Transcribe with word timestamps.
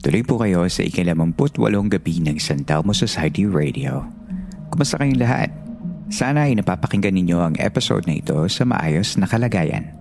Tuloy 0.00 0.24
po 0.24 0.40
kayo 0.40 0.64
sa 0.72 0.80
ikilamamputwalong 0.80 1.92
gabi 1.92 2.24
ng 2.24 2.40
San 2.40 2.64
Telmo 2.64 2.96
Society 2.96 3.44
Radio. 3.44 4.00
Kumusta 4.72 4.96
kayong 4.96 5.20
lahat? 5.20 5.52
Sana 6.08 6.48
ay 6.48 6.56
napapakinggan 6.56 7.12
ninyo 7.12 7.36
ang 7.36 7.54
episode 7.60 8.08
na 8.08 8.16
ito 8.16 8.48
sa 8.48 8.64
maayos 8.64 9.20
na 9.20 9.28
kalagayan. 9.28 9.92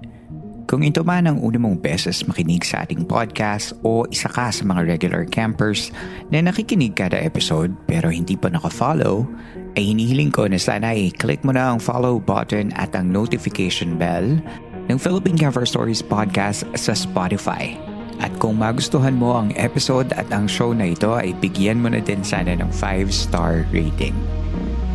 Kung 0.71 0.87
ito 0.87 1.03
man 1.03 1.27
ang 1.27 1.43
una 1.43 1.59
mong 1.59 1.83
beses 1.83 2.23
makinig 2.23 2.63
sa 2.63 2.87
ating 2.87 3.03
podcast 3.11 3.75
o 3.83 4.07
isa 4.07 4.31
ka 4.31 4.47
sa 4.47 4.63
mga 4.63 4.87
regular 4.87 5.27
campers 5.27 5.91
na 6.31 6.39
nakikinig 6.39 6.95
kada 6.95 7.19
episode 7.19 7.75
pero 7.83 8.07
hindi 8.07 8.39
pa 8.39 8.47
naka-follow, 8.47 9.27
ay 9.75 9.83
hinihiling 9.83 10.31
ko 10.31 10.47
na 10.47 10.63
sana 10.63 10.95
ay 10.95 11.11
click 11.11 11.43
mo 11.43 11.51
na 11.51 11.75
ang 11.75 11.79
follow 11.83 12.23
button 12.23 12.71
at 12.79 12.95
ang 12.95 13.11
notification 13.11 13.99
bell 13.99 14.39
ng 14.87 14.95
Philippine 14.95 15.35
Camper 15.35 15.67
Stories 15.67 15.99
Podcast 15.99 16.63
sa 16.79 16.95
Spotify 16.95 17.88
at 18.19 18.35
kung 18.37 18.59
magustuhan 18.59 19.15
mo 19.15 19.39
ang 19.39 19.55
episode 19.55 20.11
at 20.13 20.27
ang 20.35 20.45
show 20.45 20.75
na 20.75 20.91
ito 20.91 21.15
ay 21.15 21.31
bigyan 21.39 21.79
mo 21.79 21.87
na 21.87 22.03
din 22.03 22.19
sana 22.19 22.51
ng 22.53 22.67
5-star 22.67 23.63
rating. 23.71 24.13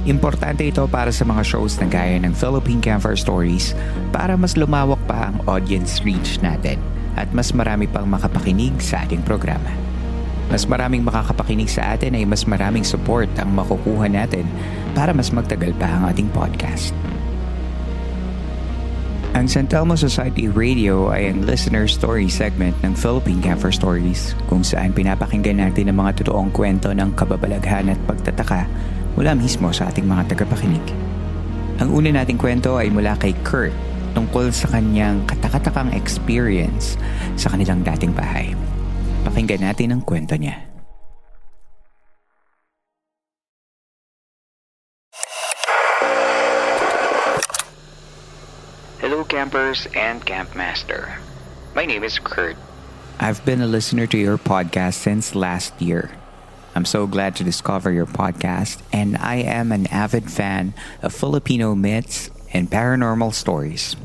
Importante 0.04 0.68
ito 0.68 0.84
para 0.84 1.08
sa 1.08 1.24
mga 1.24 1.40
shows 1.40 1.80
na 1.80 1.88
gaya 1.88 2.20
ng 2.20 2.36
Philippine 2.36 2.84
Camper 2.84 3.16
Stories 3.16 3.72
para 4.12 4.36
mas 4.36 4.52
lumawak 4.52 5.00
pa 5.08 5.32
ang 5.32 5.40
audience 5.48 6.04
reach 6.04 6.36
natin 6.44 6.76
at 7.16 7.32
mas 7.32 7.56
marami 7.56 7.88
pang 7.88 8.04
makapakinig 8.04 8.76
sa 8.84 9.00
ating 9.08 9.24
programa. 9.24 9.72
Mas 10.52 10.68
maraming 10.68 11.00
makakapakinig 11.00 11.72
sa 11.72 11.96
atin 11.96 12.12
ay 12.12 12.28
mas 12.28 12.44
maraming 12.44 12.84
support 12.84 13.32
ang 13.40 13.56
makukuha 13.56 14.12
natin 14.12 14.44
para 14.92 15.16
mas 15.16 15.32
magtagal 15.32 15.72
pa 15.80 15.88
ang 15.88 16.12
ating 16.12 16.28
podcast. 16.36 16.92
Ang 19.34 19.50
San 19.50 19.66
Telmo 19.66 19.98
Society 19.98 20.46
Radio 20.46 21.10
ay 21.10 21.26
ang 21.26 21.42
listener 21.42 21.90
story 21.90 22.30
segment 22.30 22.70
ng 22.86 22.94
Philippine 22.94 23.42
Camper 23.42 23.74
Stories 23.74 24.30
kung 24.46 24.62
saan 24.62 24.94
pinapakinggan 24.94 25.58
natin 25.58 25.90
ang 25.90 25.98
mga 25.98 26.22
totoong 26.22 26.54
kwento 26.54 26.94
ng 26.94 27.10
kababalaghan 27.18 27.90
at 27.90 27.98
pagtataka 28.06 28.70
mula 29.18 29.34
mismo 29.34 29.74
sa 29.74 29.90
ating 29.90 30.06
mga 30.06 30.30
tagapakinig. 30.30 30.86
Ang 31.82 31.90
una 31.90 32.14
nating 32.14 32.38
kwento 32.38 32.78
ay 32.78 32.94
mula 32.94 33.18
kay 33.18 33.34
Kurt 33.42 33.74
tungkol 34.14 34.54
sa 34.54 34.70
kanyang 34.70 35.26
katakatakang 35.26 35.90
experience 35.98 36.94
sa 37.34 37.50
kanilang 37.50 37.82
dating 37.82 38.14
bahay. 38.14 38.54
Pakinggan 39.26 39.66
natin 39.66 39.98
ang 39.98 40.02
kwento 40.06 40.38
niya. 40.38 40.73
Campers 49.44 49.84
and 49.92 50.24
campmaster. 50.24 51.20
My 51.76 51.84
name 51.84 52.00
is 52.00 52.16
Kurt. 52.16 52.56
I've 53.20 53.44
been 53.44 53.60
a 53.60 53.68
listener 53.68 54.08
to 54.08 54.16
your 54.16 54.40
podcast 54.40 55.04
since 55.04 55.36
last 55.36 55.76
year. 55.84 56.16
I'm 56.72 56.88
so 56.88 57.04
glad 57.04 57.36
to 57.36 57.44
discover 57.44 57.92
your 57.92 58.08
podcast, 58.08 58.80
and 58.88 59.20
I 59.20 59.44
am 59.44 59.68
an 59.68 59.84
avid 59.92 60.32
fan 60.32 60.72
of 61.04 61.12
Filipino 61.12 61.76
myths 61.76 62.32
and 62.56 62.72
paranormal 62.72 63.36
stories. 63.36 64.00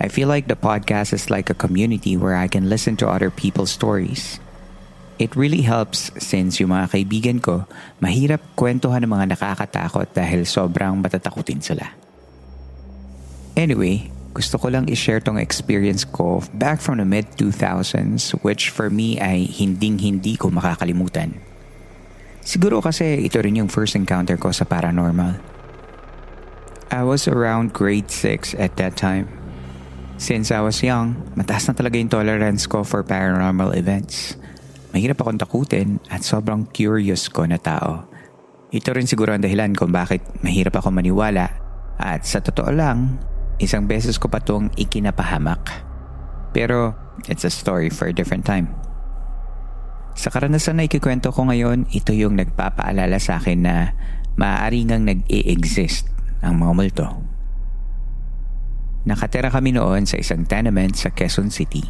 I 0.00 0.08
feel 0.08 0.24
like 0.24 0.48
the 0.48 0.56
podcast 0.56 1.12
is 1.12 1.28
like 1.28 1.52
a 1.52 1.60
community 1.60 2.16
where 2.16 2.40
I 2.40 2.48
can 2.48 2.72
listen 2.72 2.96
to 3.04 3.12
other 3.12 3.28
people's 3.28 3.76
stories. 3.76 4.40
It 5.20 5.36
really 5.36 5.68
helps 5.68 6.08
since 6.16 6.64
yung 6.64 6.72
mga 6.72 6.96
kaibigan 6.96 7.44
ko, 7.44 7.68
mahirap 8.00 8.40
kwentuhan 8.56 9.04
ng 9.04 9.12
mga 9.12 9.36
nakakatakot 9.36 10.16
dahil 10.16 10.48
sobrang 10.48 10.96
matatakutin 11.04 11.60
sila. 11.60 11.92
Anyway, 13.52 14.15
gusto 14.36 14.60
ko 14.60 14.68
lang 14.68 14.84
i-share 14.92 15.24
tong 15.24 15.40
experience 15.40 16.04
ko 16.04 16.44
back 16.52 16.84
from 16.84 17.00
the 17.00 17.08
mid-2000s 17.08 18.36
which 18.44 18.68
for 18.68 18.92
me 18.92 19.16
ay 19.16 19.48
hinding-hindi 19.48 20.36
ko 20.36 20.52
makakalimutan. 20.52 21.40
Siguro 22.44 22.84
kasi 22.84 23.24
ito 23.24 23.40
rin 23.40 23.56
yung 23.56 23.72
first 23.72 23.96
encounter 23.96 24.36
ko 24.36 24.52
sa 24.52 24.68
paranormal. 24.68 25.40
I 26.92 27.00
was 27.00 27.24
around 27.24 27.72
grade 27.72 28.12
6 28.12 28.52
at 28.60 28.76
that 28.76 29.00
time. 29.00 29.26
Since 30.20 30.52
I 30.52 30.60
was 30.60 30.84
young, 30.84 31.16
mataas 31.32 31.72
na 31.72 31.74
talaga 31.74 31.96
yung 31.96 32.12
tolerance 32.12 32.68
ko 32.68 32.84
for 32.84 33.00
paranormal 33.00 33.72
events. 33.72 34.36
Mahirap 34.92 35.24
akong 35.24 35.40
takutin 35.40 35.96
at 36.12 36.22
sobrang 36.22 36.68
curious 36.76 37.32
ko 37.32 37.48
na 37.48 37.56
tao. 37.56 38.04
Ito 38.68 38.92
rin 38.92 39.08
siguro 39.08 39.32
ang 39.32 39.40
dahilan 39.40 39.72
kung 39.72 39.96
bakit 39.96 40.20
mahirap 40.44 40.76
ako 40.76 40.92
maniwala 40.92 41.56
at 41.96 42.28
sa 42.28 42.44
totoo 42.44 42.68
lang, 42.70 43.16
Isang 43.56 43.88
beses 43.88 44.20
ko 44.20 44.28
pa 44.28 44.44
itong 44.44 44.68
ikinapahamak. 44.76 45.64
Pero 46.52 46.92
it's 47.24 47.44
a 47.44 47.52
story 47.52 47.88
for 47.88 48.04
a 48.04 48.12
different 48.12 48.44
time. 48.44 48.68
Sa 50.16 50.32
karanasan 50.32 50.80
na 50.80 50.88
ikikwento 50.88 51.32
ko 51.32 51.48
ngayon, 51.48 51.88
ito 51.92 52.12
yung 52.12 52.36
nagpapaalala 52.40 53.20
sa 53.20 53.36
akin 53.36 53.60
na 53.64 53.96
maaari 54.36 54.84
ngang 54.88 55.04
nag-e-exist 55.04 56.08
ang 56.40 56.60
mga 56.60 56.72
multo. 56.72 57.06
Nakatira 59.08 59.48
kami 59.48 59.72
noon 59.72 60.04
sa 60.04 60.20
isang 60.20 60.44
tenement 60.44 60.92
sa 60.96 61.12
Quezon 61.12 61.48
City, 61.48 61.84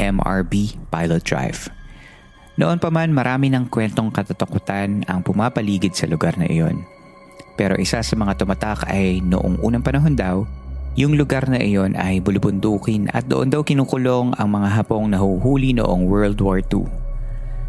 MRB 0.00 0.76
Pilot 0.88 1.24
Drive. 1.24 1.68
Noon 2.54 2.78
pa 2.78 2.88
man 2.88 3.10
marami 3.10 3.50
ng 3.50 3.66
kwentong 3.66 4.14
katatakutan 4.14 5.02
ang 5.10 5.20
pumapaligid 5.26 5.92
sa 5.98 6.06
lugar 6.06 6.38
na 6.38 6.46
iyon. 6.46 6.86
Pero 7.58 7.74
isa 7.76 7.98
sa 8.00 8.14
mga 8.14 8.38
tumatak 8.38 8.86
ay 8.86 9.18
noong 9.20 9.58
unang 9.60 9.82
panahon 9.82 10.14
daw 10.14 10.46
yung 10.94 11.18
lugar 11.18 11.50
na 11.50 11.58
iyon 11.58 11.98
ay 11.98 12.22
bulubundukin 12.22 13.10
at 13.10 13.26
doon 13.26 13.50
daw 13.50 13.66
kinukulong 13.66 14.30
ang 14.38 14.48
mga 14.54 14.78
hapong 14.78 15.10
nahuhuli 15.10 15.74
noong 15.74 16.06
World 16.06 16.38
War 16.38 16.62
II. 16.62 16.86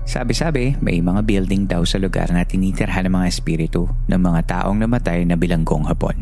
Sabi-sabi, 0.06 0.78
may 0.86 1.02
mga 1.02 1.26
building 1.26 1.66
daw 1.66 1.82
sa 1.82 1.98
lugar 1.98 2.30
na 2.30 2.46
tinitirhan 2.46 3.10
ng 3.10 3.18
mga 3.18 3.28
espiritu 3.34 3.90
ng 4.06 4.22
mga 4.22 4.46
taong 4.46 4.78
namatay 4.78 5.26
na 5.26 5.34
bilanggong 5.34 5.90
hapon. 5.90 6.14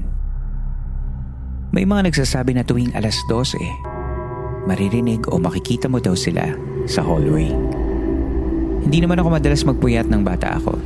May 1.75 1.83
mga 1.83 2.07
nagsasabi 2.07 2.55
na 2.55 2.63
tuwing 2.63 2.95
alas 2.95 3.19
12, 3.27 3.59
maririnig 4.63 5.27
o 5.27 5.35
makikita 5.35 5.91
mo 5.91 6.00
daw 6.00 6.15
sila 6.15 6.55
sa 6.88 7.03
hallway. 7.03 7.51
Hindi 8.88 9.03
naman 9.03 9.19
ako 9.19 9.27
madalas 9.27 9.67
magpuyat 9.67 10.07
ng 10.07 10.23
bata 10.23 10.55
ako. 10.55 10.79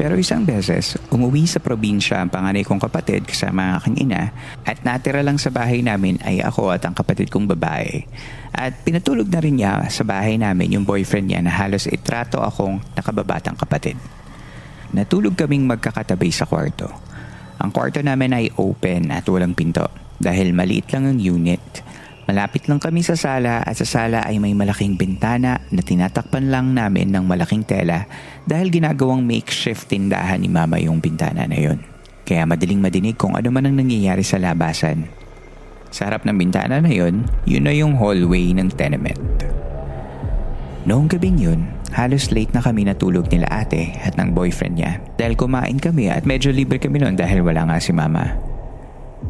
Pero 0.00 0.16
isang 0.16 0.48
beses, 0.48 0.96
umuwi 1.12 1.44
sa 1.44 1.60
probinsya 1.60 2.24
ang 2.24 2.32
panganay 2.32 2.64
kong 2.64 2.80
kapatid 2.80 3.28
kasama 3.28 3.68
ang 3.76 3.84
aking 3.84 4.08
ina 4.08 4.32
at 4.64 4.80
natira 4.80 5.20
lang 5.20 5.36
sa 5.36 5.52
bahay 5.52 5.84
namin 5.84 6.16
ay 6.24 6.40
ako 6.40 6.72
at 6.72 6.88
ang 6.88 6.96
kapatid 6.96 7.28
kong 7.28 7.44
babae. 7.44 8.08
At 8.48 8.80
pinatulog 8.80 9.28
na 9.28 9.44
rin 9.44 9.60
niya 9.60 9.92
sa 9.92 10.00
bahay 10.00 10.40
namin 10.40 10.72
yung 10.72 10.88
boyfriend 10.88 11.28
niya 11.28 11.44
na 11.44 11.52
halos 11.52 11.84
itrato 11.84 12.40
akong 12.40 12.80
nakababatang 12.96 13.60
kapatid. 13.60 14.00
Natulog 14.96 15.36
kaming 15.36 15.68
magkakatabi 15.68 16.32
sa 16.32 16.48
kwarto. 16.48 16.88
Ang 17.60 17.68
kwarto 17.68 18.00
namin 18.00 18.32
ay 18.32 18.48
open 18.56 19.12
at 19.12 19.28
walang 19.28 19.52
pinto 19.52 19.84
dahil 20.16 20.56
maliit 20.56 20.88
lang 20.96 21.12
ang 21.12 21.20
unit 21.20 21.84
Malapit 22.30 22.70
lang 22.70 22.78
kami 22.78 23.02
sa 23.02 23.18
sala 23.18 23.58
at 23.58 23.74
sa 23.74 23.82
sala 23.82 24.22
ay 24.22 24.38
may 24.38 24.54
malaking 24.54 24.94
bintana 24.94 25.66
na 25.74 25.82
tinatakpan 25.82 26.46
lang 26.46 26.70
namin 26.78 27.10
ng 27.10 27.26
malaking 27.26 27.66
tela 27.66 28.06
dahil 28.50 28.74
ginagawang 28.74 29.22
makeshift 29.22 29.86
tindahan 29.86 30.42
ni 30.42 30.50
mama 30.50 30.74
yung 30.82 30.98
bintana 30.98 31.46
na 31.46 31.54
yon. 31.54 31.78
Kaya 32.26 32.42
madaling 32.50 32.82
madinig 32.82 33.14
kung 33.14 33.38
ano 33.38 33.46
man 33.54 33.70
ang 33.70 33.78
nangyayari 33.78 34.26
sa 34.26 34.42
labasan. 34.42 35.06
Sa 35.94 36.10
harap 36.10 36.26
ng 36.26 36.34
bintana 36.34 36.82
na 36.82 36.90
yon, 36.90 37.30
yun 37.46 37.62
na 37.62 37.70
yung 37.70 37.94
hallway 37.94 38.50
ng 38.50 38.74
tenement. 38.74 39.18
Noong 40.82 41.06
gabing 41.06 41.38
yun, 41.38 41.70
halos 41.94 42.34
late 42.34 42.50
na 42.50 42.58
kami 42.58 42.90
natulog 42.90 43.30
nila 43.30 43.46
ate 43.46 43.94
at 44.02 44.18
ng 44.18 44.34
boyfriend 44.34 44.74
niya 44.82 44.98
dahil 45.14 45.38
kumain 45.38 45.78
kami 45.78 46.10
at 46.10 46.26
medyo 46.26 46.50
libre 46.50 46.82
kami 46.82 46.98
noon 46.98 47.14
dahil 47.14 47.46
wala 47.46 47.70
nga 47.70 47.78
si 47.78 47.94
mama. 47.94 48.34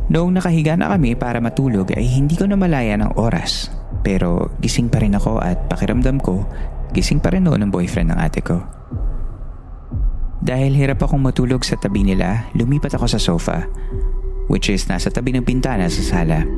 Noong 0.09 0.41
nakahiga 0.41 0.81
na 0.81 0.89
kami 0.97 1.13
para 1.19 1.45
matulog 1.45 1.93
ay 1.93 2.09
hindi 2.09 2.41
ko 2.41 2.49
na 2.49 2.57
malaya 2.57 2.97
ng 2.97 3.21
oras. 3.21 3.69
Pero 4.01 4.55
gising 4.65 4.89
pa 4.89 5.03
rin 5.03 5.13
ako 5.13 5.43
at 5.43 5.69
pakiramdam 5.69 6.23
ko, 6.23 6.49
gising 6.97 7.21
pa 7.21 7.35
rin 7.35 7.45
noon 7.45 7.67
ang 7.67 7.73
boyfriend 7.75 8.15
ng 8.15 8.21
ate 8.23 8.41
ko. 8.41 8.63
Dahil 10.41 10.73
hirap 10.73 11.05
akong 11.05 11.21
matulog 11.21 11.61
sa 11.69 11.77
tabi 11.77 12.01
nila, 12.01 12.49
lumipat 12.57 12.97
ako 12.97 13.07
sa 13.07 13.21
sofa, 13.21 13.69
which 14.49 14.73
is 14.73 14.89
nasa 14.89 15.13
tabi 15.13 15.37
ng 15.37 15.45
pintana 15.45 15.85
sa 15.93 16.01
sala. 16.01 16.49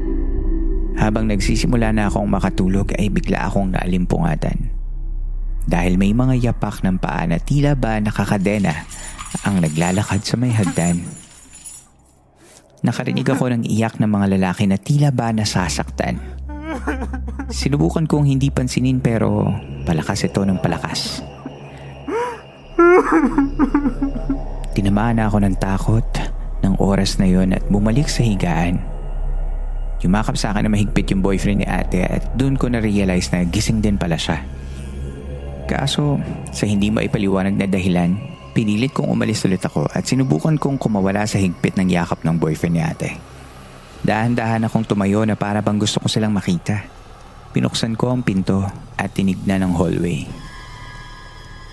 Habang 0.95 1.27
nagsisimula 1.27 1.91
na 1.91 2.07
akong 2.07 2.31
makatulog 2.31 2.95
ay 2.95 3.11
bigla 3.11 3.51
akong 3.51 3.75
naalimpungatan. 3.75 4.71
Dahil 5.67 5.99
may 5.99 6.15
mga 6.15 6.39
yapak 6.53 6.83
ng 6.87 7.03
paa 7.03 7.27
na 7.27 7.43
tila 7.43 7.75
ba 7.75 7.99
nakakadena 7.99 8.87
ang 9.43 9.59
naglalakad 9.59 10.23
sa 10.23 10.39
may 10.39 10.55
hagdan. 10.55 11.03
Nakarinig 12.83 13.27
ako 13.31 13.51
ng 13.51 13.63
iyak 13.67 13.99
ng 13.99 14.11
mga 14.11 14.27
lalaki 14.39 14.67
na 14.67 14.79
tila 14.79 15.15
ba 15.15 15.31
nasasaktan. 15.31 16.19
Sinubukan 17.51 18.07
kong 18.11 18.27
hindi 18.27 18.51
pansinin 18.51 18.99
pero 18.99 19.47
palakas 19.87 20.27
ito 20.27 20.43
ng 20.43 20.59
palakas. 20.59 21.23
Tinamaan 24.77 25.21
na 25.21 25.29
ako 25.29 25.39
ng 25.45 25.57
takot 25.61 26.07
ng 26.63 26.75
oras 26.79 27.19
na 27.19 27.27
yon 27.27 27.53
at 27.53 27.65
bumalik 27.69 28.09
sa 28.09 28.25
higaan. 28.25 28.81
Yumakap 30.03 30.35
sa 30.35 30.51
akin 30.51 30.67
na 30.67 30.73
mahigpit 30.73 31.15
yung 31.15 31.23
boyfriend 31.23 31.63
ni 31.63 31.67
ate 31.69 32.03
at 32.03 32.35
doon 32.35 32.59
ko 32.59 32.67
na-realize 32.67 33.31
na 33.31 33.47
gising 33.47 33.79
din 33.79 33.99
pala 33.99 34.19
siya. 34.19 34.43
Kaso 35.71 36.19
sa 36.51 36.67
hindi 36.67 36.91
maipaliwanag 36.91 37.55
na 37.55 37.71
dahilan, 37.71 38.33
Pinilit 38.53 38.93
kong 38.93 39.09
umalis 39.09 39.49
ulit 39.49 39.65
ako 39.65 39.89
at 39.89 40.05
sinubukan 40.05 40.61
kong 40.61 40.77
kumawala 40.77 41.25
sa 41.25 41.41
higpit 41.41 41.73
ng 41.81 41.89
yakap 41.89 42.21
ng 42.21 42.37
boyfriend 42.37 42.77
ni 42.77 42.85
ate. 42.85 43.17
Dahan-dahan 44.05 44.69
akong 44.69 44.85
tumayo 44.85 45.25
na 45.25 45.41
para 45.41 45.65
bang 45.65 45.81
gusto 45.81 46.05
ko 46.05 46.07
silang 46.13 46.37
makita. 46.37 46.85
Pinuksan 47.57 47.97
ko 47.97 48.13
ang 48.13 48.21
pinto 48.21 48.61
at 49.01 49.09
tinignan 49.17 49.65
ng 49.65 49.73
hallway. 49.73 50.29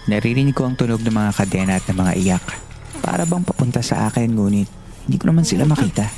Naririnig 0.10 0.58
ko 0.58 0.66
ang 0.66 0.74
tunog 0.74 1.06
ng 1.06 1.14
mga 1.14 1.32
kadena 1.38 1.78
at 1.78 1.86
ng 1.86 1.98
mga 2.02 2.14
iyak. 2.18 2.46
Para 3.06 3.30
bang 3.30 3.46
papunta 3.46 3.86
sa 3.86 4.10
akin 4.10 4.34
ngunit 4.34 4.66
hindi 5.06 5.18
ko 5.22 5.30
naman 5.30 5.46
sila 5.46 5.70
makita. 5.70 6.10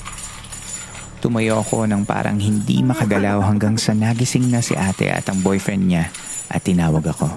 Tumayo 1.20 1.60
ako 1.60 1.92
ng 1.92 2.08
parang 2.08 2.40
hindi 2.40 2.80
makagalaw 2.88 3.44
hanggang 3.44 3.76
sa 3.76 3.92
nagising 3.92 4.48
na 4.48 4.64
si 4.64 4.80
ate 4.80 5.12
at 5.12 5.28
ang 5.28 5.44
boyfriend 5.44 5.92
niya 5.92 6.08
at 6.48 6.64
tinawag 6.64 7.04
ako. 7.04 7.28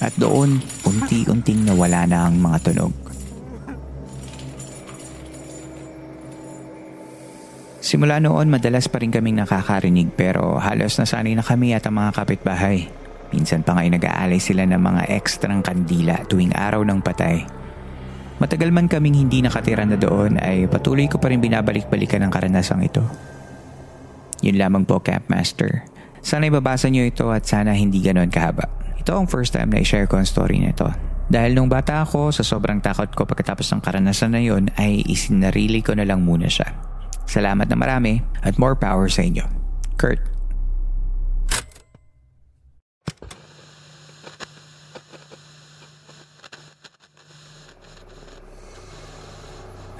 At 0.00 0.16
doon, 0.16 0.64
unti-unting 0.82 1.68
nawala 1.68 2.08
na 2.08 2.26
ang 2.26 2.40
mga 2.40 2.72
tunog. 2.72 2.92
Simula 7.84 8.16
noon, 8.16 8.48
madalas 8.48 8.88
pa 8.88 8.96
rin 8.98 9.12
kaming 9.12 9.44
nakakarinig 9.44 10.08
pero 10.16 10.56
halos 10.56 10.96
nasanay 10.96 11.36
na 11.36 11.44
kami 11.44 11.76
at 11.76 11.84
ang 11.84 12.00
mga 12.00 12.16
kapitbahay. 12.16 13.01
Minsan 13.32 13.64
pa 13.64 13.72
nga 13.74 13.88
nag-aalay 13.88 14.38
sila 14.38 14.68
ng 14.68 14.78
mga 14.78 15.02
ekstrang 15.16 15.64
kandila 15.64 16.20
tuwing 16.28 16.52
araw 16.52 16.84
ng 16.84 17.00
patay. 17.00 17.42
Matagal 18.38 18.70
man 18.70 18.86
kaming 18.86 19.16
hindi 19.16 19.40
nakatira 19.40 19.88
na 19.88 19.96
doon 19.96 20.36
ay 20.36 20.68
patuloy 20.68 21.08
ko 21.08 21.16
pa 21.16 21.32
rin 21.32 21.40
binabalik-balikan 21.40 22.20
ang 22.20 22.32
karanasang 22.32 22.84
ito. 22.84 23.00
Yun 24.44 24.58
lamang 24.58 24.84
po, 24.84 24.98
Campmaster. 25.00 25.86
Sana 26.22 26.50
ibabasa 26.50 26.90
niyo 26.90 27.06
ito 27.06 27.30
at 27.30 27.46
sana 27.46 27.72
hindi 27.72 28.02
ganon 28.02 28.28
kahaba. 28.28 28.66
Ito 28.98 29.14
ang 29.14 29.26
first 29.30 29.54
time 29.54 29.70
na 29.70 29.82
i-share 29.82 30.10
ko 30.10 30.18
ang 30.18 30.26
story 30.26 30.58
nito. 30.58 30.90
Dahil 31.30 31.54
nung 31.54 31.70
bata 31.70 32.02
ako, 32.02 32.34
sa 32.34 32.42
sobrang 32.42 32.82
takot 32.82 33.08
ko 33.14 33.24
pagkatapos 33.24 33.66
ng 33.72 33.80
karanasan 33.80 34.34
na 34.34 34.42
yon 34.42 34.68
ay 34.74 35.06
isinarili 35.06 35.80
ko 35.80 35.94
na 35.94 36.04
lang 36.04 36.26
muna 36.26 36.50
siya. 36.50 36.68
Salamat 37.30 37.70
na 37.70 37.78
marami 37.78 38.20
at 38.42 38.58
more 38.58 38.74
power 38.74 39.06
sa 39.06 39.22
inyo. 39.22 39.46
Kurt. 39.96 40.31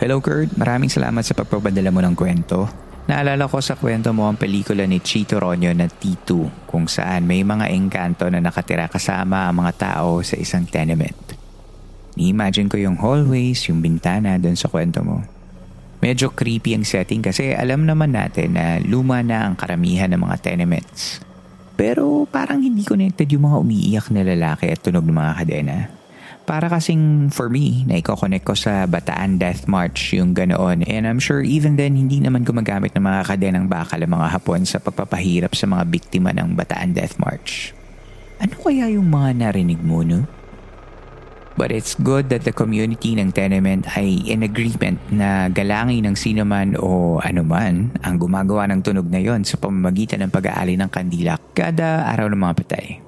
Hello 0.03 0.19
Kurt, 0.19 0.59
maraming 0.59 0.91
salamat 0.91 1.23
sa 1.23 1.31
pagpapadala 1.31 1.95
mo 1.95 2.03
ng 2.03 2.19
kwento. 2.19 2.67
Naalala 3.07 3.47
ko 3.47 3.63
sa 3.63 3.79
kwento 3.79 4.11
mo 4.11 4.27
ang 4.27 4.35
pelikula 4.35 4.83
ni 4.83 4.99
Chito 4.99 5.39
Ronyo 5.39 5.71
na 5.79 5.87
T2 5.87 6.67
kung 6.67 6.91
saan 6.91 7.23
may 7.23 7.47
mga 7.47 7.71
engkanto 7.71 8.27
na 8.27 8.43
nakatira 8.43 8.91
kasama 8.91 9.47
ang 9.47 9.63
mga 9.63 9.73
tao 9.79 10.19
sa 10.27 10.35
isang 10.35 10.67
tenement. 10.67 11.39
Ni-imagine 12.19 12.67
ko 12.67 12.83
yung 12.83 12.99
hallways, 12.99 13.63
yung 13.71 13.79
bintana 13.79 14.43
doon 14.43 14.59
sa 14.59 14.67
kwento 14.67 15.07
mo. 15.07 15.23
Medyo 16.03 16.35
creepy 16.35 16.75
ang 16.75 16.83
setting 16.83 17.23
kasi 17.23 17.55
alam 17.55 17.87
naman 17.87 18.11
natin 18.19 18.59
na 18.59 18.83
luma 18.83 19.23
na 19.23 19.47
ang 19.47 19.55
karamihan 19.55 20.11
ng 20.11 20.19
mga 20.19 20.43
tenements. 20.43 21.23
Pero 21.79 22.27
parang 22.27 22.59
hindi 22.59 22.83
connected 22.83 23.31
yung 23.31 23.47
mga 23.47 23.57
umiiyak 23.63 24.07
na 24.11 24.27
lalaki 24.27 24.67
at 24.67 24.83
tunog 24.83 25.07
ng 25.07 25.15
mga 25.15 25.33
kadena. 25.47 26.02
Para 26.43 26.67
kasing 26.67 27.31
for 27.31 27.47
me, 27.47 27.87
na 27.87 28.03
i-connect 28.03 28.43
ko 28.43 28.59
sa 28.59 28.85
Bataan 28.91 29.39
Death 29.39 29.71
March 29.71 30.11
yung 30.11 30.35
ganoon. 30.35 30.83
And 30.91 31.07
I'm 31.07 31.23
sure 31.23 31.39
even 31.39 31.79
then, 31.79 31.95
hindi 31.95 32.19
naman 32.19 32.43
gumagamit 32.43 32.93
ng 32.99 33.05
mga 33.05 33.21
kadenang 33.31 33.67
bakal 33.71 34.03
mga 34.03 34.27
Hapon 34.35 34.67
sa 34.67 34.83
pagpapahirap 34.83 35.55
sa 35.55 35.71
mga 35.71 35.87
biktima 35.87 36.35
ng 36.35 36.59
Bataan 36.59 36.99
Death 36.99 37.17
March. 37.23 37.71
Ano 38.43 38.59
kaya 38.59 38.91
yung 38.91 39.07
mga 39.07 39.39
narinig 39.39 39.79
mo, 39.79 40.03
no? 40.03 40.27
But 41.53 41.69
it's 41.69 41.93
good 41.95 42.33
that 42.33 42.49
the 42.49 42.55
community 42.55 43.13
ng 43.13 43.31
tenement 43.37 43.85
ay 43.93 44.25
in 44.25 44.41
agreement 44.41 44.97
na 45.13 45.53
galangin 45.53 46.09
ng 46.09 46.17
sino 46.17 46.49
man 46.49 46.75
o 46.81 47.21
anuman 47.21 47.93
ang 48.01 48.15
gumagawa 48.17 48.65
ng 48.73 48.81
tunog 48.81 49.05
na 49.13 49.21
yon 49.21 49.45
sa 49.45 49.61
pamamagitan 49.61 50.25
ng 50.25 50.33
pag-aali 50.33 50.81
ng 50.81 50.89
kandila 50.89 51.37
kada 51.53 52.09
araw 52.09 52.33
ng 52.33 52.41
mga 52.41 52.57
patay. 52.57 53.02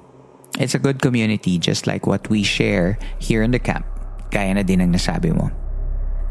It's 0.55 0.75
a 0.75 0.79
good 0.79 1.03
community 1.03 1.59
just 1.59 1.83
like 1.83 2.07
what 2.07 2.29
we 2.31 2.43
share 2.43 2.97
here 3.19 3.43
in 3.43 3.51
the 3.51 3.59
camp. 3.59 3.83
Kaya 4.31 4.55
na 4.55 4.63
din 4.63 4.79
ang 4.79 4.95
nasabi 4.95 5.35
mo. 5.35 5.51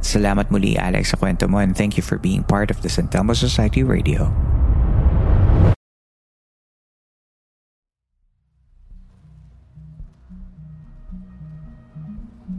Salamat 0.01 0.49
muli 0.49 0.77
Alex 0.81 1.13
sa 1.13 1.21
kwento 1.21 1.45
mo 1.49 1.61
and 1.61 1.77
thank 1.77 1.97
you 1.97 2.05
for 2.05 2.17
being 2.17 2.45
part 2.45 2.73
of 2.73 2.81
the 2.81 2.89
San 2.89 3.09
Telmo 3.09 3.37
Society 3.37 3.85
Radio. 3.85 4.29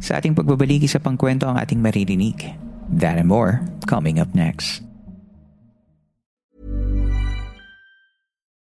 Sa 0.06 0.22
ating 0.22 0.38
pagbabaligi 0.38 0.86
sa 0.86 1.02
pangkwento 1.02 1.50
ang 1.50 1.58
ating 1.58 1.82
maririnig. 1.82 2.54
That 2.94 3.18
and 3.18 3.26
more 3.26 3.66
coming 3.90 4.22
up 4.22 4.38
next. 4.38 4.86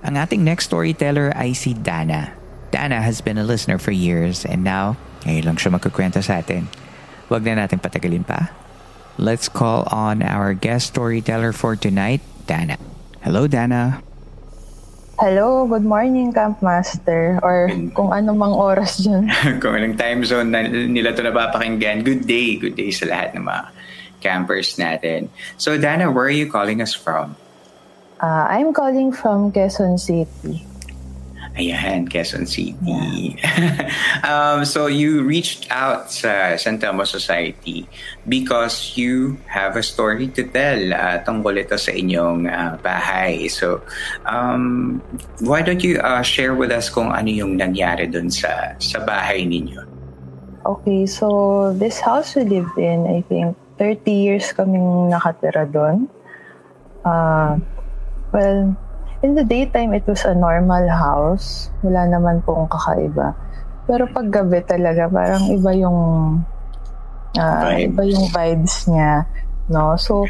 Ang 0.00 0.16
ating 0.16 0.40
next 0.40 0.72
storyteller 0.72 1.28
ay 1.36 1.52
si 1.52 1.76
Dana. 1.76 2.32
Dana 2.72 3.04
has 3.04 3.20
been 3.20 3.36
a 3.36 3.44
listener 3.44 3.76
for 3.76 3.92
years 3.92 4.48
and 4.48 4.64
now, 4.64 4.96
ngayon 5.28 5.44
lang 5.52 5.56
siya 5.60 5.76
magkukwento 5.76 6.24
sa 6.24 6.40
atin. 6.40 6.72
Huwag 7.28 7.44
na 7.44 7.66
natin 7.66 7.84
patagalin 7.84 8.24
pa. 8.24 8.48
Let's 9.20 9.52
call 9.52 9.84
on 9.92 10.24
our 10.24 10.56
guest 10.56 10.96
storyteller 10.96 11.52
for 11.52 11.76
tonight, 11.76 12.24
Dana. 12.48 12.80
Hello, 13.20 13.44
Dana. 13.44 14.00
Hello, 15.20 15.68
good 15.68 15.84
morning, 15.84 16.32
Camp 16.32 16.64
Master. 16.64 17.36
Or 17.44 17.68
kung 17.92 18.08
ano 18.08 18.32
mang 18.32 18.56
oras 18.56 19.04
dyan. 19.04 19.28
kung 19.62 19.76
anong 19.76 20.00
time 20.00 20.24
zone 20.24 20.48
na 20.48 20.64
nila 20.64 21.12
ito 21.12 21.20
napapakinggan, 21.20 22.00
good 22.08 22.24
day. 22.24 22.56
Good 22.56 22.80
day 22.80 22.88
sa 22.88 23.04
lahat 23.04 23.36
ng 23.36 23.44
mga 23.44 23.62
campers 24.24 24.80
natin. 24.80 25.28
So, 25.60 25.76
Dana, 25.76 26.08
where 26.08 26.32
are 26.32 26.32
you 26.32 26.48
calling 26.48 26.80
us 26.80 26.96
from? 26.96 27.36
Uh, 28.20 28.44
I'm 28.52 28.76
calling 28.76 29.12
from 29.12 29.48
Quezon 29.48 29.96
City. 29.96 30.60
Ayan, 31.56 32.04
Quezon 32.04 32.44
City. 32.44 32.76
um, 34.28 34.64
so 34.64 34.86
you 34.86 35.24
reached 35.24 35.66
out 35.72 36.12
sa 36.12 36.54
San 36.60 36.76
Telmo 36.76 37.08
Society 37.08 37.88
because 38.28 38.92
you 38.92 39.40
have 39.48 39.74
a 39.74 39.82
story 39.82 40.28
to 40.36 40.44
tell 40.52 40.92
uh, 40.92 41.16
tungkol 41.24 41.56
ito 41.64 41.80
sa 41.80 41.96
inyong 41.96 42.44
uh, 42.44 42.76
bahay. 42.84 43.48
So 43.48 43.80
um, 44.28 45.00
why 45.40 45.64
don't 45.64 45.80
you 45.80 45.96
uh, 46.04 46.20
share 46.20 46.52
with 46.52 46.70
us 46.70 46.92
kung 46.92 47.16
ano 47.16 47.32
yung 47.32 47.56
nangyari 47.56 48.04
dun 48.04 48.28
sa, 48.28 48.76
sa 48.76 49.00
bahay 49.00 49.48
ninyo? 49.48 49.80
Okay, 50.68 51.08
so 51.08 51.72
this 51.72 52.04
house 52.04 52.36
we 52.36 52.44
lived 52.44 52.76
in, 52.76 53.08
I 53.08 53.24
think 53.24 53.56
30 53.80 54.12
years 54.12 54.52
kaming 54.52 55.08
nakatira 55.08 55.64
doon. 55.64 56.04
Uh, 57.00 57.56
well, 58.32 58.76
In 59.20 59.36
the 59.36 59.44
daytime, 59.44 59.92
it 59.92 60.08
was 60.08 60.24
a 60.24 60.32
normal 60.32 60.88
house. 60.88 61.68
Wala 61.84 62.08
naman 62.08 62.40
pong 62.40 62.64
kakaiba. 62.72 63.36
Pero 63.84 64.08
pag 64.08 64.32
gabi 64.32 64.64
talaga, 64.64 65.12
parang 65.12 65.44
iba 65.52 65.76
yung 65.76 65.98
uh, 67.36 67.72
iba 67.76 68.02
yung 68.08 68.32
vibes 68.32 68.88
niya. 68.88 69.28
No? 69.68 70.00
So, 70.00 70.24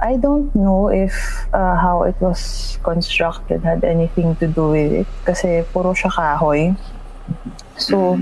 I 0.00 0.16
don't 0.16 0.48
know 0.56 0.88
if 0.88 1.12
uh, 1.52 1.76
how 1.76 2.08
it 2.08 2.16
was 2.24 2.80
constructed 2.80 3.60
had 3.68 3.84
anything 3.84 4.32
to 4.40 4.48
do 4.48 4.72
with 4.72 5.04
it. 5.04 5.10
Kasi 5.28 5.68
puro 5.68 5.92
siya 5.92 6.08
kahoy. 6.08 6.72
So, 7.76 8.16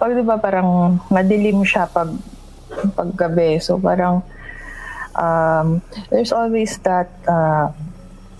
pag 0.00 0.16
di 0.16 0.24
ba 0.24 0.40
parang 0.40 1.04
madilim 1.12 1.68
siya 1.68 1.84
pag 1.84 2.08
paggabi. 2.96 3.60
So, 3.60 3.76
parang 3.76 4.24
um, 5.20 5.84
there's 6.08 6.32
always 6.32 6.80
that 6.80 7.12
uh, 7.28 7.76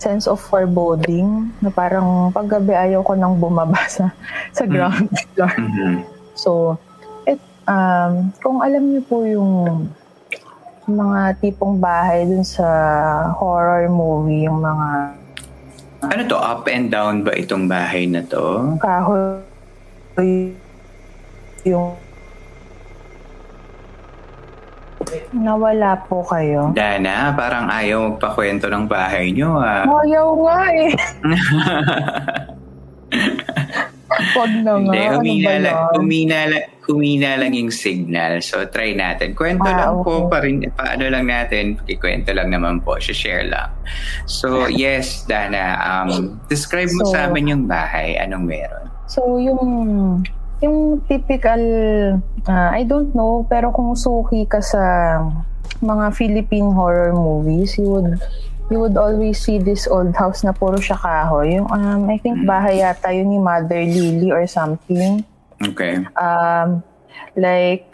sense 0.05 0.29
of 0.29 0.37
foreboding 0.37 1.49
na 1.65 1.73
parang 1.73 2.29
paggabi 2.29 2.77
ayaw 2.77 3.01
ko 3.01 3.17
nang 3.17 3.41
bumaba 3.41 3.81
sa, 3.95 4.13
sa 4.53 4.63
mm. 4.63 4.69
ground 4.69 5.09
floor. 5.33 5.53
Mm-hmm. 5.57 5.95
So, 6.37 6.77
it, 7.25 7.41
um, 7.65 8.29
kung 8.37 8.61
alam 8.61 8.93
niyo 8.93 9.01
po 9.09 9.25
yung 9.25 9.89
mga 10.85 11.41
tipong 11.41 11.81
bahay 11.81 12.29
dun 12.29 12.45
sa 12.45 12.69
horror 13.33 13.89
movie, 13.89 14.45
yung 14.45 14.61
mga... 14.61 15.17
Ano 16.05 16.21
to? 16.29 16.37
Up 16.37 16.69
and 16.69 16.93
down 16.93 17.25
ba 17.25 17.33
itong 17.33 17.65
bahay 17.65 18.05
na 18.05 18.21
to? 18.21 18.77
Kahoy 18.77 19.41
yung 21.65 21.97
Nawala 25.35 26.05
po 26.05 26.25
kayo. 26.25 26.71
Dana, 26.73 27.33
parang 27.35 27.69
ayaw 27.69 28.13
magpakwento 28.13 28.69
ng 28.71 28.85
bahay 28.89 29.31
nyo 29.31 29.59
ah. 29.59 29.85
Ayaw 29.85 30.27
nga 30.41 30.59
eh. 30.73 30.91
Wag 34.35 34.51
na 34.63 34.73
nga. 34.79 34.91
Hindi, 34.91 35.01
ano 35.03 35.17
humina, 35.19 35.49
ano 35.51 35.59
lang, 35.59 35.77
humina, 35.97 36.37
humina 36.87 37.29
lang 37.41 37.51
yung 37.51 37.71
signal. 37.73 38.39
So, 38.39 38.63
try 38.69 38.95
natin. 38.95 39.35
Kwento 39.35 39.67
ah, 39.67 39.75
lang 39.75 39.91
okay. 39.99 40.05
po 40.05 40.13
pa 40.31 40.37
rin. 40.39 40.63
Paano 40.71 41.03
lang 41.09 41.25
natin? 41.27 41.75
Kikwento 41.83 42.31
lang 42.31 42.53
naman 42.53 42.79
po. 42.79 42.95
Share 43.01 43.43
lang. 43.47 43.69
So, 44.29 44.69
yes, 44.71 45.25
Dana. 45.27 45.75
Um, 45.81 46.39
describe 46.47 46.91
mo 46.95 47.03
so, 47.07 47.17
sa 47.17 47.27
amin 47.27 47.51
yung 47.51 47.63
bahay. 47.67 48.15
Anong 48.21 48.45
meron? 48.47 48.85
So, 49.09 49.37
yung 49.41 49.61
yung 50.65 51.05
typical, 51.05 51.61
uh, 52.49 52.69
I 52.73 52.83
don't 52.83 53.13
know, 53.13 53.45
pero 53.45 53.69
kung 53.69 53.93
suki 53.93 54.49
ka 54.49 54.59
sa 54.59 55.21
mga 55.79 56.11
Philippine 56.17 56.73
horror 56.73 57.13
movies, 57.13 57.77
you 57.77 57.87
would 57.89 58.17
you 58.73 58.81
would 58.81 58.97
always 58.97 59.37
see 59.37 59.61
this 59.61 59.85
old 59.85 60.17
house 60.17 60.41
na 60.41 60.49
puro 60.49 60.81
siya 60.81 60.97
kahoy. 60.97 61.61
Yung, 61.61 61.69
um, 61.69 62.09
I 62.09 62.17
think 62.17 62.41
bahay 62.49 62.81
yata 62.81 63.13
yun 63.13 63.29
ni 63.29 63.37
Mother 63.37 63.85
Lily 63.85 64.33
or 64.33 64.49
something. 64.49 65.21
Okay. 65.61 66.01
Um, 66.17 66.81
like, 67.37 67.93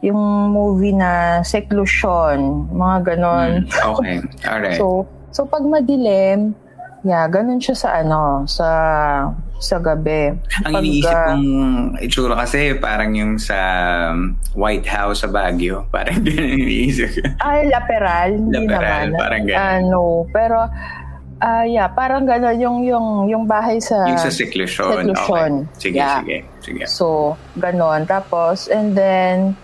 yung 0.00 0.18
movie 0.54 0.96
na 0.96 1.42
Seclusion, 1.44 2.70
mga 2.72 2.96
ganon. 3.04 3.50
Mm, 3.68 3.90
okay, 3.92 4.16
alright. 4.48 4.78
so, 4.78 5.04
so 5.34 5.44
pag 5.44 5.66
madilim, 5.66 6.56
yeah, 7.04 7.28
ganun 7.28 7.60
siya 7.60 7.76
sa 7.76 7.88
ano, 8.00 8.48
sa 8.48 8.66
sa 9.58 9.82
gabi. 9.82 10.34
Ang 10.64 10.72
Pag, 10.72 10.82
iniisip 10.86 11.10
uh, 11.10 11.26
kong 11.26 11.46
itsura 11.98 12.34
kasi 12.38 12.78
parang 12.78 13.10
yung 13.18 13.42
sa 13.42 13.58
um, 14.14 14.38
White 14.54 14.86
House 14.86 15.26
sa 15.26 15.28
Baguio. 15.28 15.86
Parang 15.90 16.22
ganun 16.26 16.54
iniisip. 16.54 17.18
Ay, 17.42 17.66
laperal. 17.66 18.38
Hindi 18.38 18.64
laperal, 18.64 19.10
naman. 19.10 19.20
parang 19.20 19.42
ganun. 19.44 19.58
Uh, 19.58 19.78
no, 19.90 20.02
pero 20.30 20.58
uh, 21.42 21.64
yeah, 21.66 21.90
parang 21.90 22.26
gano'n 22.26 22.58
yung, 22.58 22.78
yung, 22.86 23.06
yung 23.30 23.44
bahay 23.46 23.82
sa... 23.82 24.06
Yung 24.06 24.22
sa 24.22 24.30
seclusion. 24.30 25.10
Seclusion. 25.10 25.52
Okay. 25.66 25.78
Sige, 25.78 25.98
yeah. 25.98 26.18
sige, 26.22 26.38
sige. 26.62 26.82
So, 26.86 27.34
gano'n. 27.58 28.06
Tapos, 28.06 28.70
and 28.70 28.94
then, 28.94 29.58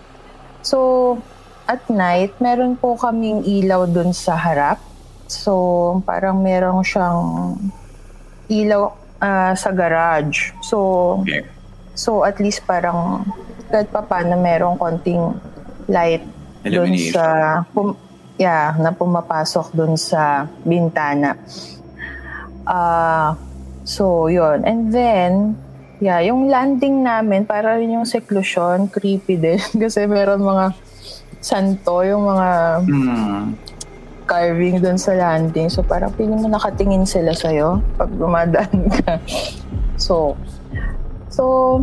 so, 0.63 1.19
at 1.67 1.83
night, 1.89 2.35
meron 2.39 2.75
po 2.77 2.95
kaming 2.99 3.43
ilaw 3.43 3.87
dun 3.89 4.13
sa 4.13 4.37
harap. 4.37 4.79
So, 5.25 6.03
parang 6.05 6.43
meron 6.45 6.85
siyang 6.85 7.57
ilaw 8.51 9.04
uh, 9.21 9.53
sa 9.55 9.69
garage. 9.71 10.51
So, 10.63 11.21
okay. 11.23 11.45
so 11.95 12.23
at 12.23 12.39
least 12.39 12.63
parang 12.67 13.23
kahit 13.69 13.89
pa 13.91 14.01
paano 14.05 14.37
merong 14.39 14.77
konting 14.77 15.35
light 15.89 16.23
doon 16.65 16.97
sa 16.97 17.25
pum, 17.73 17.93
yeah, 18.41 18.73
na 18.77 18.91
pumapasok 18.91 19.73
doon 19.75 19.93
sa 19.95 20.49
bintana. 20.65 21.37
Uh, 22.65 23.37
so, 23.85 24.25
yon 24.25 24.65
And 24.65 24.89
then, 24.89 25.53
yeah, 26.01 26.17
yung 26.25 26.49
landing 26.49 27.05
namin, 27.05 27.45
para 27.45 27.77
rin 27.77 27.93
yung 27.93 28.07
seclusion, 28.09 28.89
creepy 28.89 29.37
din. 29.37 29.61
Kasi 29.83 30.09
meron 30.09 30.41
mga 30.41 30.73
santo, 31.37 32.01
yung 32.01 32.25
mga 32.25 32.49
mm 32.89 33.64
carving 34.25 34.81
doon 34.81 34.97
sa 34.97 35.13
landing. 35.13 35.69
So 35.69 35.85
parang 35.85 36.11
piling 36.17 36.41
mo 36.41 36.49
nakatingin 36.49 37.05
sila 37.05 37.31
sa'yo 37.31 37.79
pag 37.95 38.09
dumadaan 38.13 38.89
ka. 38.89 39.21
So, 39.95 40.35
so... 41.31 41.79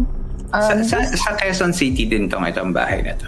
Um, 0.52 0.84
sa, 0.84 1.00
sa, 1.00 1.00
sa 1.00 1.30
Quezon 1.32 1.72
City 1.72 2.04
din 2.04 2.28
tong 2.28 2.44
itong 2.44 2.76
bahay 2.76 3.00
na 3.00 3.16
to? 3.16 3.24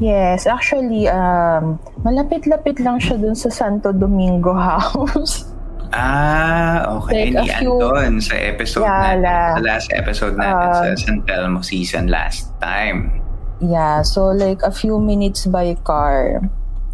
Yes, 0.00 0.48
actually, 0.48 1.08
um, 1.08 1.80
malapit-lapit 2.04 2.80
lang 2.80 3.00
siya 3.00 3.20
dun 3.20 3.36
sa 3.36 3.48
Santo 3.52 3.92
Domingo 3.92 4.52
House. 4.68 5.48
Ah, 5.92 7.00
okay. 7.02 7.34
Like 7.34 7.48
Ni 7.48 7.48
few, 7.60 7.74
Anton 7.76 8.22
sa 8.22 8.34
episode 8.38 8.86
yeah, 8.86 9.00
natin, 9.18 9.24
la, 9.24 9.36
sa 9.36 9.60
last 9.66 9.88
episode 9.90 10.34
natin 10.38 10.68
uh, 10.68 10.76
sa 10.76 10.86
San 10.96 11.16
Telmo 11.26 11.60
season 11.66 12.06
last 12.06 12.52
time. 12.62 13.18
Yeah, 13.60 14.00
so 14.06 14.30
like 14.30 14.62
a 14.62 14.70
few 14.70 15.02
minutes 15.02 15.44
by 15.50 15.74
car. 15.82 16.40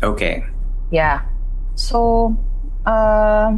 Okay. 0.02 0.42
Yeah. 0.88 1.28
So, 1.76 2.32
uh, 2.88 3.52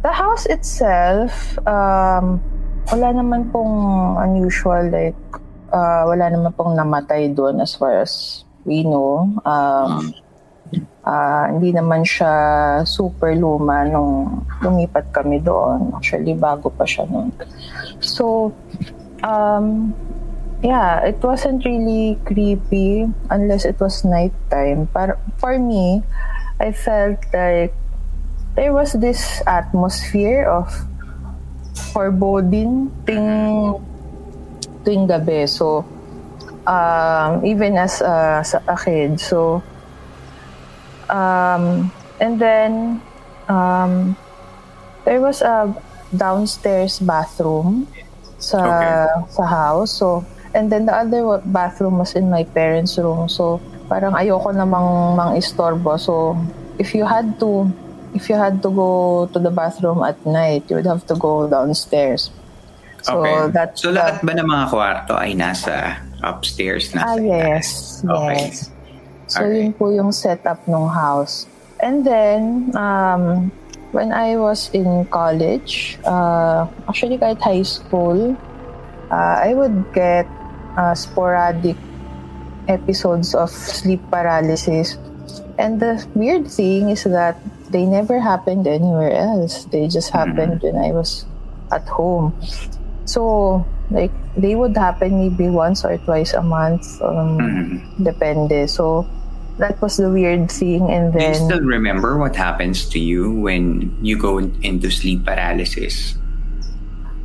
the 0.00 0.12
house 0.14 0.46
itself, 0.46 1.58
um, 1.66 2.40
wala 2.88 3.08
naman 3.12 3.50
pong 3.50 4.16
unusual, 4.22 4.88
like, 4.88 5.18
uh, 5.74 6.06
wala 6.06 6.30
naman 6.30 6.54
pong 6.54 6.78
namatay 6.78 7.34
doon 7.34 7.58
as 7.58 7.74
far 7.74 7.98
as 7.98 8.46
we 8.64 8.86
know. 8.86 9.28
Um, 9.44 10.14
Uh, 11.04 11.52
hindi 11.52 11.70
naman 11.76 12.00
siya 12.00 12.32
super 12.88 13.36
luma 13.36 13.84
nung 13.84 14.42
lumipat 14.64 15.12
kami 15.12 15.36
doon. 15.36 15.92
Actually, 15.92 16.32
bago 16.32 16.72
pa 16.72 16.88
siya 16.88 17.04
noon. 17.04 17.28
So, 18.00 18.50
um, 19.20 19.92
yeah, 20.64 21.04
it 21.04 21.20
wasn't 21.20 21.60
really 21.68 22.16
creepy 22.24 23.04
unless 23.28 23.68
it 23.68 23.76
was 23.78 24.00
nighttime. 24.02 24.88
But 24.96 25.20
for 25.36 25.60
me, 25.60 26.00
I 26.60 26.72
felt 26.72 27.18
like 27.32 27.74
there 28.54 28.72
was 28.72 28.92
this 28.92 29.42
atmosphere 29.46 30.44
of 30.44 30.70
foreboding 31.92 32.90
ting 33.06 33.78
tuwing 34.84 35.08
gabi. 35.10 35.48
So, 35.48 35.84
um, 36.66 37.44
even 37.44 37.76
as 37.76 38.00
a, 38.00 38.44
a 38.66 38.76
kid. 38.76 39.20
So, 39.20 39.62
Um, 41.04 41.92
and 42.20 42.40
then 42.40 43.00
um, 43.48 44.16
there 45.04 45.20
was 45.20 45.42
a 45.42 45.68
downstairs 46.16 46.98
bathroom 46.98 47.86
sa 48.38 48.56
okay. 48.56 49.04
sa 49.28 49.44
house. 49.44 49.92
So 49.92 50.24
and 50.56 50.72
then 50.72 50.86
the 50.86 50.96
other 50.96 51.44
bathroom 51.44 52.00
was 52.00 52.16
in 52.16 52.30
my 52.30 52.44
parents' 52.44 52.96
room. 52.96 53.28
So 53.28 53.60
parang 53.88 54.16
ayoko 54.16 54.50
namang 54.50 55.16
mang 55.16 55.32
istorbo. 55.36 55.96
So 56.00 56.38
if 56.78 56.94
you 56.94 57.04
had 57.04 57.38
to 57.40 57.68
if 58.14 58.30
you 58.30 58.36
had 58.38 58.62
to 58.62 58.70
go 58.70 59.26
to 59.34 59.38
the 59.38 59.50
bathroom 59.50 60.02
at 60.02 60.18
night, 60.24 60.64
you 60.70 60.76
would 60.76 60.88
have 60.88 61.06
to 61.10 61.14
go 61.18 61.50
downstairs. 61.50 62.30
So 63.04 63.20
okay. 63.20 63.52
that 63.52 63.76
So 63.76 63.92
lahat 63.92 64.24
ba 64.24 64.32
ng 64.32 64.48
mga 64.48 64.64
kwarto 64.72 65.12
ay 65.18 65.36
nasa 65.36 66.00
upstairs 66.24 66.94
na? 66.96 67.04
Ah, 67.04 67.18
yes. 67.20 68.00
Okay. 68.00 68.48
Yes. 68.48 68.72
So, 69.28 69.44
okay. 69.44 69.68
yun 69.68 69.72
po 69.76 69.92
yung 69.92 70.12
setup 70.12 70.60
ng 70.64 70.88
house. 70.88 71.44
And 71.80 72.04
then, 72.04 72.72
um, 72.76 73.52
when 73.92 74.12
I 74.12 74.36
was 74.36 74.72
in 74.72 75.04
college, 75.12 76.00
uh, 76.04 76.64
actually 76.88 77.20
kahit 77.20 77.40
high 77.40 77.64
school, 77.64 78.36
uh, 79.12 79.36
I 79.40 79.52
would 79.52 79.92
get 79.92 80.24
uh, 80.76 80.96
sporadic 80.96 81.76
episodes 82.68 83.34
of 83.34 83.50
sleep 83.50 84.00
paralysis. 84.10 84.96
And 85.58 85.80
the 85.80 86.04
weird 86.14 86.50
thing 86.50 86.90
is 86.90 87.04
that 87.04 87.38
they 87.70 87.86
never 87.86 88.20
happened 88.20 88.66
anywhere 88.66 89.12
else. 89.12 89.64
They 89.66 89.88
just 89.88 90.12
mm-hmm. 90.12 90.30
happened 90.30 90.60
mm-hmm. 90.60 90.76
when 90.76 90.90
I 90.90 90.92
was 90.92 91.26
at 91.72 91.86
home. 91.88 92.34
So, 93.04 93.66
like, 93.90 94.12
they 94.36 94.54
would 94.54 94.76
happen 94.76 95.18
maybe 95.18 95.50
once 95.50 95.84
or 95.84 95.98
twice 95.98 96.32
a 96.32 96.42
month. 96.42 96.86
Um, 97.02 97.38
mm-hmm. 97.38 98.04
Depende. 98.04 98.68
So, 98.68 99.06
that 99.58 99.80
was 99.80 99.96
the 99.96 100.10
weird 100.10 100.50
thing. 100.50 100.90
And 100.90 101.12
then. 101.12 101.32
Do 101.32 101.38
you 101.38 101.44
still 101.46 101.66
remember 101.66 102.18
what 102.18 102.34
happens 102.34 102.88
to 102.90 102.98
you 102.98 103.30
when 103.30 103.96
you 104.02 104.18
go 104.18 104.38
into 104.38 104.90
sleep 104.90 105.24
paralysis? 105.24 106.16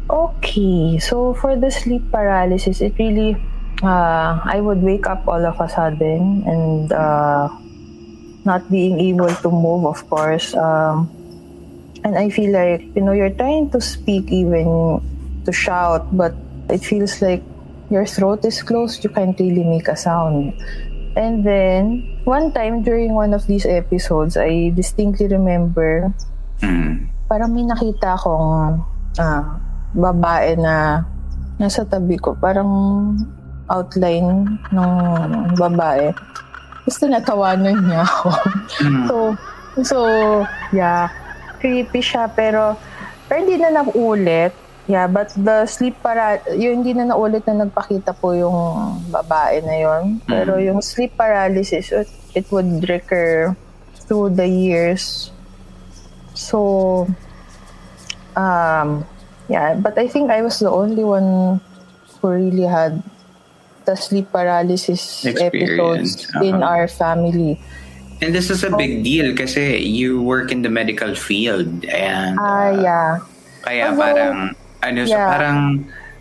Okay. 0.09 0.99
So, 0.99 1.33
for 1.33 1.55
the 1.55 1.71
sleep 1.71 2.11
paralysis, 2.11 2.81
it 2.81 2.93
really. 2.99 3.37
Uh, 3.79 4.39
I 4.43 4.59
would 4.59 4.83
wake 4.83 5.07
up 5.07 5.27
all 5.27 5.45
of 5.45 5.59
a 5.59 5.69
sudden 5.69 6.43
and 6.43 6.91
uh, 6.91 7.47
not 8.43 8.69
being 8.69 8.99
able 8.99 9.31
to 9.31 9.49
move, 9.49 9.85
of 9.85 10.03
course. 10.09 10.53
Um, 10.53 11.07
and 12.03 12.17
I 12.17 12.29
feel 12.29 12.51
like, 12.51 12.83
you 12.95 13.01
know, 13.01 13.11
you're 13.11 13.33
trying 13.33 13.69
to 13.71 13.79
speak 13.79 14.31
even 14.31 14.99
to 15.45 15.51
shout, 15.51 16.15
but 16.15 16.35
it 16.69 16.83
feels 16.83 17.21
like 17.21 17.43
your 17.89 18.05
throat 18.05 18.45
is 18.45 18.61
closed, 18.61 19.03
you 19.03 19.09
can't 19.09 19.37
really 19.39 19.63
make 19.63 19.87
a 19.87 19.95
sound. 19.95 20.53
And 21.15 21.43
then, 21.43 22.19
one 22.23 22.53
time 22.53 22.83
during 22.83 23.13
one 23.13 23.33
of 23.33 23.47
these 23.47 23.65
episodes, 23.65 24.37
I 24.37 24.71
distinctly 24.75 25.27
remember, 25.27 26.13
mm. 26.61 27.09
parang 27.27 27.51
may 27.55 27.65
nakita 27.65 28.13
akong 28.15 28.85
uh, 29.17 29.43
babae 29.97 30.55
na 30.61 31.03
nasa 31.57 31.83
tabi 31.83 32.15
ko. 32.21 32.37
Parang 32.37 32.69
outline 33.69 34.59
ng 34.73 34.91
babae. 35.55 36.11
Gusto 36.83 37.05
natawanan 37.05 37.77
niya 37.85 38.01
ako. 38.09 38.29
Mm. 38.81 39.05
so, 39.07 39.15
so, 39.85 39.97
yeah, 40.73 41.07
creepy 41.61 42.01
siya. 42.01 42.27
Pero, 42.33 42.75
pero 43.29 43.37
hindi 43.45 43.61
na 43.61 43.81
naulit 43.81 44.51
Yeah, 44.89 45.05
but 45.05 45.29
the 45.37 45.69
sleep 45.69 46.01
para 46.01 46.41
yung 46.49 46.81
hindi 46.81 46.97
na 46.97 47.13
naulit 47.13 47.45
na 47.45 47.61
nagpakita 47.69 48.09
po 48.17 48.33
yung 48.33 48.57
babae 49.13 49.61
na 49.61 49.77
yon. 49.77 50.17
Pero 50.25 50.57
mm. 50.57 50.65
yung 50.65 50.79
sleep 50.81 51.13
paralysis, 51.13 51.93
it, 51.93 52.09
it 52.33 52.49
would 52.49 52.81
recur 52.89 53.53
through 54.09 54.33
the 54.33 54.49
years. 54.49 55.29
So, 56.33 57.05
um, 58.33 59.05
yeah, 59.45 59.77
but 59.77 59.93
I 59.93 60.09
think 60.09 60.33
I 60.33 60.41
was 60.41 60.57
the 60.57 60.73
only 60.73 61.05
one 61.05 61.61
who 62.17 62.25
really 62.25 62.65
had 62.65 63.05
the 63.89 63.97
sleep 63.97 64.29
paralysis 64.29 65.25
Experience. 65.25 65.49
episodes 65.49 66.09
uh-huh. 66.29 66.45
in 66.45 66.61
our 66.61 66.85
family. 66.85 67.57
And 68.21 68.35
this 68.35 68.51
is 68.53 68.61
a 68.67 68.69
big 68.75 69.01
deal 69.01 69.33
kasi 69.33 69.79
you 69.81 70.21
work 70.21 70.51
in 70.51 70.61
the 70.61 70.69
medical 70.69 71.15
field 71.15 71.87
and 71.87 72.37
uh, 72.37 72.43
uh 72.43 72.71
yeah. 72.77 73.11
Kaya 73.63 73.89
Although, 73.89 74.03
parang 74.03 74.35
ano, 74.83 74.99
yeah. 75.07 75.07
so 75.07 75.17
parang 75.17 75.57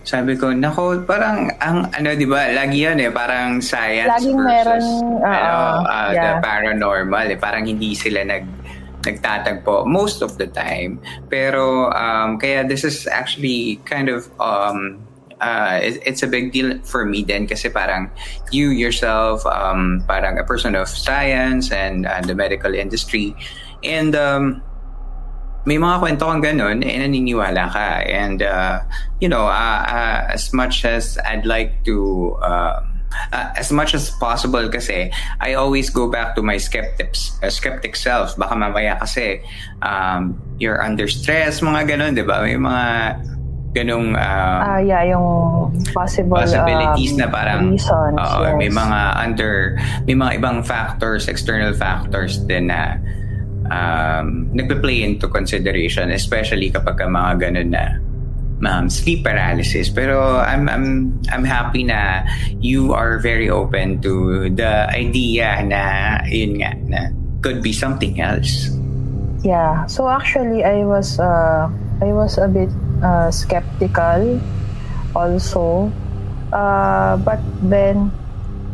sabi 0.07 0.33
ko, 0.39 0.55
nako, 0.55 1.03
parang 1.05 1.51
ang 1.59 1.91
ano, 1.93 2.15
'di 2.15 2.27
ba? 2.31 2.55
Lagi 2.55 2.87
'yan 2.87 3.03
eh, 3.03 3.11
parang 3.11 3.59
science 3.59 4.15
Laging 4.15 4.39
versus 4.41 4.87
meron, 4.87 5.27
uh, 5.27 5.27
ano, 5.27 5.55
uh, 5.85 6.11
yeah. 6.15 6.23
the 6.23 6.33
paranormal. 6.39 7.27
Eh, 7.35 7.39
parang 7.39 7.67
hindi 7.67 7.99
sila 7.99 8.23
nag 8.23 8.47
nagtatagpo 9.03 9.83
most 9.83 10.23
of 10.23 10.39
the 10.39 10.47
time. 10.47 11.03
Pero 11.27 11.91
um, 11.91 12.39
kaya 12.39 12.63
this 12.63 12.87
is 12.87 13.11
actually 13.11 13.83
kind 13.83 14.07
of 14.07 14.31
um, 14.39 15.03
uh, 15.41 15.81
it, 15.83 16.03
it's 16.05 16.23
a 16.23 16.27
big 16.27 16.53
deal 16.53 16.79
for 16.83 17.05
me 17.05 17.23
then 17.23 17.47
kasi 17.47 17.69
parang 17.69 18.11
you 18.51 18.71
yourself 18.71 19.45
um, 19.47 20.03
parang 20.07 20.39
a 20.39 20.45
person 20.45 20.75
of 20.75 20.89
science 20.89 21.71
and 21.73 22.07
uh, 22.07 22.21
the 22.23 22.35
medical 22.35 22.75
industry. 22.75 23.35
And 23.85 24.15
um, 24.17 24.63
may 25.69 25.77
mga 25.77 26.01
kwento 26.01 26.25
kang 26.25 26.41
ganun, 26.41 26.81
eh, 26.81 26.97
naniniwala 26.97 27.69
ka. 27.69 28.01
And, 28.09 28.41
uh, 28.41 28.81
you 29.21 29.29
know, 29.29 29.47
uh, 29.53 29.83
uh, 29.85 30.33
as 30.33 30.49
much 30.57 30.89
as 30.89 31.19
I'd 31.29 31.45
like 31.45 31.85
to, 31.85 32.41
uh, 32.41 32.81
uh, 33.33 33.53
as 33.57 33.73
much 33.73 33.93
as 33.93 34.09
possible 34.17 34.69
kasi 34.69 35.13
I 35.41 35.55
always 35.55 35.91
go 35.91 36.09
back 36.09 36.37
to 36.37 36.43
my 36.43 36.57
skeptics 36.57 37.37
uh, 37.43 37.51
skeptic 37.51 37.97
self. 37.97 38.37
Baka 38.37 38.55
mamaya 38.55 38.99
kasi 39.01 39.41
um, 39.83 40.41
you're 40.59 40.81
under 40.81 41.09
stress 41.09 41.61
mga 41.61 41.97
ganun 41.97 42.13
di 42.17 42.25
ba? 42.25 42.41
May 42.41 42.57
mga 42.57 42.85
ganung 43.79 44.19
uh, 44.19 44.59
uh, 44.75 44.81
yeah 44.83 45.07
yung 45.07 45.71
possible 45.95 46.43
possibilities 46.43 47.15
um, 47.15 47.19
na 47.23 47.27
parang 47.31 47.61
reasons, 47.71 48.19
uh, 48.19 48.43
yes. 48.43 48.59
may 48.59 48.71
mga 48.71 48.99
under 49.23 49.53
may 50.11 50.17
mga 50.19 50.33
ibang 50.43 50.59
factors 50.67 51.31
external 51.31 51.71
factors 51.71 52.43
din 52.43 52.67
na 52.67 52.99
um, 53.71 54.49
nagpe-play 54.53 55.05
into 55.05 55.29
consideration, 55.29 56.11
especially 56.11 56.73
kapag 56.73 57.01
mga 57.01 57.33
ganun 57.41 57.69
na 57.73 57.85
um, 58.65 58.91
sleep 58.91 59.25
paralysis. 59.25 59.89
Pero 59.89 60.41
I'm, 60.41 60.69
I'm, 60.69 61.17
I'm 61.31 61.45
happy 61.45 61.85
na 61.85 62.25
you 62.61 62.93
are 62.93 63.19
very 63.19 63.49
open 63.49 64.01
to 64.03 64.49
the 64.51 64.89
idea 64.91 65.63
na 65.65 65.83
yun 66.27 66.61
nga, 66.61 66.73
na 66.89 67.01
could 67.43 67.63
be 67.63 67.73
something 67.73 68.21
else. 68.21 68.71
Yeah. 69.45 69.87
So 69.87 70.09
actually, 70.09 70.65
I 70.65 70.83
was 70.83 71.21
uh, 71.21 71.71
I 72.01 72.13
was 72.13 72.39
a 72.39 72.49
bit 72.49 72.71
uh, 73.03 73.31
skeptical 73.31 74.41
also. 75.15 75.93
Uh, 76.53 77.17
but 77.19 77.41
then, 77.63 78.11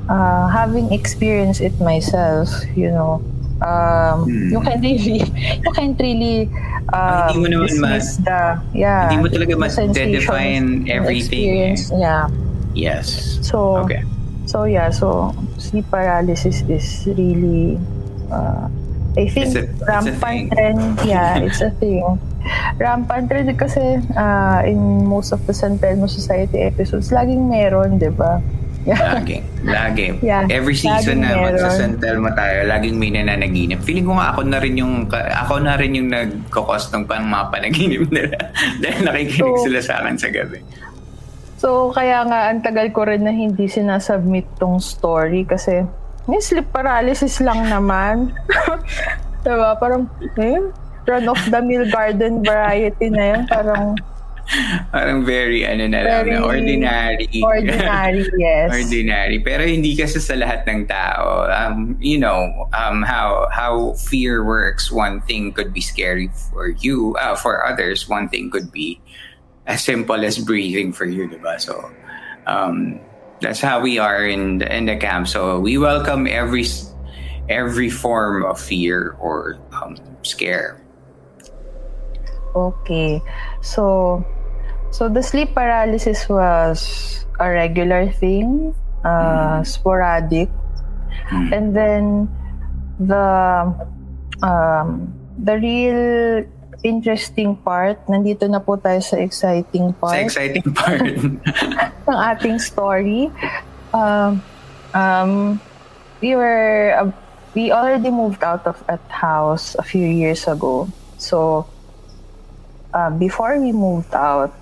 uh, 0.09 0.47
having 0.49 0.93
experienced 0.93 1.61
it 1.61 1.75
myself, 1.81 2.49
you 2.77 2.91
know, 2.91 3.23
um, 3.63 4.25
hmm. 4.25 4.51
you 4.51 4.61
can 4.61 4.81
really 4.81 5.23
you 5.65 5.71
can't 5.73 5.99
really 6.01 6.51
uh, 6.93 7.31
hindi 7.31 7.39
mo 7.41 7.47
naman 7.49 7.67
dismiss 7.71 8.19
ma- 8.19 8.25
the 8.27 8.41
yeah 8.75 9.09
hindi 9.09 9.17
mo 9.23 9.29
talaga 9.31 9.55
ma-define 9.55 10.67
everything 10.91 11.73
eh. 11.73 11.77
yeah. 11.95 12.27
Yes. 12.75 13.39
So 13.47 13.87
okay. 13.87 14.03
so 14.51 14.67
yeah 14.67 14.91
so 14.91 15.31
sleep 15.63 15.87
paralysis 15.95 16.67
is 16.67 17.07
really 17.07 17.79
uh, 18.35 18.67
I 19.15 19.31
think 19.31 19.55
a, 19.55 19.71
rampant 19.87 20.51
trend. 20.51 20.99
Yeah 21.07 21.39
it's 21.47 21.63
a 21.63 21.71
thing 21.79 22.03
rampant 22.77 23.29
trend 23.31 23.51
kasi 23.57 24.01
uh, 24.17 24.61
in 24.65 24.79
most 25.07 25.33
of 25.33 25.41
the 25.49 25.55
San 25.55 25.81
Telmo 25.81 26.09
Society 26.11 26.61
episodes 26.61 27.11
laging 27.11 27.49
meron 27.49 27.97
di 27.97 28.11
ba 28.13 28.41
Lagi. 28.85 29.41
Lagi. 29.65 30.09
Yeah. 30.25 30.45
Every 30.49 30.77
season 30.77 31.25
na 31.25 31.37
magsa-San 31.37 32.01
Telmo 32.01 32.33
tayo, 32.33 32.69
laging 32.69 32.97
may 32.97 33.13
nananaginip. 33.13 33.81
Feeling 33.85 34.09
ko 34.09 34.17
nga 34.17 34.37
ako 34.37 34.41
na 34.45 34.59
rin 34.61 34.77
yung 34.77 35.09
ako 35.13 35.55
na 35.61 35.77
rin 35.77 35.97
yung 35.97 36.09
nagko-cause 36.13 36.93
ng 36.93 37.05
pang 37.09 37.25
mga 37.29 37.45
panaginip 37.49 38.09
nila 38.15 38.37
dahil 38.81 39.01
nakikinig 39.05 39.57
so, 39.61 39.65
sila 39.69 39.81
sa 39.81 39.93
akin 40.05 40.17
sa 40.17 40.29
gabi. 40.29 40.61
So, 41.61 41.93
kaya 41.93 42.25
nga 42.29 42.53
ang 42.53 42.61
tagal 42.61 42.93
ko 42.93 43.09
rin 43.09 43.25
na 43.25 43.33
hindi 43.33 43.69
sinasubmit 43.69 44.49
tong 44.61 44.81
story 44.81 45.49
kasi 45.49 45.85
may 46.25 46.41
sleep 46.41 46.73
paralysis 46.73 47.41
lang 47.41 47.69
naman. 47.69 48.33
diba? 49.45 49.77
Parang, 49.77 50.09
eh, 50.41 50.61
run 51.07 51.29
of 51.29 51.41
the 51.51 51.61
mill 51.63 51.89
garden 51.91 52.43
variety 52.45 53.11
na 53.11 53.23
yan. 53.23 53.43
Parang, 53.47 53.97
Parang 54.93 55.25
very, 55.25 55.65
ano 55.65 55.89
na 55.89 56.05
lang, 56.05 56.25
Very 56.29 56.37
ordinary. 56.37 57.29
ordinary, 57.41 58.29
yes. 58.39 58.69
ordinary. 58.69 59.41
Pero 59.41 59.65
hindi 59.65 59.97
kasi 59.97 60.21
sa 60.21 60.37
lahat 60.37 60.69
ng 60.69 60.85
tao. 60.85 61.49
Um, 61.49 61.97
you 61.97 62.21
know, 62.21 62.69
um, 62.77 63.01
how 63.01 63.49
how 63.49 63.97
fear 63.97 64.45
works. 64.45 64.93
One 64.93 65.25
thing 65.25 65.53
could 65.57 65.73
be 65.73 65.81
scary 65.81 66.29
for 66.53 66.69
you. 66.69 67.17
Uh, 67.17 67.37
for 67.37 67.65
others, 67.65 68.05
one 68.05 68.29
thing 68.29 68.53
could 68.53 68.69
be 68.69 69.01
as 69.65 69.81
simple 69.81 70.21
as 70.21 70.37
breathing 70.37 70.93
for 70.93 71.09
you, 71.09 71.25
diba? 71.25 71.57
So, 71.57 71.89
um, 72.47 73.01
that's 73.41 73.61
how 73.61 73.81
we 73.81 73.99
are 73.99 74.29
in 74.29 74.59
the, 74.59 74.69
in 74.69 74.87
the 74.87 74.97
camp. 74.97 75.29
So 75.29 75.59
we 75.59 75.79
welcome 75.79 76.27
every 76.29 76.69
every 77.49 77.89
form 77.89 78.45
of 78.45 78.61
fear 78.61 79.17
or 79.21 79.57
um, 79.73 79.97
scare. 80.23 80.84
Okay. 82.55 83.23
So, 83.61 84.25
so 84.91 85.09
the 85.09 85.23
sleep 85.23 85.55
paralysis 85.55 86.29
was 86.29 87.27
a 87.41 87.51
regular 87.51 88.11
thing, 88.11 88.75
uh, 89.05 89.63
sporadic, 89.65 90.49
and 91.31 91.75
then 91.75 92.31
the 92.99 93.75
um, 94.43 95.13
the 95.39 95.59
real 95.59 96.47
interesting 96.85 97.57
part, 97.57 97.99
nandito 98.07 98.47
na 98.47 98.61
po 98.61 98.77
tayo 98.77 99.01
sa 99.01 99.17
exciting 99.17 99.97
Sa 99.97 99.99
part 99.99 100.23
exciting 100.29 100.69
part. 100.71 101.01
ng 102.07 102.19
ating 102.31 102.61
story. 102.61 103.33
Um, 103.97 104.45
um, 104.93 105.59
we 106.21 106.37
were 106.37 106.95
uh, 106.95 107.11
we 107.57 107.73
already 107.73 108.13
moved 108.13 108.45
out 108.45 108.69
of 108.69 108.79
that 108.87 109.03
house 109.09 109.75
a 109.81 109.83
few 109.83 110.05
years 110.05 110.47
ago. 110.47 110.87
So 111.17 111.67
uh, 112.95 113.11
before 113.11 113.59
we 113.59 113.75
moved 113.75 114.15
out, 114.15 114.55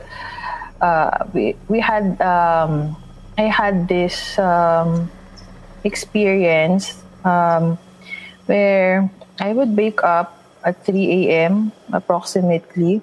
uh, 0.80 1.28
we 1.36 1.54
we 1.68 1.78
had 1.78 2.16
um, 2.24 2.96
I 3.36 3.52
had 3.52 3.86
this 3.86 4.40
um, 4.40 5.12
experience 5.84 6.96
um, 7.24 7.78
where 8.46 9.08
I 9.38 9.52
would 9.52 9.76
wake 9.76 10.02
up 10.02 10.40
at 10.64 10.80
3 10.84 11.28
a.m. 11.28 11.72
approximately, 11.92 13.02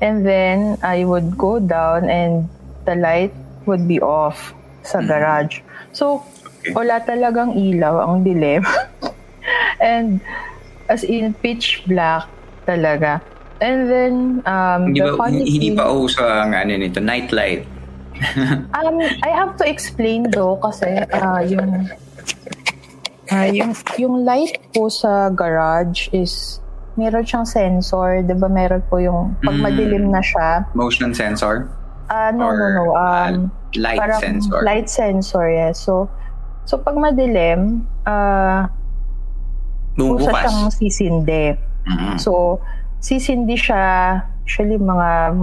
and 0.00 0.24
then 0.24 0.78
I 0.82 1.04
would 1.04 1.36
go 1.36 1.58
down 1.58 2.08
and 2.08 2.48
the 2.86 2.94
light 2.94 3.34
would 3.66 3.88
be 3.88 4.00
off 4.00 4.54
sa 4.84 5.00
garage. 5.00 5.64
So, 5.96 6.22
wala 6.76 7.00
talagang 7.00 7.56
ilaw, 7.56 8.04
ang 8.04 8.24
dilim. 8.24 8.62
and 9.80 10.20
as 10.88 11.04
in 11.04 11.32
pitch 11.32 11.84
black 11.88 12.28
talaga. 12.68 13.24
And 13.60 13.86
then, 13.86 14.14
um, 14.44 14.90
hindi 14.90 15.00
the 15.00 15.14
ba, 15.14 15.16
funny 15.16 15.42
hindi 15.44 15.70
pa 15.72 15.84
uso 15.88 16.22
ang 16.22 16.52
ano 16.52 16.72
nito, 16.74 16.98
nightlight. 16.98 17.62
Um, 18.74 19.02
I 19.22 19.30
have 19.32 19.58
to 19.58 19.66
explain 19.66 20.30
though 20.30 20.54
kasi 20.56 20.86
uh, 21.10 21.42
yung 21.42 21.90
uh, 23.28 23.48
yung 23.50 23.74
yung 23.98 24.22
light 24.22 24.54
po 24.70 24.86
sa 24.86 25.30
garage 25.30 26.06
is 26.10 26.62
meron 26.94 27.26
siyang 27.26 27.42
sensor, 27.42 28.22
'di 28.22 28.34
ba? 28.34 28.46
Meron 28.46 28.82
po 28.86 28.98
yung 28.98 29.34
pag 29.42 29.58
Mm. 29.58 29.62
madilim 29.62 30.04
na 30.10 30.22
siya. 30.22 30.62
Motion 30.74 31.10
sensor? 31.10 31.66
Ah, 32.06 32.30
no, 32.30 32.46
Or, 32.46 32.54
no, 32.54 32.66
no. 32.70 32.84
Um, 32.92 32.94
uh, 32.94 33.32
light 33.74 33.98
parang 33.98 34.20
sensor? 34.22 34.60
Light 34.62 34.86
sensor, 34.86 35.50
yes. 35.50 35.82
So, 35.82 36.06
so 36.62 36.78
pag 36.78 36.94
madilim, 36.94 37.82
ah, 38.04 38.70
pusa 39.94 39.98
Bumubukas. 39.98 40.42
siyang 40.44 40.70
sisindi. 40.70 41.44
Mhm. 41.84 42.14
So, 42.20 42.62
sisindi 43.04 43.52
siya, 43.52 44.16
usually 44.48 44.80
mga 44.80 45.36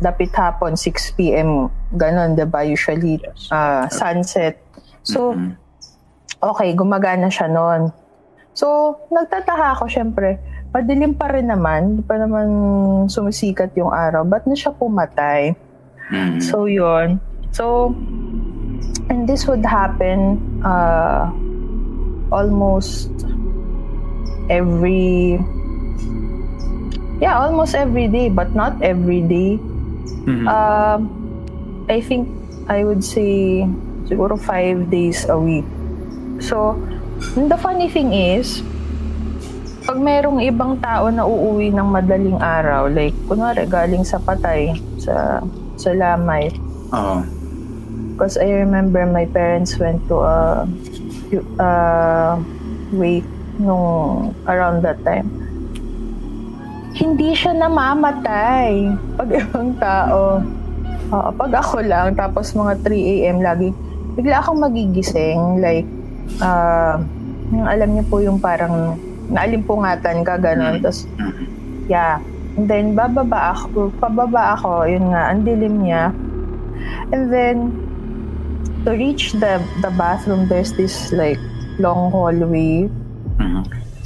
dapit 0.00 0.32
hapon, 0.32 0.72
6 0.72 1.12
p.m. 1.20 1.68
Ganon, 1.92 2.32
diba? 2.32 2.64
Usually, 2.64 3.20
ah, 3.52 3.84
sunset. 3.92 4.56
So, 5.04 5.36
Mhm. 5.36 5.52
okay, 6.40 6.72
gumagana 6.72 7.28
siya 7.28 7.52
noon. 7.52 7.92
So, 8.56 8.96
nagtataka 9.12 9.76
ako, 9.76 9.92
syempre, 9.92 10.40
madilim 10.72 11.12
pa 11.12 11.28
rin 11.28 11.52
naman, 11.52 12.00
hindi 12.00 12.02
pa 12.02 12.16
naman 12.16 12.48
sumisikat 13.12 13.76
yung 13.76 13.92
araw. 13.92 14.24
Ba't 14.24 14.48
na 14.48 14.56
siya 14.56 14.72
pumatay? 14.72 15.52
Mhm. 16.08 16.40
So, 16.40 16.64
yun. 16.64 17.20
So, 17.52 17.92
and 19.12 19.28
this 19.28 19.44
would 19.44 19.64
happen 19.64 20.40
uh, 20.64 21.28
almost 22.32 23.12
every 24.48 25.36
yeah, 27.22 27.38
almost 27.38 27.78
every 27.78 28.10
day, 28.10 28.26
but 28.26 28.50
not 28.50 28.74
every 28.82 29.22
day. 29.22 29.54
Mhm. 30.26 30.50
Um, 30.50 31.06
I 31.86 32.02
think 32.02 32.26
I 32.66 32.82
would 32.82 33.06
say 33.06 33.62
siguro 34.10 34.34
five 34.34 34.90
days 34.90 35.22
a 35.30 35.38
week. 35.38 35.66
So, 36.42 36.74
the 37.38 37.54
funny 37.54 37.86
thing 37.86 38.10
is, 38.10 38.66
pag 39.86 39.98
merong 39.98 40.42
ibang 40.42 40.82
tao 40.82 41.06
na 41.10 41.22
uuwi 41.22 41.70
ng 41.70 41.86
madaling 41.86 42.38
araw, 42.42 42.90
like, 42.90 43.14
kunwari 43.30 43.66
galing 43.70 44.02
sa 44.02 44.18
patay, 44.18 44.74
sa, 44.98 45.42
sa 45.78 45.90
lamay, 45.94 46.50
Oo. 46.90 47.22
because 48.14 48.38
I 48.38 48.50
remember 48.62 49.06
my 49.06 49.26
parents 49.26 49.78
went 49.78 50.02
to 50.10 50.22
a, 50.22 50.66
a 51.58 51.70
wake 52.94 53.26
nung 53.58 54.34
around 54.46 54.82
that 54.86 55.02
time. 55.06 55.41
Hindi 57.02 57.34
siya 57.34 57.50
namamatay 57.58 58.94
pag 59.18 59.26
ibang 59.26 59.74
tao. 59.82 60.38
Oo, 61.10 61.28
pag 61.34 61.50
ako 61.50 61.82
lang, 61.82 62.14
tapos 62.14 62.54
mga 62.54 62.78
3 62.78 62.94
a.m. 62.94 63.42
lagi, 63.42 63.74
bigla 64.14 64.38
akong 64.38 64.62
magigising. 64.62 65.58
Like, 65.58 65.84
yung 67.50 67.66
alam 67.66 67.88
niyo 67.92 68.04
po 68.06 68.22
yung 68.22 68.38
parang 68.38 68.94
naalimpungatan 69.28 70.22
ka, 70.22 70.38
gano'n. 70.38 70.78
Tapos, 70.78 71.10
Mhm. 71.18 71.44
yeah. 71.90 72.22
And 72.54 72.70
then, 72.70 72.94
bababa 72.94 73.58
ako, 73.58 73.90
pababa 73.98 74.54
ako, 74.54 74.86
yun 74.86 75.10
nga, 75.10 75.34
ang 75.34 75.42
dilim 75.42 75.82
niya. 75.82 76.14
And 77.10 77.28
then, 77.28 77.74
to 78.86 78.94
reach 78.94 79.34
the 79.36 79.58
the 79.82 79.90
bathroom, 79.94 80.46
there's 80.46 80.74
this 80.74 81.10
like 81.10 81.40
long 81.76 82.14
hallway. 82.14 82.86
Mhm. 83.42 83.62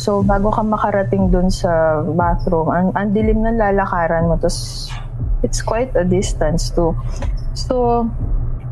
So, 0.07 0.23
bago 0.23 0.55
ka 0.55 0.63
makarating 0.63 1.35
dun 1.35 1.51
sa 1.51 1.99
bathroom, 2.07 2.71
ang, 2.71 2.95
ang 2.95 3.11
dilim 3.11 3.43
ng 3.43 3.59
lalakaran 3.59 4.31
mo, 4.31 4.39
tapos 4.39 4.87
it's 5.43 5.59
quite 5.59 5.91
a 5.99 6.07
distance 6.07 6.71
too. 6.71 6.95
So, 7.59 8.07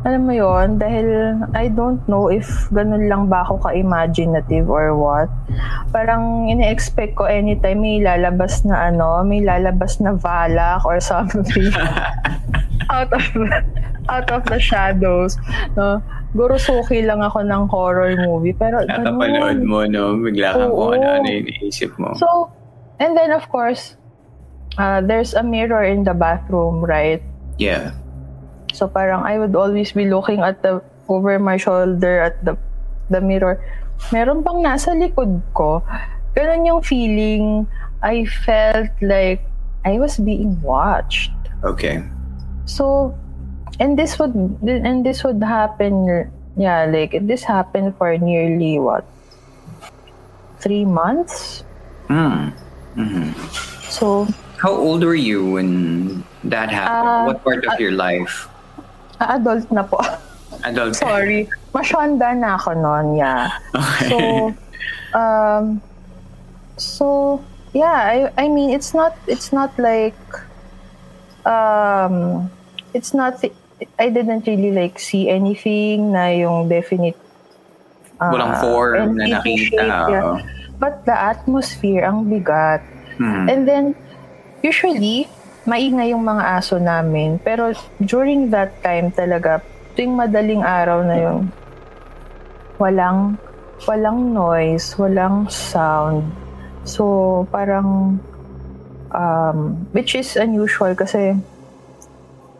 alam 0.07 0.31
mo 0.31 0.31
yon 0.31 0.79
dahil 0.79 1.35
I 1.51 1.67
don't 1.67 1.99
know 2.07 2.31
if 2.31 2.47
ganun 2.71 3.11
lang 3.11 3.27
ba 3.27 3.43
ako 3.43 3.67
ka-imaginative 3.67 4.71
or 4.71 4.95
what. 4.95 5.27
Parang 5.91 6.47
ine-expect 6.47 7.19
ko 7.19 7.27
anytime 7.27 7.83
may 7.83 7.99
lalabas 7.99 8.63
na 8.63 8.87
ano, 8.87 9.19
may 9.27 9.43
lalabas 9.43 9.99
na 9.99 10.15
valak 10.15 10.87
or 10.87 11.03
something 11.03 11.43
out 12.95 13.11
of 13.11 13.27
out 14.07 14.31
of 14.31 14.47
the 14.47 14.61
shadows. 14.61 15.35
No? 15.75 15.99
Gurusuki 16.35 17.07
lang 17.07 17.23
ako 17.23 17.47
ng 17.47 17.71
horror 17.71 18.11
movie. 18.19 18.51
Pero 18.51 18.83
Nakapanood 18.83 19.63
ganun. 19.63 19.71
mo, 19.71 19.79
no? 19.87 20.19
Bigla 20.19 20.51
kang 20.51 20.71
kung 20.75 20.91
ano-ano 20.99 21.27
yung 21.31 21.47
naisip 21.47 21.91
mo. 21.95 22.11
So, 22.19 22.51
and 22.99 23.15
then 23.15 23.31
of 23.31 23.47
course, 23.47 23.95
uh, 24.75 24.99
there's 24.99 25.31
a 25.31 25.43
mirror 25.43 25.83
in 25.87 26.03
the 26.03 26.13
bathroom, 26.13 26.83
right? 26.83 27.23
yeah. 27.55 27.95
So 28.75 28.91
parang 28.91 29.23
I 29.23 29.39
would 29.39 29.55
always 29.55 29.95
be 29.95 30.03
looking 30.11 30.43
at 30.43 30.59
the 30.59 30.83
over 31.07 31.39
my 31.39 31.55
shoulder 31.55 32.19
at 32.19 32.43
the 32.43 32.59
the 33.07 33.23
mirror. 33.23 33.63
Meron 34.11 34.43
bang 34.43 34.59
nasa 34.59 34.91
likod 34.91 35.39
ko? 35.55 35.79
Ganun 36.35 36.67
yung 36.67 36.81
feeling. 36.83 37.63
I 38.03 38.27
felt 38.27 38.91
like 38.99 39.39
I 39.87 39.95
was 39.95 40.19
being 40.19 40.59
watched. 40.59 41.31
Okay. 41.63 42.03
So, 42.67 43.15
and 43.79 43.97
this 43.99 44.17
would 44.19 44.35
and 44.63 45.05
this 45.05 45.23
would 45.23 45.41
happen. 45.43 46.29
Yeah, 46.57 46.85
like 46.87 47.15
this 47.27 47.43
happened 47.43 47.97
for 47.97 48.15
nearly 48.17 48.79
what 48.79 49.03
three 50.59 50.85
months. 50.85 51.63
Hmm. 52.07 52.55
Mhm. 52.95 53.35
So 53.91 54.27
How 54.57 54.71
old 54.71 55.03
were 55.03 55.19
you 55.19 55.59
when 55.59 56.23
that 56.47 56.71
happened? 56.71 57.09
Ah, 57.11 57.25
what 57.27 57.43
part 57.43 57.67
of 57.67 57.75
ah, 57.75 57.77
your 57.77 57.91
life? 57.91 58.47
adult 59.19 59.67
na 59.71 59.83
po. 59.83 59.99
Adult. 60.63 60.95
Sorry. 61.03 61.47
Masyanda 61.75 62.35
na 62.35 62.55
ako 62.55 62.71
noon, 62.75 63.19
yeah. 63.19 63.51
Okay. 63.75 64.09
So, 64.09 64.17
um, 65.17 65.63
so, 66.77 67.05
yeah, 67.73 68.31
I, 68.35 68.45
I 68.45 68.47
mean, 68.47 68.71
it's 68.71 68.93
not, 68.93 69.15
it's 69.27 69.51
not 69.51 69.75
like, 69.79 70.17
um, 71.45 72.49
it's 72.93 73.13
not, 73.13 73.43
I 73.99 74.07
didn't 74.07 74.47
really 74.47 74.71
like 74.71 74.99
see 74.99 75.27
anything 75.27 76.15
na 76.15 76.31
yung 76.31 76.71
definite 76.71 77.19
ah, 78.19 78.31
Walang 78.31 78.55
form 78.63 79.19
na 79.19 79.39
nakita. 79.39 79.83
shape, 79.83 80.11
yeah. 80.11 80.39
But 80.79 81.07
the 81.07 81.15
atmosphere, 81.15 82.03
ang 82.03 82.27
bigat. 82.27 82.83
Hmm. 83.15 83.47
And 83.47 83.63
then, 83.63 83.85
usually, 84.59 85.27
maingay 85.63 86.11
yung 86.11 86.23
mga 86.23 86.59
aso 86.59 86.79
namin. 86.79 87.39
Pero 87.39 87.71
during 88.03 88.51
that 88.51 88.75
time 88.83 89.11
talaga, 89.11 89.63
tuwing 89.95 90.15
madaling 90.15 90.63
araw 90.63 90.99
na 91.07 91.15
yun, 91.15 91.41
walang, 92.75 93.39
walang 93.87 94.35
noise, 94.35 94.95
walang 94.99 95.47
sound. 95.47 96.27
So, 96.83 97.47
parang, 97.49 98.19
um, 99.15 99.87
which 99.95 100.13
is 100.13 100.35
unusual 100.35 100.91
kasi, 100.93 101.39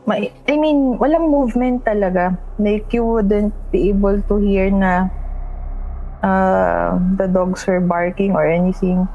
I 0.07 0.55
mean, 0.57 1.01
walang 1.01 1.33
movement 1.33 1.85
talaga. 1.85 2.37
Like, 2.61 2.93
you 2.93 3.03
wouldn't 3.03 3.53
be 3.71 3.89
able 3.89 4.21
to 4.29 4.37
hear 4.37 4.69
na 4.69 5.09
uh, 6.21 7.01
the 7.17 7.25
dogs 7.25 7.65
were 7.65 7.81
barking 7.81 8.33
or 8.37 8.45
anything. 8.45 9.09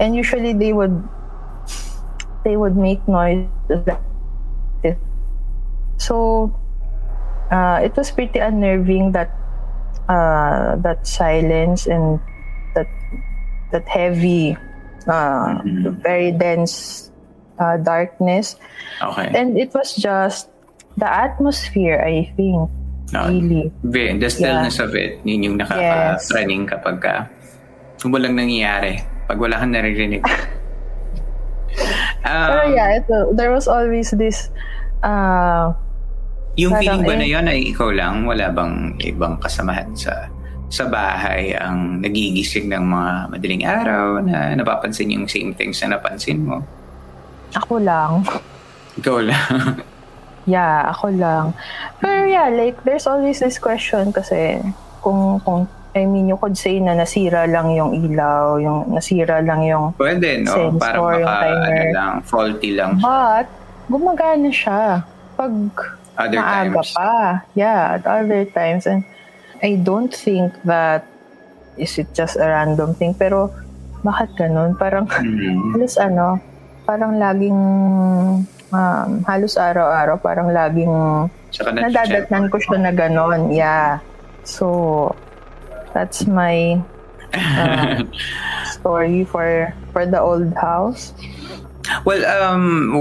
And 0.00 0.16
usually 0.16 0.52
they 0.52 0.72
would 0.72 0.98
they 2.42 2.56
would 2.56 2.76
make 2.76 3.06
noise. 3.06 3.46
So 6.02 6.50
uh, 7.54 7.78
it 7.84 7.94
was 7.94 8.10
pretty 8.10 8.40
unnerving 8.42 9.12
that 9.12 9.30
uh, 10.08 10.74
that 10.82 11.06
silence 11.06 11.86
and 11.86 12.18
that 12.74 12.90
that 13.70 13.86
heavy, 13.86 14.58
uh, 15.06 15.62
very 16.02 16.32
dense 16.32 17.11
uh, 17.62 17.78
darkness. 17.78 18.58
Okay. 18.98 19.30
And 19.30 19.54
it 19.54 19.70
was 19.70 19.94
just 19.94 20.50
the 20.98 21.06
atmosphere, 21.06 22.02
I 22.02 22.34
think. 22.34 22.66
No. 23.12 23.28
Really. 23.28 23.70
The 24.18 24.30
stillness 24.30 24.82
of 24.82 24.96
it, 24.98 25.22
yun 25.22 25.46
yung 25.46 25.56
nakaka-training 25.62 26.66
kapag 26.66 26.98
ka 26.98 27.14
walang 28.02 28.34
nangyayari. 28.34 28.98
Pag 29.30 29.38
wala 29.38 29.62
kang 29.62 29.70
naririnig. 29.70 30.26
Um, 32.22 32.48
Pero 32.52 32.62
yeah, 32.76 33.00
ito, 33.00 33.16
there 33.34 33.50
was 33.50 33.66
always 33.66 34.12
this 34.14 34.52
uh, 35.02 35.74
yung 36.54 36.76
feeling 36.78 37.02
ba 37.02 37.16
na 37.16 37.26
eh- 37.26 37.32
yun 37.32 37.48
ay 37.48 37.72
ikaw 37.72 37.88
lang? 37.90 38.28
Wala 38.28 38.52
bang 38.52 38.94
ibang 39.02 39.40
kasamahan 39.40 39.90
sa 39.96 40.28
sa 40.72 40.88
bahay 40.88 41.52
ang 41.56 42.00
nagigising 42.00 42.72
ng 42.72 42.84
mga 42.88 43.12
madaling 43.28 43.64
araw 43.64 44.04
na 44.24 44.56
napapansin 44.56 45.12
yung 45.12 45.28
same 45.28 45.52
things 45.52 45.80
na 45.84 45.96
napansin 45.96 46.44
mo? 46.44 46.64
Ako 47.54 47.78
lang. 47.78 48.24
Ikaw 48.96 49.18
lang. 49.20 49.64
Yeah, 50.42 50.90
ako 50.90 51.14
lang. 51.14 51.54
Pero 52.02 52.26
yeah, 52.26 52.50
like, 52.50 52.74
there's 52.82 53.06
always 53.06 53.38
this 53.38 53.62
question 53.62 54.10
kasi 54.10 54.58
kung, 54.98 55.38
kung 55.38 55.70
I 55.94 56.02
mean, 56.02 56.26
you 56.26 56.34
could 56.34 56.58
say 56.58 56.82
na 56.82 56.98
nasira 56.98 57.46
lang 57.46 57.70
yung 57.70 57.94
ilaw, 57.94 58.58
yung 58.58 58.90
nasira 58.90 59.38
lang 59.38 59.62
yung... 59.62 59.94
Pwede, 59.94 60.42
no? 60.42 60.50
Sensor, 60.50 60.82
Parang 60.82 61.14
yung 61.14 61.22
baka, 61.22 61.46
timer. 61.46 61.62
ano 61.62 61.82
lang, 61.94 62.12
faulty 62.24 62.70
lang. 62.74 62.98
But, 62.98 63.46
gumagana 63.86 64.50
siya 64.50 65.06
pag 65.32 65.54
Other 66.18 66.42
maaga 66.42 66.74
times. 66.74 66.90
pa. 66.90 67.12
Yeah, 67.54 67.80
at 67.94 68.04
other 68.04 68.42
times. 68.44 68.90
And 68.90 69.06
I 69.62 69.78
don't 69.78 70.10
think 70.10 70.58
that 70.64 71.06
is 71.76 71.94
it 71.96 72.10
just 72.10 72.34
a 72.34 72.50
random 72.50 72.98
thing. 72.98 73.14
Pero, 73.14 73.54
bakit 74.02 74.34
ganun? 74.34 74.74
Parang, 74.74 75.06
Mhm. 75.22 75.70
halos 75.70 75.94
ano, 75.94 76.42
parang 76.92 77.16
laging, 77.16 77.60
um, 78.68 79.08
halos 79.24 79.56
araw-araw, 79.56 80.20
parang 80.20 80.52
laging 80.52 80.92
Tsaka 81.48 81.72
na 81.72 81.88
nadadatnan 81.88 82.52
ko 82.52 82.60
siya 82.60 82.78
na 82.84 82.92
ganon. 82.92 83.48
Yeah. 83.48 84.04
So, 84.44 85.08
that's 85.96 86.28
my 86.28 86.76
uh, 87.32 88.04
story 88.76 89.24
for 89.24 89.72
for 89.96 90.04
the 90.04 90.20
old 90.20 90.52
house. 90.60 91.16
Well, 92.04 92.20
um, 92.28 92.92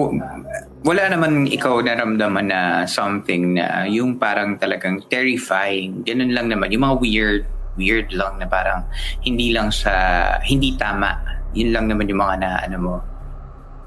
wala 0.88 1.04
naman 1.12 1.52
ikaw 1.52 1.84
naramdaman 1.84 2.48
na 2.48 2.88
something 2.88 3.60
na 3.60 3.86
yung 3.92 4.16
parang 4.16 4.56
talagang 4.56 5.04
terrifying. 5.12 6.08
Ganun 6.08 6.32
lang 6.32 6.48
naman. 6.48 6.72
Yung 6.72 6.88
mga 6.88 6.96
weird, 6.98 7.44
weird 7.76 8.10
lang 8.16 8.40
na 8.40 8.48
parang 8.48 8.88
hindi 9.22 9.52
lang 9.52 9.70
sa, 9.70 9.94
hindi 10.42 10.74
tama. 10.80 11.14
Yun 11.54 11.76
lang 11.76 11.86
naman 11.92 12.10
yung 12.10 12.22
mga 12.24 12.36
na, 12.42 12.50
ano 12.66 12.78
mo, 12.80 12.96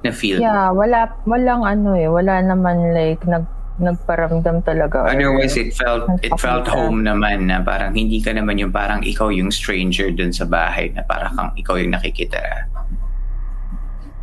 na 0.05 0.13
feel. 0.13 0.39
Yeah, 0.39 0.71
wala 0.71 1.11
walang 1.25 1.65
ano 1.65 1.97
eh, 1.97 2.07
wala 2.07 2.45
naman 2.45 2.93
like 2.93 3.25
nag 3.25 3.49
nagparamdam 3.75 4.63
talaga. 4.63 5.11
Otherwise, 5.11 5.59
it 5.59 5.75
felt 5.75 6.07
it 6.23 6.31
felt 6.39 6.69
home 6.71 7.03
naman 7.03 7.51
na 7.51 7.59
parang 7.59 7.91
hindi 7.91 8.23
ka 8.23 8.31
naman 8.31 8.61
yung 8.61 8.71
parang 8.71 9.03
ikaw 9.03 9.35
yung 9.35 9.51
stranger 9.51 10.15
dun 10.15 10.31
sa 10.31 10.47
bahay 10.47 10.95
na 10.95 11.03
parang 11.03 11.35
kang 11.35 11.51
ikaw 11.59 11.75
yung 11.75 11.91
nakikita. 11.91 12.39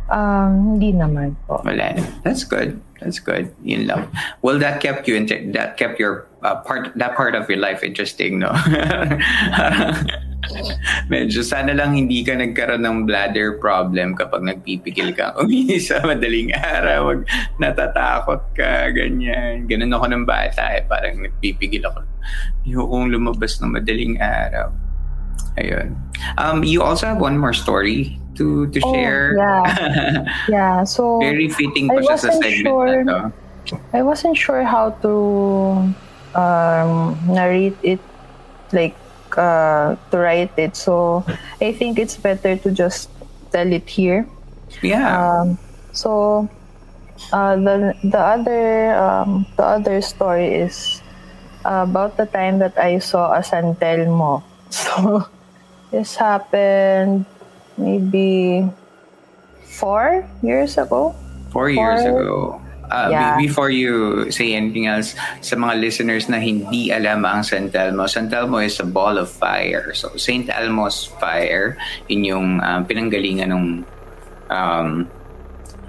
Um, 0.08 0.76
hindi 0.76 0.96
naman 0.96 1.36
po. 1.44 1.60
Wala 1.64 1.96
na. 1.96 2.04
That's 2.24 2.44
good. 2.44 2.80
That's 3.00 3.20
good. 3.20 3.52
Yun 3.64 3.88
lang. 3.88 4.08
Well, 4.40 4.60
that 4.60 4.80
kept 4.80 5.08
you 5.08 5.16
inter- 5.16 5.44
that 5.52 5.76
kept 5.76 6.00
your 6.00 6.28
uh, 6.44 6.60
part 6.64 6.92
that 6.96 7.16
part 7.16 7.34
of 7.34 7.48
your 7.48 7.60
life 7.60 7.84
interesting, 7.84 8.40
no? 8.40 8.52
Medyo 11.12 11.40
sana 11.46 11.70
lang 11.72 11.94
hindi 11.94 12.22
ka 12.26 12.34
nagkaroon 12.34 12.82
ng 12.82 12.98
bladder 13.06 13.56
problem 13.62 14.14
kapag 14.18 14.42
nagpipigil 14.42 15.14
ka 15.14 15.32
umihi 15.40 15.78
sa 15.78 16.02
madaling 16.02 16.50
araw. 16.54 17.14
Wag 17.14 17.20
natatakot 17.58 18.42
ka, 18.54 18.90
ganyan. 18.90 19.64
Ganun 19.70 19.94
ako 19.94 20.06
ng 20.10 20.24
bata 20.26 20.76
eh. 20.76 20.82
Parang 20.84 21.22
nagpipigil 21.22 21.86
ako. 21.86 22.02
Ayokong 22.66 23.10
lumabas 23.10 23.58
ng 23.62 23.70
madaling 23.70 24.18
araw. 24.18 24.70
Ayun. 25.58 25.94
Um, 26.38 26.64
you 26.64 26.80
also 26.82 27.04
have 27.06 27.20
one 27.20 27.36
more 27.36 27.52
story 27.52 28.16
to 28.40 28.64
to 28.72 28.80
Oh, 28.80 28.92
share. 28.96 29.36
yeah. 29.36 29.64
Yeah, 30.48 30.76
so 30.88 31.20
Very 31.20 31.52
fitting 31.52 31.92
I 31.92 32.00
pa 32.00 32.14
siya 32.14 32.16
sa 32.18 32.30
segment 32.40 32.64
sure. 32.64 33.04
na 33.04 33.28
to. 33.68 33.76
I 33.94 34.00
wasn't 34.02 34.34
sure 34.34 34.64
how 34.64 34.90
to 35.06 35.12
um, 36.34 37.14
narrate 37.28 37.76
it, 37.84 38.00
like 38.72 38.96
uh, 39.38 39.96
to 40.10 40.16
write 40.18 40.52
it. 40.56 40.76
So 40.76 41.24
I 41.60 41.72
think 41.72 41.98
it's 41.98 42.16
better 42.16 42.56
to 42.56 42.70
just 42.70 43.10
tell 43.52 43.70
it 43.72 43.88
here. 43.88 44.26
Yeah. 44.82 45.04
Um, 45.12 45.58
so 45.92 46.48
uh, 47.32 47.56
the 47.56 47.94
the 48.04 48.18
other 48.18 48.94
um, 48.96 49.46
the 49.56 49.64
other 49.64 50.00
story 50.00 50.48
is 50.54 51.02
about 51.64 52.16
the 52.16 52.26
time 52.26 52.58
that 52.58 52.76
I 52.78 52.98
saw 52.98 53.32
a 53.34 53.42
San 53.42 53.74
Telmo. 53.76 54.42
So 54.72 55.28
this 55.92 56.16
happened 56.16 57.26
maybe 57.76 58.64
four 59.68 60.24
years 60.40 60.78
ago. 60.78 61.14
Four 61.52 61.68
years 61.68 62.00
for- 62.02 62.22
ago. 62.22 62.62
Uh, 62.92 63.08
Yeah. 63.08 63.40
before 63.40 63.72
you 63.72 64.28
say 64.28 64.52
anything 64.52 64.84
else, 64.84 65.16
sa 65.40 65.56
mga 65.56 65.80
listeners 65.80 66.28
na 66.28 66.36
hindi 66.36 66.92
alam 66.92 67.24
ang 67.24 67.40
San 67.40 67.72
Telmo, 67.72 68.04
San 68.04 68.28
Telmo 68.28 68.60
is 68.60 68.76
a 68.76 68.84
ball 68.84 69.16
of 69.16 69.32
fire. 69.32 69.96
So, 69.96 70.12
St. 70.20 70.52
Elmo's 70.52 71.08
fire, 71.16 71.80
yun 72.12 72.22
yung 72.28 72.48
um, 72.60 72.84
pinanggalingan 72.84 73.48
ng 73.48 73.66
um, 74.52 75.08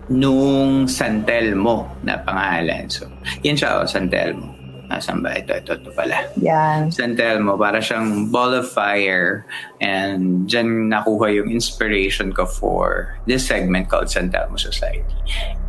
nung 0.08 0.88
San 0.88 1.28
Telmo 1.28 1.92
na 2.08 2.24
pangalan. 2.24 2.88
So, 2.88 3.12
yan 3.44 3.60
siya, 3.60 3.84
oh, 3.84 3.88
San 3.88 4.08
Telmo. 4.08 4.63
Nasaan 4.88 5.24
ba? 5.24 5.36
Ito, 5.36 5.64
ito, 5.64 5.72
ito 5.80 5.90
pala. 5.96 6.28
Yeah. 6.36 6.90
San 6.92 7.16
Telmo, 7.16 7.56
para 7.56 7.80
siyang 7.80 8.32
ball 8.32 8.54
of 8.54 8.68
fire. 8.68 9.48
And 9.80 10.48
dyan 10.48 10.92
nakuha 10.92 11.32
yung 11.40 11.50
inspiration 11.50 12.36
ko 12.36 12.46
for 12.46 13.16
this 13.26 13.48
segment 13.48 13.88
called 13.88 14.12
San 14.12 14.30
Telmo 14.30 14.60
Society. 14.60 15.16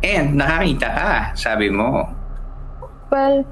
And 0.03 0.35
nakakita 0.39 0.87
ka, 0.91 1.11
sabi 1.39 1.71
mo. 1.71 2.05
Well, 3.11 3.47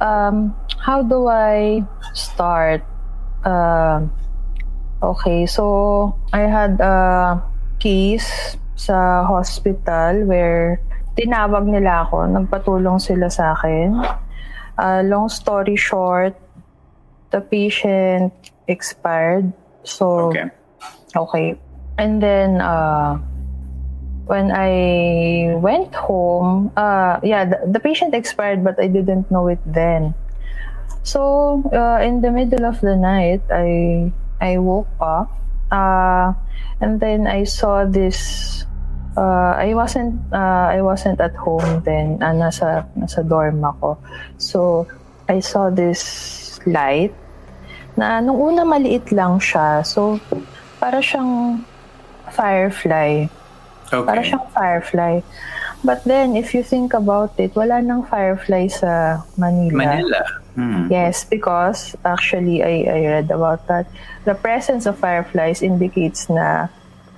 um, 0.00 0.56
how 0.80 1.02
do 1.04 1.28
I 1.28 1.84
start? 2.16 2.80
Um 3.44 4.12
okay, 5.00 5.48
so 5.48 6.12
I 6.32 6.44
had 6.44 6.80
a 6.80 7.40
case 7.80 8.56
sa 8.76 9.24
hospital 9.24 10.24
where 10.28 10.80
tinawag 11.16 11.68
nila 11.68 12.08
ako, 12.08 12.28
nagpatulong 12.28 13.00
sila 13.00 13.28
sa 13.28 13.52
akin. 13.56 13.96
Uh, 14.80 15.04
long 15.04 15.28
story 15.28 15.76
short, 15.76 16.32
the 17.30 17.40
patient 17.40 18.32
expired. 18.66 19.52
So, 19.84 20.32
Okay. 20.32 20.48
Okay. 21.16 21.48
And 21.98 22.22
then 22.22 22.64
uh 22.64 23.20
when 24.24 24.48
I 24.54 25.52
went 25.60 25.92
home, 25.92 26.72
uh 26.76 27.20
yeah, 27.22 27.44
the, 27.44 27.60
the 27.66 27.80
patient 27.80 28.14
expired 28.14 28.64
but 28.64 28.80
I 28.80 28.88
didn't 28.88 29.28
know 29.30 29.48
it 29.48 29.60
then. 29.66 30.14
So, 31.02 31.60
uh, 31.72 32.00
in 32.00 32.20
the 32.20 32.30
middle 32.30 32.64
of 32.64 32.80
the 32.80 32.96
night, 32.96 33.44
I 33.52 34.08
I 34.40 34.56
woke 34.58 34.88
up 35.00 35.28
uh 35.68 36.32
and 36.80 37.00
then 37.00 37.26
I 37.28 37.44
saw 37.44 37.84
this 37.84 38.64
uh, 39.16 39.54
I 39.56 39.74
wasn't 39.74 40.18
uh, 40.32 40.70
I 40.70 40.82
wasn't 40.82 41.20
at 41.20 41.34
home 41.34 41.82
then. 41.82 42.22
Uh, 42.22 42.34
nasa 42.34 42.86
nasa 42.98 43.26
dorm 43.26 43.64
ako. 43.64 43.98
So 44.38 44.86
I 45.30 45.40
saw 45.40 45.70
this 45.70 46.60
light 46.66 47.14
Na 48.00 48.20
nung 48.24 48.38
una 48.38 48.62
maliit 48.62 49.10
lang 49.10 49.36
siya. 49.42 49.82
So, 49.84 50.16
para 50.78 51.02
siyang 51.02 51.62
firefly. 52.30 53.28
Okay. 53.90 54.06
Para 54.06 54.20
siyang 54.22 54.46
firefly. 54.54 55.20
But 55.84 56.04
then, 56.04 56.36
if 56.36 56.52
you 56.52 56.64
think 56.64 56.92
about 56.92 57.36
it, 57.40 57.56
wala 57.56 57.80
nang 57.80 58.04
firefly 58.04 58.68
sa 58.68 59.24
Manila. 59.36 59.76
Manila. 59.76 60.22
Hmm. 60.56 60.88
Yes, 60.92 61.24
because 61.24 61.96
actually, 62.04 62.60
I, 62.64 62.84
I 62.84 62.98
read 63.20 63.28
about 63.32 63.68
that. 63.68 63.88
The 64.24 64.36
presence 64.36 64.84
of 64.84 65.00
fireflies 65.00 65.60
indicates 65.64 66.28
na 66.28 66.68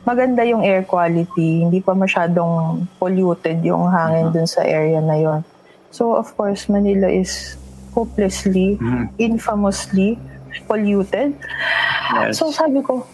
maganda 0.02 0.42
yung 0.42 0.62
air 0.62 0.82
quality, 0.82 1.62
hindi 1.62 1.78
pa 1.78 1.94
masyadong 1.94 2.84
polluted 2.98 3.62
yung 3.62 3.86
hangin 3.86 4.28
Mhm. 4.28 4.34
dun 4.34 4.48
sa 4.48 4.62
area 4.62 4.98
na 4.98 5.14
yon. 5.14 5.40
So, 5.90 6.16
of 6.16 6.34
course, 6.34 6.66
Manila 6.66 7.06
is 7.06 7.54
hopelessly, 7.92 8.80
Mhm. 8.80 9.12
infamously 9.16 10.18
polluted. 10.64 11.36
Yes. 12.12 12.40
So, 12.40 12.50
sabi 12.50 12.80
ko, 12.80 13.04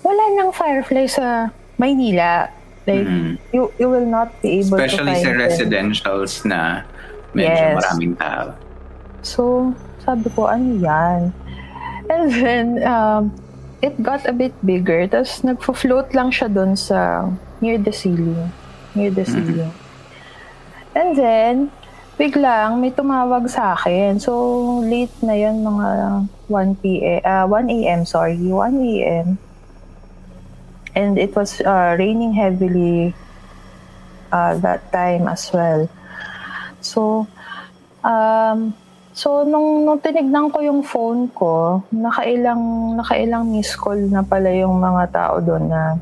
wala 0.00 0.22
nang 0.34 0.52
firefly 0.52 1.08
sa 1.08 1.50
Maynila. 1.76 2.48
Like, 2.86 3.04
Mhm. 3.04 3.32
you 3.50 3.66
you 3.76 3.88
will 3.90 4.06
not 4.06 4.30
be 4.38 4.62
able 4.62 4.78
Especially 4.78 5.18
to 5.18 5.20
sa 5.20 5.26
find 5.26 5.34
them. 5.34 5.42
residentials 5.42 6.32
na 6.46 6.86
medyo 7.34 7.50
Yes. 7.50 7.74
maraming 7.74 8.14
tao. 8.14 8.54
So, 9.20 9.74
sabi 9.98 10.30
ko, 10.30 10.46
ano 10.46 10.78
yan? 10.78 11.34
And 12.06 12.24
then, 12.30 12.66
um, 12.86 13.34
it 13.82 14.00
got 14.02 14.24
a 14.24 14.32
bit 14.32 14.54
bigger. 14.64 15.06
Tapos, 15.08 15.44
nagfo-float 15.44 16.12
lang 16.16 16.32
siya 16.32 16.48
doon 16.48 16.76
sa 16.76 17.28
near 17.60 17.76
the 17.76 17.92
ceiling. 17.92 18.52
Near 18.96 19.12
the 19.12 19.24
ceiling. 19.24 19.72
And 20.96 21.12
then, 21.12 21.54
biglang 22.16 22.80
may 22.80 22.88
tumawag 22.92 23.48
sa 23.52 23.76
akin. 23.76 24.16
So, 24.16 24.32
late 24.80 25.12
na 25.20 25.36
yun, 25.36 25.60
mga 25.60 25.88
1 26.48 26.82
p.m. 26.82 27.20
ah 27.24 27.44
1 27.44 27.68
a.m. 27.68 28.00
sorry, 28.08 28.40
1 28.40 28.80
a.m. 28.80 29.36
And 30.96 31.20
it 31.20 31.36
was 31.36 31.60
uh, 31.60 31.92
raining 32.00 32.32
heavily 32.32 33.12
uh, 34.32 34.56
that 34.64 34.88
time 34.92 35.28
as 35.28 35.52
well. 35.52 35.92
So, 36.80 37.28
um, 38.00 38.72
so 39.16 39.48
nung, 39.48 39.88
nung 39.88 39.96
tinignan 39.96 40.52
ko 40.52 40.60
yung 40.60 40.84
phone 40.84 41.32
ko, 41.32 41.80
nakailang, 41.88 42.92
nakailang 43.00 43.48
miss 43.48 43.72
call 43.72 43.96
na 44.12 44.20
pala 44.20 44.52
yung 44.52 44.76
mga 44.76 45.08
tao 45.08 45.40
doon 45.40 45.72
na 45.72 45.96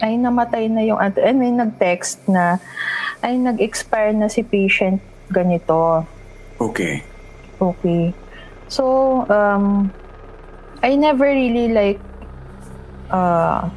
ay 0.00 0.16
namatay 0.18 0.66
na 0.66 0.82
yung, 0.82 0.98
at 0.98 1.14
I 1.20 1.30
mean, 1.30 1.60
nag-text 1.60 2.26
na 2.26 2.58
ay 3.22 3.36
nag-expire 3.36 4.16
na 4.16 4.32
si 4.32 4.42
patient 4.42 4.98
ganito. 5.28 6.02
Okay. 6.58 7.04
Okay. 7.60 8.16
So, 8.66 9.24
um, 9.28 9.92
I 10.80 10.96
never 10.96 11.28
really 11.28 11.68
like 11.68 12.00
uh, 13.12 13.68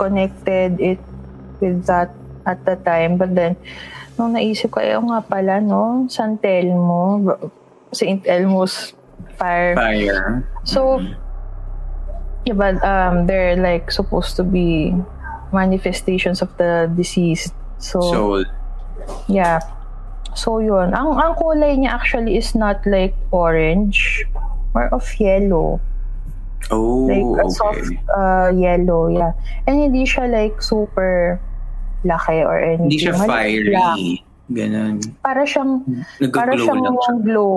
connected 0.00 0.80
it 0.80 1.00
with 1.60 1.84
that 1.86 2.10
at 2.48 2.64
the 2.64 2.80
time. 2.80 3.20
But 3.20 3.36
then, 3.36 3.60
nung 4.16 4.32
naisip 4.32 4.72
ko, 4.72 4.80
ayaw 4.80 5.04
nga 5.04 5.20
pala, 5.20 5.60
no? 5.60 6.08
San 6.08 6.40
Telmo, 6.40 7.20
St. 7.96 8.20
Elmo's 8.28 8.92
Fire. 9.36 9.74
Fire. 9.76 10.48
So, 10.64 11.00
yeah, 12.44 12.54
but 12.56 12.80
um, 12.84 13.26
they're 13.26 13.56
like 13.56 13.90
supposed 13.90 14.36
to 14.36 14.44
be 14.44 14.94
manifestations 15.52 16.40
of 16.40 16.52
the 16.56 16.88
disease. 16.96 17.52
So, 17.78 18.00
Soul. 18.00 18.44
Yeah. 19.28 19.60
So 20.36 20.60
yun, 20.60 20.92
ang 20.92 21.16
ang 21.16 21.32
kulay 21.40 21.80
niya 21.80 21.96
actually 21.96 22.36
is 22.36 22.52
not 22.52 22.84
like 22.84 23.16
orange, 23.32 24.20
more 24.76 24.92
of 24.92 25.04
yellow. 25.16 25.80
Oh, 26.68 27.08
Like 27.08 27.24
a 27.24 27.46
okay. 27.46 27.56
soft 27.56 27.88
uh, 28.12 28.48
yellow, 28.52 29.08
yeah. 29.08 29.32
And 29.64 29.80
hindi 29.80 30.04
siya 30.04 30.28
like 30.28 30.60
super 30.60 31.40
laki 32.04 32.44
or 32.44 32.58
anything. 32.60 32.90
Hindi 32.92 33.00
siya 33.00 33.16
fiery. 33.16 33.72
lang. 33.72 34.00
Ganun. 34.46 35.02
Para 35.20 35.42
siyang 35.42 35.82
para 36.30 36.54
Nag-glow 36.54 36.62
siyang 36.62 36.80
lang 36.80 36.96
siya. 36.96 37.14
glow. 37.18 37.56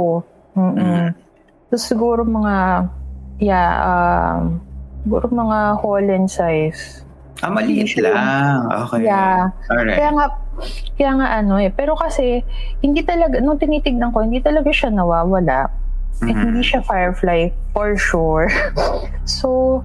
Mm-mm. 0.58 1.06
Tapos 1.69 1.86
siguro 1.86 2.21
mga 2.23 2.56
yeah, 3.38 3.69
um, 3.80 4.58
siguro 5.06 5.30
mga 5.30 5.60
Holland 5.78 6.28
size. 6.28 7.06
Ah, 7.39 7.47
maliit 7.47 7.95
lang. 7.95 8.67
Okay. 8.89 9.08
Yeah. 9.08 9.47
Alright. 9.71 9.95
Kaya 9.95 10.10
nga, 10.12 10.25
kaya 10.99 11.12
nga 11.15 11.28
ano 11.39 11.56
eh. 11.56 11.71
Pero 11.71 11.95
kasi, 11.95 12.43
hindi 12.84 12.99
talaga, 12.99 13.39
nung 13.39 13.56
tinitignan 13.56 14.12
ko, 14.12 14.28
hindi 14.28 14.43
talaga 14.43 14.67
siya 14.67 14.91
nawawala. 14.91 15.71
Eh, 16.19 16.36
Mhm. 16.36 16.52
hindi 16.52 16.67
siya 16.67 16.84
firefly, 16.84 17.47
for 17.71 17.95
sure. 17.95 18.52
so, 19.23 19.80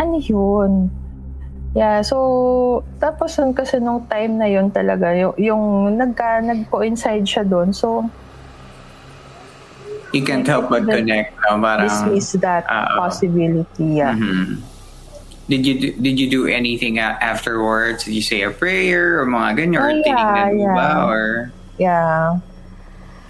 ano 0.00 0.16
yun? 0.16 0.88
Yeah, 1.70 2.02
so, 2.02 2.82
tapos 2.98 3.38
nun 3.38 3.54
kasi 3.54 3.78
nung 3.78 4.02
time 4.10 4.42
na 4.42 4.50
yun 4.50 4.74
talaga, 4.74 5.14
yung, 5.14 5.34
yung 5.38 5.62
nagka, 5.94 6.42
nag-coincide 6.42 7.22
siya 7.22 7.46
doon. 7.46 7.70
So, 7.70 8.10
You 10.10 10.26
can't 10.26 10.42
help 10.42 10.66
but 10.66 10.90
connect. 10.90 11.38
No? 11.46 11.62
Parang, 11.62 11.86
dismiss 11.86 12.34
that 12.42 12.66
ah. 12.66 12.98
possibility. 12.98 14.02
Yeah. 14.02 14.18
Mhm. 14.18 14.58
Did 15.46 15.62
you 15.62 15.74
do, 15.78 15.88
did 16.02 16.18
you 16.18 16.26
do 16.26 16.46
anything 16.50 16.98
a- 16.98 17.14
afterwards? 17.22 18.10
Did 18.10 18.18
you 18.18 18.22
say 18.22 18.42
a 18.42 18.50
prayer 18.50 19.22
or 19.22 19.26
mga 19.26 19.54
ganyan? 19.54 19.78
Or 19.78 19.86
Oh, 19.86 19.94
yeah, 19.94 20.02
tinignan 20.02 20.50
mo 20.58 20.66
ba? 20.74 20.74
yeah. 20.74 21.06
Or, 21.06 21.22
Yeah. 21.78 22.38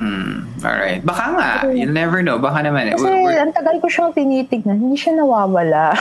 Hmm, 0.00 0.32
alright. 0.60 1.04
Baka 1.04 1.24
nga, 1.30 1.50
you'll 1.68 1.92
never 1.92 2.18
know. 2.20 2.36
Baka 2.36 2.64
naman. 2.64 2.88
Kasi 2.90 3.04
We're- 3.04 3.20
we're- 3.22 3.38
ang 3.38 3.52
tagal 3.52 3.76
ko 3.78 3.86
siyang 3.86 4.10
tinitignan, 4.10 4.80
hindi 4.80 4.96
siya 4.96 5.20
nawawala. 5.20 5.92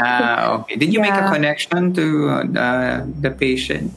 ah, 0.00 0.62
okay. 0.62 0.78
Did 0.78 0.90
you 0.90 0.98
make 0.98 1.12
a 1.12 1.26
Yeah. 1.26 1.30
connection 1.30 1.90
to 1.92 2.04
uh, 2.52 3.02
the 3.18 3.30
patient? 3.30 3.90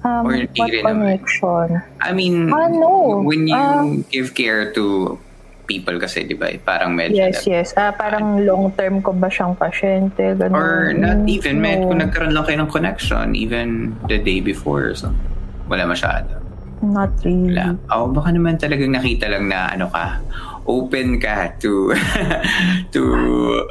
um, 0.00 0.24
Or 0.24 0.38
what 0.38 0.70
rin 0.70 0.80
naman. 0.80 0.94
connection? 1.18 1.66
I 2.00 2.14
mean, 2.14 2.48
Ah, 2.48 2.70
no. 2.70 3.18
when 3.20 3.44
you 3.44 3.58
Ah. 3.58 3.82
give 4.08 4.32
care 4.32 4.70
to 4.72 5.18
people 5.66 6.00
kasi, 6.00 6.24
di 6.24 6.32
ba, 6.32 6.48
parang 6.58 6.96
medyo 6.96 7.18
Yes, 7.18 7.44
yes. 7.44 7.68
Ah, 7.76 7.92
parang 7.92 8.40
long 8.40 8.72
term 8.72 9.02
ko 9.02 9.12
ba 9.12 9.28
siyang 9.28 9.52
pasyente? 9.52 10.32
Ganun. 10.32 10.54
Or 10.54 10.94
not 10.94 11.28
even, 11.28 11.60
med, 11.60 11.82
no, 11.82 11.92
kung 11.92 12.00
nagkaroon 12.00 12.32
lang 12.32 12.46
kayo 12.46 12.58
ng 12.62 12.70
connection, 12.72 13.36
even 13.36 13.92
the 14.08 14.16
day 14.16 14.40
before 14.40 14.86
or 14.86 14.96
something. 14.96 15.20
Wala 15.68 15.84
masyado. 15.84 16.40
Not 16.78 17.10
really. 17.26 17.58
Wala. 17.58 17.74
Oh, 17.90 18.06
baka 18.06 18.30
naman 18.30 18.54
talagang 18.58 18.94
nakita 18.94 19.26
lang 19.26 19.50
na 19.50 19.74
ano 19.74 19.90
ka, 19.90 20.22
open 20.68 21.16
ka 21.18 21.50
to 21.58 21.90
to 22.94 23.02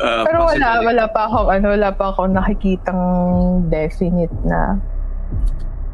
uh, 0.02 0.26
Pero 0.26 0.50
wala, 0.50 0.82
wala 0.82 1.06
pa 1.08 1.30
akong, 1.30 1.50
ano, 1.54 1.66
wala 1.78 1.90
pa 1.94 2.06
akong 2.12 2.34
nakikitang 2.34 3.02
definite 3.70 4.34
na, 4.44 4.76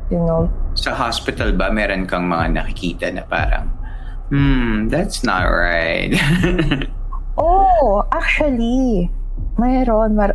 you 0.09 0.17
know, 0.17 0.49
Sa 0.73 0.95
hospital 0.95 1.53
ba, 1.53 1.69
meron 1.69 2.09
kang 2.09 2.25
mga 2.25 2.57
nakikita 2.57 3.13
na 3.13 3.21
parang, 3.29 3.69
hmm, 4.33 4.89
that's 4.89 5.21
not 5.21 5.45
right. 5.45 6.17
oh, 7.37 8.01
actually, 8.09 9.11
mayroon, 9.61 10.17
mar 10.17 10.33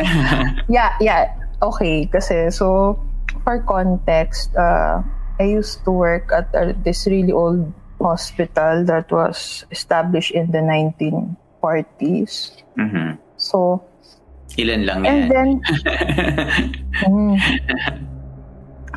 yeah, 0.68 0.92
yeah, 1.00 1.32
okay, 1.64 2.04
kasi, 2.04 2.52
so, 2.52 3.00
for 3.48 3.64
context, 3.64 4.52
uh, 4.60 5.00
I 5.42 5.50
used 5.50 5.82
to 5.84 5.90
work 5.90 6.30
at 6.30 6.54
uh, 6.54 6.70
this 6.86 7.02
really 7.10 7.34
old 7.34 7.66
hospital 7.98 8.86
that 8.86 9.10
was 9.10 9.66
established 9.74 10.30
in 10.30 10.54
the 10.54 10.62
1940s. 10.62 12.62
Mhm. 12.78 13.18
So, 13.34 13.82
Ilan 14.54 14.86
lang 14.86 15.02
and 15.02 15.26
yan. 15.26 15.32
then, 15.32 15.48
Mm. 17.10 17.34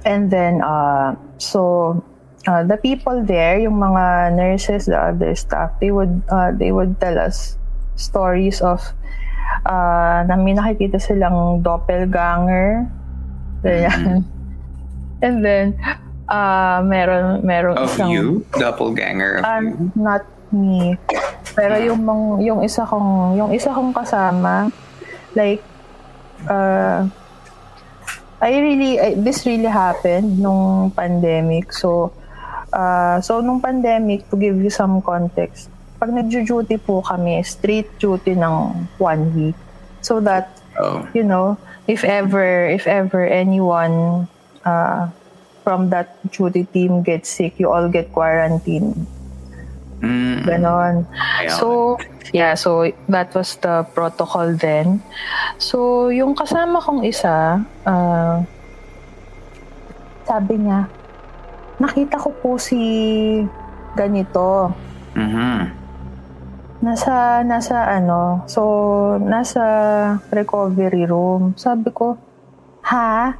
And 0.05 0.29
then, 0.29 0.61
uh, 0.61 1.17
so 1.41 1.97
uh, 2.45 2.61
the 2.61 2.77
people 2.77 3.25
there, 3.25 3.57
yung 3.57 3.81
mga 3.81 4.37
nurses, 4.37 4.85
the 4.85 4.99
other 4.99 5.33
staff, 5.33 5.73
they 5.81 5.89
would 5.89 6.21
uh, 6.29 6.53
they 6.53 6.69
would 6.69 7.01
tell 7.01 7.17
us 7.17 7.57
stories 7.97 8.61
of 8.61 8.85
uh, 9.65 10.21
na 10.29 10.37
may 10.37 10.53
nakikita 10.53 11.01
silang 11.01 11.65
doppelganger. 11.65 12.85
Ganyan. 13.65 14.21
And 15.25 15.41
then, 15.41 15.73
uh, 16.27 16.79
meron, 16.83 17.41
meron 17.41 17.77
Of 17.77 17.93
isang, 17.93 18.09
you? 18.09 18.25
Doppelganger 18.53 19.39
of 19.39 19.43
Ah, 19.43 19.59
you? 19.61 19.91
not 19.95 20.23
me. 20.51 20.95
Pero 21.55 21.75
yung 21.77 22.01
mga, 22.01 22.25
yung 22.43 22.59
isa 22.61 22.83
kong 22.83 23.35
yung 23.35 23.51
isa 23.51 23.71
kong 23.71 23.91
kasama 23.91 24.69
like 25.33 25.63
uh 26.47 27.07
I 28.39 28.51
really 28.59 28.99
I, 28.99 29.15
this 29.15 29.45
really 29.45 29.71
happened 29.71 30.37
nung 30.37 30.91
pandemic. 30.91 31.71
So 31.71 32.11
uh 32.71 33.19
so 33.19 33.39
nung 33.39 33.59
pandemic 33.59 34.27
to 34.29 34.35
give 34.35 34.59
you 34.59 34.69
some 34.69 34.99
context. 35.01 35.71
Pag 35.95 36.11
nagjo-duty 36.11 36.75
po 36.83 36.99
kami, 36.99 37.39
straight 37.41 37.87
duty 37.97 38.35
ng 38.35 38.85
one 38.99 39.23
week. 39.33 39.57
So 40.03 40.19
that 40.21 40.51
Oh. 40.75 41.07
you 41.15 41.23
know, 41.23 41.55
if 41.87 42.03
ever 42.03 42.67
if 42.67 42.83
ever 42.83 43.23
anyone 43.23 44.27
uh, 44.67 45.07
from 45.65 45.89
that 45.89 46.21
duty 46.29 46.69
team 46.69 47.01
gets 47.01 47.33
sick, 47.33 47.57
you 47.57 47.73
all 47.73 47.89
get 47.89 48.13
quarantined 48.13 49.09
Mm-hmm. 50.05 50.45
Ganon. 50.45 50.95
So, 51.49 51.97
yeah, 52.33 52.53
so 52.53 52.85
that 53.09 53.33
was 53.33 53.55
the 53.57 53.87
protocol 53.95 54.53
then. 54.55 55.01
So, 55.57 56.09
yung 56.13 56.35
kasama 56.35 56.77
kong 56.83 57.01
isa, 57.07 57.63
uh, 57.87 58.43
sabi 60.29 60.61
niya, 60.61 60.85
nakita 61.79 62.19
ko 62.19 62.29
po 62.37 62.49
si 62.59 62.77
ganito. 63.95 64.73
Mm-hmm. 65.15 65.59
Nasa, 66.83 67.41
nasa 67.41 67.77
ano, 67.87 68.45
so, 68.45 68.61
nasa 69.23 69.63
recovery 70.29 71.07
room. 71.07 71.55
Sabi 71.57 71.89
ko, 71.89 72.19
ha? 72.85 73.33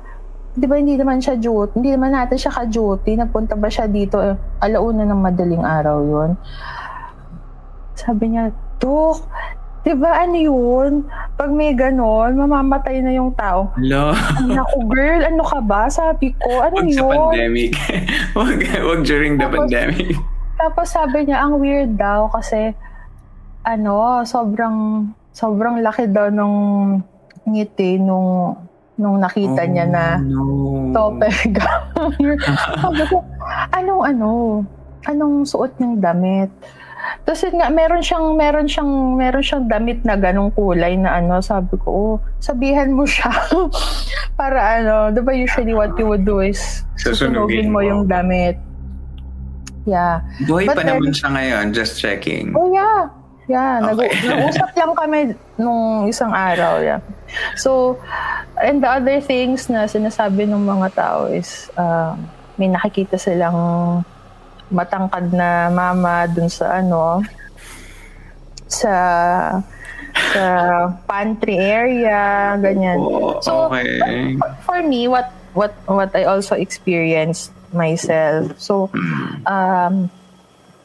Di 0.55 0.65
ba 0.71 0.79
hindi 0.79 0.95
naman 0.95 1.19
siya 1.19 1.35
duty? 1.35 1.75
Hindi 1.75 1.91
naman 1.91 2.15
natin 2.15 2.39
siya 2.39 2.55
ka-duty. 2.55 3.19
Nagpunta 3.19 3.59
ba 3.59 3.67
siya 3.67 3.91
dito? 3.91 4.23
Alauna 4.63 5.03
ng 5.03 5.19
madaling 5.19 5.63
araw 5.67 5.99
yon 5.99 6.31
Sabi 7.99 8.31
niya, 8.31 8.55
Dok, 8.79 9.19
di 9.83 9.91
ba 9.99 10.23
ano 10.23 10.35
yun? 10.39 10.91
Pag 11.35 11.51
may 11.51 11.75
ganon, 11.75 12.39
mamamatay 12.39 13.03
na 13.03 13.11
yung 13.11 13.35
tao. 13.35 13.67
Hello? 13.75 14.15
Naku, 14.47 14.79
girl, 14.87 15.27
ano 15.27 15.43
ka 15.43 15.59
ba? 15.59 15.91
Sabi 15.91 16.31
ko, 16.39 16.63
ano 16.63 16.79
wag 16.79 16.87
yun? 16.87 17.03
sa 17.03 17.11
pandemic. 17.11 17.71
wag, 18.39 18.59
wag 18.63 19.01
during 19.03 19.35
the 19.35 19.43
tapos, 19.43 19.59
pandemic. 19.67 20.15
Tapos 20.55 20.87
sabi 20.87 21.27
niya, 21.27 21.43
ang 21.43 21.59
weird 21.59 21.99
daw 21.99 22.31
kasi, 22.31 22.71
ano, 23.67 24.23
sobrang, 24.23 25.11
sobrang 25.35 25.83
laki 25.83 26.07
daw 26.07 26.31
nung 26.31 26.55
ngiti 27.43 27.99
nung 27.99 28.55
nung 28.95 29.19
nakita 29.19 29.67
oh, 29.67 29.69
niya 29.69 29.85
na 29.87 30.03
no. 30.23 30.91
topega. 30.95 31.91
Sabi 32.81 33.03
ko, 33.11 33.19
anong 33.75 34.03
ano? 34.07 34.29
Anong 35.05 35.43
suot 35.43 35.75
niyang 35.77 35.99
damit? 35.99 36.49
Tapos 37.25 37.45
nga, 37.53 37.69
meron 37.69 38.01
siyang, 38.01 38.33
meron 38.33 38.67
siyang, 38.69 38.91
meron 39.17 39.43
siyang 39.45 39.65
damit 39.69 40.01
na 40.01 40.17
ganong 40.17 40.49
kulay 40.57 40.97
na 40.97 41.21
ano, 41.21 41.37
sabi 41.37 41.77
ko, 41.77 41.87
oh, 41.89 42.15
sabihan 42.41 42.93
mo 42.93 43.05
siya. 43.05 43.29
Para 44.39 44.81
ano, 44.81 45.13
di 45.13 45.21
ba 45.21 45.31
usually 45.33 45.73
what 45.73 45.93
you 46.01 46.09
would 46.09 46.25
do 46.25 46.41
is 46.41 46.81
susunugin 46.97 47.69
mo, 47.69 47.81
mo 47.81 47.85
yung 47.85 48.03
damit. 48.09 48.57
Yeah. 49.85 50.25
Buhay 50.49 50.65
But 50.65 50.81
pa 50.81 50.81
then, 50.81 50.97
naman 50.97 51.13
siya 51.13 51.29
ngayon, 51.29 51.65
just 51.77 52.01
checking. 52.01 52.57
Oh 52.57 52.73
yeah. 52.73 53.09
Yeah, 53.45 53.77
okay. 53.93 54.09
nag- 54.09 54.25
nag-usap 54.25 54.69
lang 54.73 54.91
kami 54.97 55.19
nung 55.61 56.09
isang 56.09 56.33
araw. 56.33 56.81
Yeah. 56.81 56.97
So, 57.55 57.99
and 58.59 58.83
the 58.83 58.89
other 58.89 59.19
things 59.21 59.67
na 59.67 59.85
sinasabi 59.85 60.47
ng 60.47 60.63
mga 60.65 60.87
tao 60.95 61.27
is 61.27 61.69
uh, 61.75 62.15
may 62.55 62.71
nakikita 62.71 63.19
silang 63.19 64.03
matangkad 64.71 65.29
na 65.29 65.69
mama 65.69 66.25
dun 66.31 66.49
sa 66.49 66.81
ano 66.81 67.21
sa 68.65 68.93
sa 70.33 70.43
pantry 71.05 71.59
area 71.59 72.55
ganyan. 72.57 72.97
Oh, 72.97 73.37
so 73.43 73.69
okay. 73.69 74.39
for 74.65 74.81
me 74.81 75.05
what 75.05 75.29
what 75.53 75.75
what 75.85 76.09
I 76.15 76.25
also 76.25 76.55
experienced 76.57 77.53
myself. 77.75 78.57
So 78.57 78.89
hmm. 78.89 79.45
um 79.45 80.09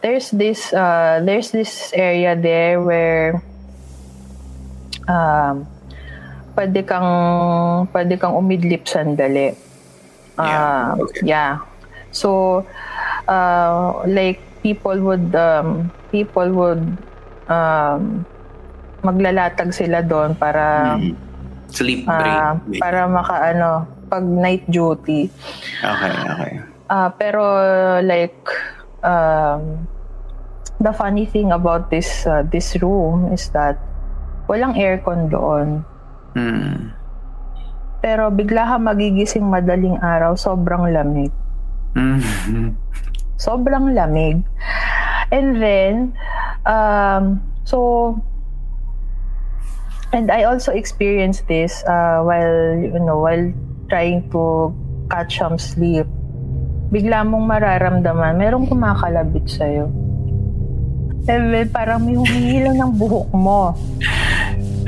there's 0.03 0.31
this 0.31 0.73
uh, 0.73 1.23
there's 1.25 1.51
this 1.53 1.93
area 1.95 2.37
there 2.37 2.83
where 2.83 3.43
um, 5.09 5.67
pwede 6.61 6.85
kang 6.85 7.09
pwede 7.89 8.21
kang 8.21 8.37
umidlip 8.37 8.85
sandali. 8.85 9.57
Uh, 10.37 10.45
yeah. 10.45 10.85
Okay. 11.01 11.23
yeah. 11.25 11.53
So 12.13 12.61
uh, 13.25 14.05
like 14.05 14.45
people 14.61 15.01
would 15.01 15.33
um, 15.33 15.89
people 16.13 16.53
would 16.53 16.85
um, 17.49 18.29
maglalatag 19.01 19.73
sila 19.73 20.05
doon 20.05 20.37
para 20.37 21.01
mm. 21.01 21.17
sleep 21.73 22.05
break 22.05 22.37
uh, 22.37 22.61
para 22.77 23.09
maka 23.09 23.57
ano 23.57 23.89
pag 24.13 24.25
night 24.29 24.69
duty. 24.69 25.33
Okay, 25.81 26.13
okay. 26.13 26.53
Uh, 26.93 27.09
pero 27.17 27.45
like 28.05 28.37
um, 29.01 29.89
the 30.77 30.93
funny 30.93 31.25
thing 31.25 31.57
about 31.57 31.89
this 31.89 32.29
uh, 32.29 32.45
this 32.53 32.77
room 32.85 33.33
is 33.33 33.49
that 33.57 33.81
walang 34.45 34.77
aircon 34.77 35.33
doon. 35.33 35.89
Mm. 36.35 36.95
Pero 38.01 38.33
bigla 38.33 38.65
ka 38.65 38.77
magigising 38.81 39.45
madaling 39.45 40.01
araw, 40.01 40.33
sobrang 40.33 40.89
lamig. 40.89 41.33
Mm. 41.93 42.73
Sobrang 43.37 43.93
lamig. 43.93 44.41
And 45.31 45.63
then, 45.63 45.95
um, 46.67 47.45
so, 47.63 48.19
and 50.11 50.33
I 50.33 50.43
also 50.49 50.73
experienced 50.73 51.47
this 51.47 51.85
uh, 51.87 52.25
while, 52.25 52.75
you 52.75 52.99
know, 52.99 53.23
while 53.23 53.53
trying 53.93 54.27
to 54.35 54.75
catch 55.13 55.39
some 55.39 55.59
sleep. 55.59 56.09
Bigla 56.91 57.23
mong 57.23 57.47
mararamdaman, 57.47 58.35
merong 58.35 58.67
kumakalabit 58.67 59.47
sa'yo. 59.47 59.87
And 61.31 61.55
then, 61.55 61.71
parang 61.71 62.03
may 62.03 62.19
humihilang 62.19 62.81
ng 62.81 62.93
buhok 62.99 63.31
mo. 63.31 63.77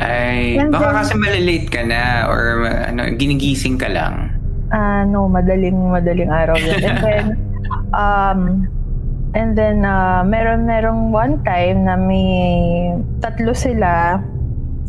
Ay, 0.02 0.58
And 0.58 0.74
baka 0.74 0.90
then, 0.90 0.98
kasi 0.98 1.12
malilate 1.14 1.68
ka 1.70 1.86
na 1.86 2.26
or 2.26 2.66
ano, 2.66 3.14
ginigising 3.14 3.78
ka 3.78 3.86
lang. 3.86 4.34
Ah, 4.74 5.02
uh, 5.02 5.02
no, 5.06 5.30
madaling 5.30 5.78
madaling 5.78 6.32
araw 6.32 6.58
yun. 6.58 6.82
And 6.82 6.98
then 6.98 7.26
um 7.94 8.40
and 9.32 9.56
then 9.56 9.84
uh, 9.86 10.26
meron 10.26 10.66
merong 10.66 11.14
one 11.14 11.38
time 11.46 11.86
na 11.86 11.94
may 11.94 12.92
tatlo 13.22 13.54
sila 13.54 14.18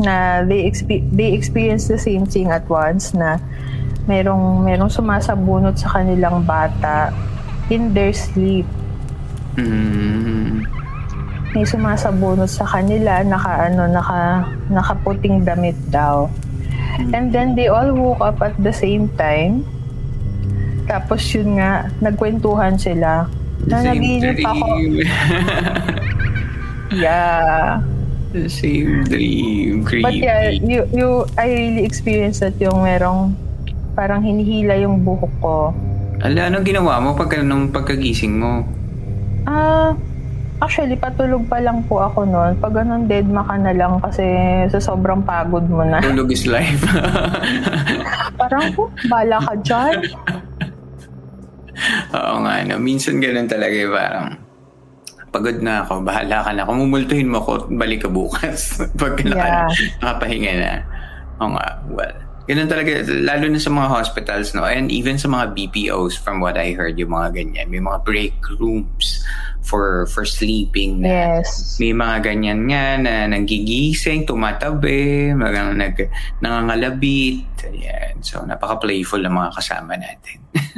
na 0.02 0.42
they 0.50 0.66
expe- 0.66 1.06
they 1.14 1.32
experience 1.32 1.88
the 1.88 2.00
same 2.00 2.26
thing 2.26 2.50
at 2.50 2.66
once 2.66 3.14
na 3.14 3.38
merong 4.10 4.66
merong 4.66 4.92
sumasabunot 4.92 5.80
sa 5.80 6.00
kanilang 6.00 6.44
bata 6.44 7.14
in 7.72 7.94
their 7.96 8.12
sleep. 8.12 8.68
Mm. 9.56 10.83
May 11.54 11.70
sumasabunot 11.70 12.50
sa 12.50 12.66
kanila, 12.66 13.22
naka 13.22 13.70
ano, 13.70 13.86
naka 13.86 14.50
nakaputing 14.74 15.46
damit 15.46 15.78
daw. 15.94 16.26
And 17.14 17.30
then 17.30 17.54
they 17.54 17.70
all 17.70 17.94
woke 17.94 18.22
up 18.26 18.42
at 18.42 18.58
the 18.58 18.74
same 18.74 19.10
time. 19.18 19.62
Tapos 20.90 21.22
yun 21.30 21.62
nga, 21.62 21.94
nagkwentuhan 22.02 22.78
sila. 22.82 23.30
Na 23.70 23.78
naginip 23.86 24.42
ako. 24.42 24.66
yeah. 27.06 27.80
The 28.34 28.50
same 28.50 29.06
dream. 29.06 29.86
Creepy. 29.86 30.04
But 30.04 30.18
yeah, 30.18 30.50
you, 30.50 30.90
you, 30.90 31.30
I 31.38 31.54
really 31.54 31.86
experienced 31.86 32.42
that 32.42 32.58
yung 32.58 32.82
merong 32.82 33.38
parang 33.94 34.26
hinihila 34.26 34.74
yung 34.82 35.06
buhok 35.06 35.34
ko. 35.38 35.58
Ala, 36.26 36.50
anong 36.50 36.66
ginawa 36.66 36.98
mo 36.98 37.14
pagka, 37.14 37.46
nung 37.46 37.70
pagkagising 37.70 38.42
mo? 38.42 38.66
Ah, 39.46 39.54
uh, 39.54 40.13
actually, 40.64 40.96
patulog 40.96 41.44
pa 41.52 41.60
lang 41.60 41.84
po 41.86 42.00
ako 42.00 42.24
noon. 42.24 42.56
Pag 42.64 42.80
ganun, 42.80 43.12
dead 43.12 43.28
ma 43.28 43.44
ka 43.44 43.60
na 43.60 43.76
lang 43.76 44.00
kasi 44.00 44.24
sa 44.72 44.80
sobrang 44.80 45.20
pagod 45.22 45.68
mo 45.68 45.84
na. 45.84 46.00
Tulog 46.00 46.32
is 46.32 46.48
life. 46.48 46.80
parang, 48.40 48.72
oh, 48.80 48.88
bala 49.12 49.38
ka 49.44 49.54
dyan. 49.60 50.00
Oo 52.16 52.36
nga, 52.48 52.64
no. 52.64 52.80
Minsan 52.80 53.20
ganun 53.20 53.50
talaga 53.50 53.76
eh, 53.76 53.92
parang 53.92 54.28
pagod 55.34 55.58
na 55.66 55.82
ako, 55.82 56.06
bahala 56.06 56.46
ka 56.46 56.52
na. 56.54 56.70
Kung 56.70 56.86
mumultuhin 56.86 57.34
mo 57.34 57.42
ako, 57.42 57.74
balik 57.74 58.06
ka 58.06 58.10
bukas. 58.14 58.78
Pag 59.02 59.18
yeah. 59.26 59.66
nakapahinga 60.00 60.54
na. 60.62 60.74
Oo 61.42 61.58
nga, 61.58 61.68
well, 61.90 62.14
ganun 62.44 62.68
talaga, 62.68 63.04
lalo 63.08 63.48
na 63.48 63.60
sa 63.60 63.72
mga 63.72 63.90
hospitals, 63.90 64.52
no? 64.52 64.68
And 64.68 64.92
even 64.92 65.16
sa 65.16 65.32
mga 65.32 65.56
BPOs, 65.56 66.20
from 66.20 66.44
what 66.44 66.60
I 66.60 66.76
heard, 66.76 67.00
yung 67.00 67.16
mga 67.16 67.40
ganyan, 67.40 67.68
may 67.72 67.80
mga 67.80 68.04
break 68.04 68.36
rooms 68.60 69.24
for 69.64 70.06
for 70.12 70.28
sleeping 70.28 71.00
na 71.00 71.40
yes. 71.40 71.80
may 71.80 71.96
mga 71.96 72.20
ganyan 72.20 72.68
nga 72.68 73.00
na 73.00 73.14
nagigising, 73.32 74.28
tumatabi, 74.28 75.32
mga 75.32 75.62
nag, 75.72 75.96
nangangalabit. 76.44 77.48
Ayan. 77.64 78.20
So, 78.20 78.44
napaka-playful 78.44 79.24
ang 79.24 79.40
mga 79.40 79.52
kasama 79.56 79.96
natin. 79.96 80.44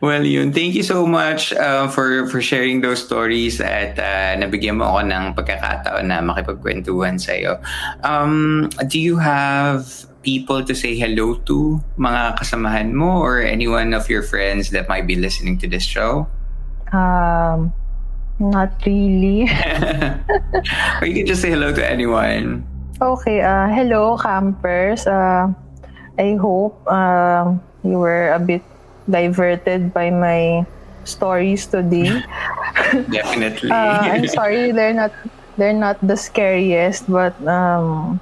well, 0.00 0.24
yun. 0.24 0.52
Thank 0.52 0.74
you 0.74 0.82
so 0.82 1.06
much 1.06 1.52
uh, 1.52 1.88
for 1.88 2.26
for 2.28 2.42
sharing 2.42 2.80
those 2.80 3.02
stories 3.02 3.60
at 3.60 3.98
uh, 3.98 4.36
nabigyan 4.38 4.78
mo 4.78 4.90
ako 4.94 5.00
ng 5.08 5.24
pagkakataon 5.34 6.04
na 6.10 6.18
makipagkwentuhan 6.22 7.18
sa 7.20 7.32
iyo. 7.34 7.54
Um, 8.02 8.68
do 8.88 8.98
you 8.98 9.16
have 9.18 9.86
people 10.22 10.64
to 10.64 10.74
say 10.74 10.92
hello 10.98 11.40
to, 11.48 11.80
mga 11.96 12.36
kasamahan 12.38 12.92
mo 12.92 13.22
or 13.22 13.40
anyone 13.40 13.94
of 13.94 14.10
your 14.10 14.22
friends 14.22 14.70
that 14.70 14.88
might 14.88 15.06
be 15.06 15.16
listening 15.16 15.56
to 15.58 15.66
this 15.66 15.82
show? 15.82 16.26
Um, 16.92 17.72
not 18.38 18.74
really. 18.84 19.48
or 21.00 21.04
you 21.06 21.14
can 21.22 21.26
just 21.26 21.42
say 21.42 21.50
hello 21.50 21.72
to 21.72 21.82
anyone. 21.82 22.66
Okay. 23.00 23.40
Uh, 23.40 23.68
hello, 23.68 24.18
campers. 24.18 25.06
Uh, 25.06 25.48
I 26.18 26.34
hope 26.34 26.82
uh, 26.86 27.54
you 27.84 27.98
were 27.98 28.32
a 28.32 28.38
bit 28.42 28.62
diverted 29.08 29.92
by 29.92 30.10
my 30.10 30.64
stories 31.04 31.66
today. 31.66 32.22
Definitely. 33.10 33.72
uh, 33.72 34.04
I'm 34.04 34.28
sorry 34.28 34.72
they're 34.72 34.94
not 34.94 35.12
they're 35.56 35.76
not 35.76 35.98
the 36.04 36.16
scariest, 36.16 37.10
but 37.10 37.34
um, 37.48 38.20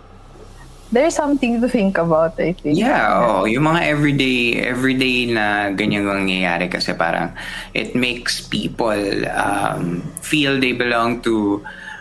there's 0.91 1.15
something 1.15 1.61
to 1.61 1.69
think 1.69 1.99
about, 1.99 2.39
I 2.41 2.55
think. 2.55 2.79
Yeah, 2.79 3.11
oh, 3.13 3.45
yung 3.45 3.67
mga 3.67 3.91
everyday 3.91 4.39
everyday 4.63 5.27
na 5.29 5.75
ganyan 5.75 6.07
nangyayari 6.07 6.71
kasi 6.71 6.95
parang 6.95 7.35
it 7.75 7.93
makes 7.99 8.41
people 8.41 9.27
um, 9.35 10.01
feel 10.23 10.57
they 10.57 10.73
belong 10.73 11.21
to 11.27 11.61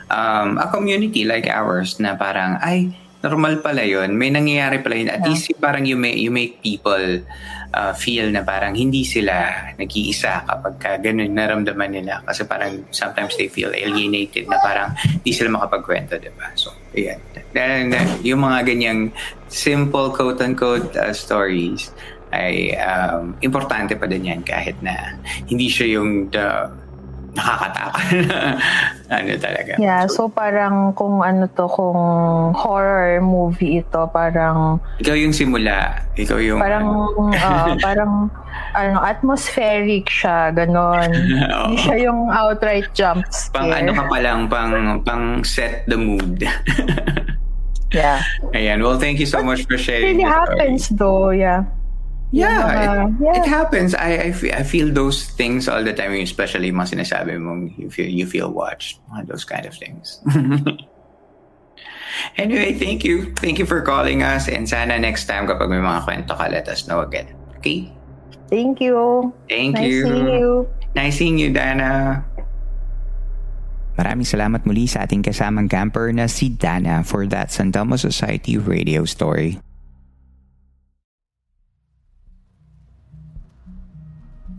um, 0.09 0.57
a 0.61 0.69
community 0.69 1.25
like 1.25 1.49
ours 1.49 1.99
na 1.99 2.15
parang 2.15 2.61
ay 2.61 2.93
normal 3.25 3.57
pala 3.57 3.81
yun. 3.81 4.13
May 4.13 4.29
nangyayari 4.29 4.85
pala 4.85 4.95
yun. 5.01 5.09
At 5.09 5.25
yeah. 5.25 5.33
least 5.33 5.49
parang 5.57 5.89
you, 5.89 5.97
may, 5.97 6.13
you 6.13 6.29
make 6.29 6.61
people 6.61 7.25
uh, 7.75 7.91
feel 7.91 8.31
na 8.31 8.39
parang 8.41 8.71
hindi 8.71 9.03
sila 9.03 9.51
nag-iisa 9.75 10.47
kapag 10.47 10.75
ka 10.79 10.91
ganun 11.03 11.35
naramdaman 11.35 11.91
nila. 11.91 12.23
Kasi 12.23 12.47
parang 12.47 12.87
sometimes 12.95 13.35
they 13.35 13.51
feel 13.51 13.75
alienated 13.75 14.47
na 14.47 14.57
parang 14.63 14.95
hindi 14.95 15.35
sila 15.35 15.51
makapagkwento, 15.51 16.15
di 16.15 16.31
ba? 16.31 16.55
So, 16.55 16.71
ayan. 16.95 17.19
Then, 17.51 17.91
yung 18.23 18.47
mga 18.47 18.71
ganyang 18.71 19.11
simple 19.51 20.15
quote-unquote 20.15 20.95
uh, 20.95 21.11
stories 21.11 21.91
ay 22.35 22.75
um, 22.79 23.35
importante 23.39 23.95
pa 23.95 24.07
din 24.07 24.27
yan 24.27 24.41
kahit 24.43 24.75
na 24.83 25.15
hindi 25.47 25.71
siya 25.71 25.99
yung 25.99 26.31
the 26.31 26.67
nakakatakot 27.35 28.05
ano 29.15 29.31
talaga. 29.37 29.73
Yeah, 29.77 30.07
so, 30.07 30.27
so 30.27 30.31
parang 30.31 30.95
kung 30.95 31.21
ano 31.21 31.45
to, 31.51 31.67
kung 31.69 31.99
horror 32.55 33.21
movie 33.21 33.83
ito, 33.83 34.07
parang... 34.09 34.79
Ikaw 35.03 35.15
yung 35.15 35.35
simula. 35.35 36.01
Ikaw 36.15 36.37
yung... 36.41 36.59
Parang, 36.63 36.87
uh, 37.35 37.75
parang 37.85 38.31
ano, 38.73 38.97
atmospheric 39.03 40.07
siya, 40.09 40.55
ganon. 40.55 41.11
Hindi 41.69 41.77
siya 41.77 41.97
yung 42.09 42.31
outright 42.31 42.87
jump 42.95 43.27
scare. 43.29 43.67
Pang 43.67 43.71
ano 43.71 43.91
ka 43.93 44.03
pa 44.07 44.17
lang, 44.23 44.39
pang, 44.47 44.73
pang 45.03 45.25
set 45.43 45.85
the 45.85 45.99
mood. 45.99 46.47
yeah. 47.93 48.23
Ayan, 48.55 48.81
well, 48.81 48.97
thank 48.97 49.19
you 49.19 49.27
so 49.27 49.43
But 49.43 49.53
much 49.53 49.61
for 49.67 49.77
sharing. 49.77 50.17
It 50.17 50.23
really 50.23 50.27
happens 50.27 50.89
though, 50.89 51.29
yeah. 51.29 51.67
Yeah, 52.31 53.07
it, 53.07 53.13
yeah. 53.21 53.41
it 53.41 53.47
happens. 53.47 53.93
I, 53.95 54.29
I, 54.29 54.31
feel, 54.31 54.53
I 54.53 54.63
feel 54.63 54.91
those 54.91 55.23
things 55.23 55.67
all 55.67 55.83
the 55.83 55.93
time, 55.93 56.11
especially 56.13 56.71
mga 56.71 56.99
sinasabi 56.99 57.39
mo, 57.39 57.69
you 57.77 57.89
feel, 57.89 58.09
you 58.09 58.25
feel 58.25 58.51
watched, 58.51 58.99
those 59.25 59.45
kind 59.45 59.65
of 59.65 59.73
things. 59.73 60.19
anyway, 62.37 62.73
thank 62.73 63.03
you. 63.03 63.33
Thank 63.35 63.59
you 63.59 63.65
for 63.65 63.81
calling 63.81 64.23
us 64.23 64.49
and 64.49 64.67
sana 64.67 64.99
next 64.99 65.25
time 65.25 65.47
kapag 65.47 65.69
may 65.69 65.79
mga 65.79 66.03
kwento 66.03 66.35
ka, 66.35 66.47
let 66.49 66.67
us 66.67 66.87
know 66.87 67.01
again. 67.01 67.31
Okay? 67.57 67.91
Thank 68.49 68.81
you. 68.81 69.33
Thank 69.49 69.75
nice 69.75 69.89
you. 69.89 70.03
Seeing 70.03 70.27
you. 70.27 70.69
Nice 70.95 71.15
seeing 71.17 71.37
you, 71.39 71.49
Dana. 71.53 72.23
Maraming 73.95 74.27
salamat 74.27 74.67
muli 74.67 74.91
sa 74.91 75.07
ating 75.07 75.23
kasamang 75.23 75.71
camper 75.71 76.11
na 76.11 76.27
si 76.27 76.51
Dana 76.51 76.99
for 76.99 77.23
that 77.31 77.47
San 77.47 77.71
Telmo 77.71 77.95
Society 77.95 78.59
radio 78.59 79.07
story. 79.07 79.55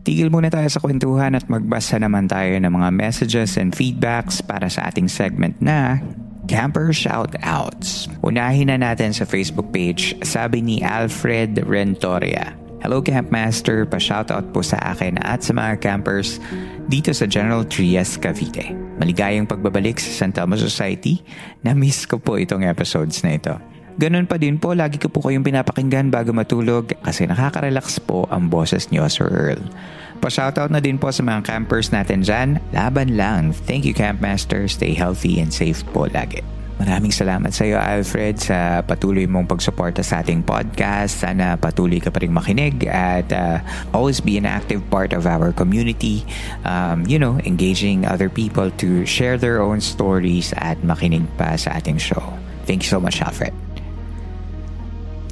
Tigil 0.06 0.30
muna 0.30 0.46
tayo 0.46 0.70
sa 0.70 0.78
kwentuhan 0.78 1.34
at 1.34 1.50
magbasa 1.50 1.98
naman 1.98 2.30
tayo 2.30 2.54
ng 2.62 2.70
mga 2.70 2.94
messages 2.94 3.58
and 3.58 3.74
feedbacks 3.74 4.38
para 4.38 4.70
sa 4.70 4.86
ating 4.86 5.10
segment 5.10 5.58
na 5.58 5.98
Camper 6.46 6.94
Shoutouts. 6.94 8.06
Unahin 8.22 8.70
na 8.70 8.78
natin 8.78 9.10
sa 9.10 9.26
Facebook 9.26 9.74
page, 9.74 10.14
sabi 10.22 10.62
ni 10.62 10.78
Alfred 10.78 11.58
Rentoria. 11.66 12.54
Hello 12.86 13.02
Campmaster, 13.02 13.82
pa-shoutout 13.82 14.54
po 14.54 14.62
sa 14.62 14.78
akin 14.94 15.18
at 15.26 15.42
sa 15.42 15.50
mga 15.50 15.82
campers 15.82 16.38
dito 16.86 17.10
sa 17.10 17.26
General 17.26 17.66
Trias, 17.66 18.14
Cavite. 18.14 18.78
Maligayang 19.02 19.50
pagbabalik 19.50 19.98
sa 19.98 20.22
San 20.22 20.30
Telmo 20.30 20.54
Society. 20.54 21.18
Na-miss 21.66 22.06
ko 22.06 22.22
po 22.22 22.38
itong 22.38 22.62
episodes 22.62 23.26
na 23.26 23.42
ito. 23.42 23.58
Ganun 23.96 24.28
pa 24.28 24.36
din 24.36 24.60
po, 24.60 24.76
lagi 24.76 25.00
ko 25.00 25.08
po 25.08 25.24
kayong 25.24 25.40
pinapakinggan 25.40 26.12
bago 26.12 26.28
matulog 26.28 26.92
kasi 27.00 27.24
nakaka-relax 27.24 27.96
po 27.96 28.28
ang 28.28 28.52
boses 28.52 28.92
niyo, 28.92 29.08
Sir 29.08 29.24
Earl. 29.24 29.64
Pa-shoutout 30.18 30.72
na 30.72 30.82
din 30.82 30.96
po 30.96 31.12
sa 31.12 31.22
mga 31.22 31.44
campers 31.46 31.92
natin 31.94 32.24
dyan. 32.24 32.58
Laban 32.72 33.14
lang. 33.14 33.54
Thank 33.68 33.86
you, 33.86 33.94
Campmaster. 33.94 34.66
Stay 34.66 34.96
healthy 34.96 35.38
and 35.38 35.52
safe 35.54 35.84
po 35.94 36.10
lagi. 36.10 36.42
Maraming 36.76 37.08
salamat 37.08 37.56
sa 37.56 37.64
iyo, 37.64 37.80
Alfred, 37.80 38.36
sa 38.36 38.84
patuloy 38.84 39.24
mong 39.24 39.48
pagsuporta 39.48 40.04
sa 40.04 40.20
ating 40.20 40.44
podcast. 40.44 41.24
Sana 41.24 41.56
patuloy 41.56 42.04
ka 42.04 42.12
pa 42.12 42.20
rin 42.20 42.28
makinig 42.28 42.84
at 42.84 43.32
uh, 43.32 43.64
always 43.96 44.20
be 44.20 44.36
an 44.36 44.44
active 44.44 44.84
part 44.92 45.16
of 45.16 45.24
our 45.24 45.56
community. 45.56 46.20
Um, 46.68 47.08
you 47.08 47.16
know, 47.16 47.40
engaging 47.48 48.04
other 48.04 48.28
people 48.28 48.68
to 48.76 49.08
share 49.08 49.40
their 49.40 49.64
own 49.64 49.80
stories 49.80 50.52
at 50.60 50.76
makinig 50.84 51.24
pa 51.40 51.56
sa 51.56 51.80
ating 51.80 51.96
show. 51.96 52.20
Thank 52.68 52.84
you 52.84 52.92
so 52.92 53.00
much, 53.00 53.24
Alfred. 53.24 53.56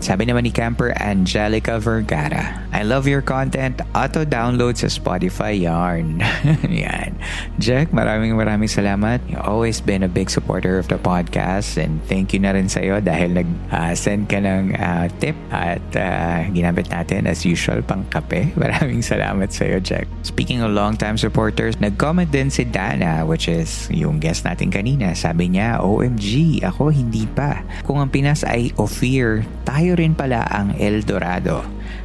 Sabi 0.05 0.29
naman 0.29 0.45
ni 0.45 0.53
Camper 0.53 0.93
Angelica 1.01 1.81
Vergara, 1.81 2.61
I 2.77 2.85
love 2.85 3.09
your 3.09 3.25
content. 3.25 3.81
Auto-download 3.97 4.77
sa 4.77 4.93
Spotify 4.93 5.57
yarn. 5.57 6.21
Yan. 6.69 7.17
Jack, 7.57 7.89
maraming 7.89 8.37
maraming 8.37 8.69
salamat. 8.69 9.25
You've 9.25 9.41
always 9.41 9.81
been 9.81 10.05
a 10.05 10.11
big 10.13 10.29
supporter 10.29 10.77
of 10.77 10.93
the 10.93 11.01
podcast 11.01 11.81
and 11.81 12.05
thank 12.05 12.37
you 12.37 12.41
na 12.45 12.53
rin 12.53 12.69
sa'yo 12.69 13.01
dahil 13.01 13.33
nag-send 13.33 14.29
uh, 14.29 14.29
ka 14.29 14.39
ng 14.45 14.77
uh, 14.77 15.09
tip 15.25 15.41
at 15.49 15.81
uh, 15.97 16.53
ginamit 16.53 16.93
natin 16.93 17.25
as 17.25 17.49
usual 17.49 17.81
pang 17.81 18.05
kape. 18.13 18.53
Maraming 18.61 19.01
salamat 19.01 19.57
sa'yo, 19.57 19.81
Jack. 19.81 20.05
Speaking 20.21 20.61
of 20.61 20.77
long-time 20.77 21.17
supporters, 21.17 21.81
nag-comment 21.81 22.29
din 22.29 22.53
si 22.53 22.69
Dana 22.69 23.25
which 23.25 23.49
is 23.49 23.89
yung 23.89 24.21
guest 24.21 24.45
natin 24.45 24.69
kanina. 24.69 25.17
Sabi 25.17 25.49
niya, 25.49 25.81
OMG, 25.81 26.61
ako 26.61 26.93
hindi 26.93 27.25
pa. 27.25 27.65
Kung 27.89 28.05
ang 28.05 28.13
Pinas 28.13 28.45
ay 28.45 28.69
Ophir, 28.77 29.49
tayo 29.65 29.94
rin 29.95 30.15
pala 30.15 30.47
ang 30.51 30.75
El 30.79 31.03
Dorado. 31.03 31.65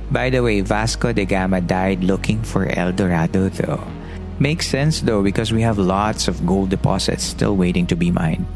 By 0.10 0.30
the 0.30 0.42
way, 0.42 0.62
Vasco 0.62 1.14
de 1.14 1.26
Gama 1.26 1.62
died 1.62 2.04
looking 2.04 2.42
for 2.42 2.66
El 2.66 2.94
Dorado 2.94 3.50
though. 3.50 3.84
Makes 4.40 4.68
sense 4.68 5.02
though 5.02 5.22
because 5.22 5.52
we 5.52 5.62
have 5.62 5.78
lots 5.78 6.28
of 6.28 6.46
gold 6.46 6.70
deposits 6.70 7.24
still 7.24 7.58
waiting 7.58 7.86
to 7.88 7.96
be 7.96 8.10
mined. 8.10 8.48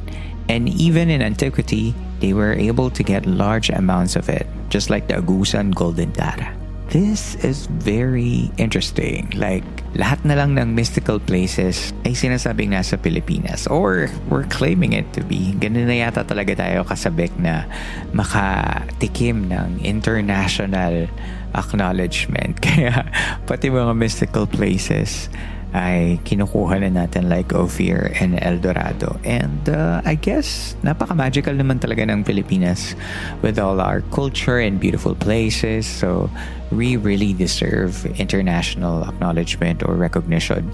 And 0.49 0.67
even 0.69 1.09
in 1.09 1.21
antiquity, 1.21 1.93
they 2.19 2.33
were 2.33 2.53
able 2.53 2.89
to 2.91 3.03
get 3.03 3.25
large 3.25 3.69
amounts 3.69 4.15
of 4.15 4.29
it, 4.29 4.47
just 4.69 4.89
like 4.89 5.07
the 5.07 5.15
Agusan 5.15 5.75
Golden 5.75 6.11
Tara. 6.11 6.55
This 6.87 7.35
is 7.43 7.67
very 7.67 8.51
interesting. 8.57 9.31
Like, 9.35 9.63
lahat 9.93 10.25
na 10.25 10.33
lang 10.33 10.57
ng 10.57 10.73
mystical 10.73 11.21
places 11.21 11.93
ay 12.01 12.17
sinasabing 12.17 12.73
nasa 12.73 12.97
Pilipinas 12.97 13.69
or 13.69 14.09
we're 14.25 14.47
claiming 14.49 14.97
it 14.97 15.05
to 15.13 15.21
be. 15.21 15.53
Ganun 15.61 15.85
na 15.85 16.01
yata 16.01 16.25
talaga 16.25 16.57
tayo 16.57 16.81
kasabik 16.81 17.29
na 17.37 17.69
makatikim 18.09 19.53
ng 19.53 19.85
international 19.85 21.05
acknowledgement. 21.53 22.57
Kaya 22.65 23.05
pati 23.45 23.69
mga 23.69 23.93
mystical 23.93 24.49
places 24.49 25.29
ay 25.73 26.21
kinukuha 26.21 26.79
na 26.85 27.03
natin 27.03 27.29
like 27.29 27.51
Ophir 27.51 28.13
and 28.21 28.37
El 28.41 28.61
Dorado. 28.61 29.17
And 29.25 29.67
uh, 29.67 30.05
I 30.05 30.13
guess 30.15 30.77
napaka-magical 30.85 31.57
naman 31.57 31.81
talaga 31.81 32.05
ng 32.05 32.23
Pilipinas 32.23 32.93
with 33.41 33.57
all 33.57 33.81
our 33.81 34.05
culture 34.13 34.61
and 34.61 34.79
beautiful 34.79 35.17
places. 35.17 35.89
So 35.89 36.29
we 36.69 36.95
really 36.95 37.33
deserve 37.33 38.05
international 38.21 39.03
acknowledgement 39.09 39.81
or 39.81 39.97
recognition 39.97 40.69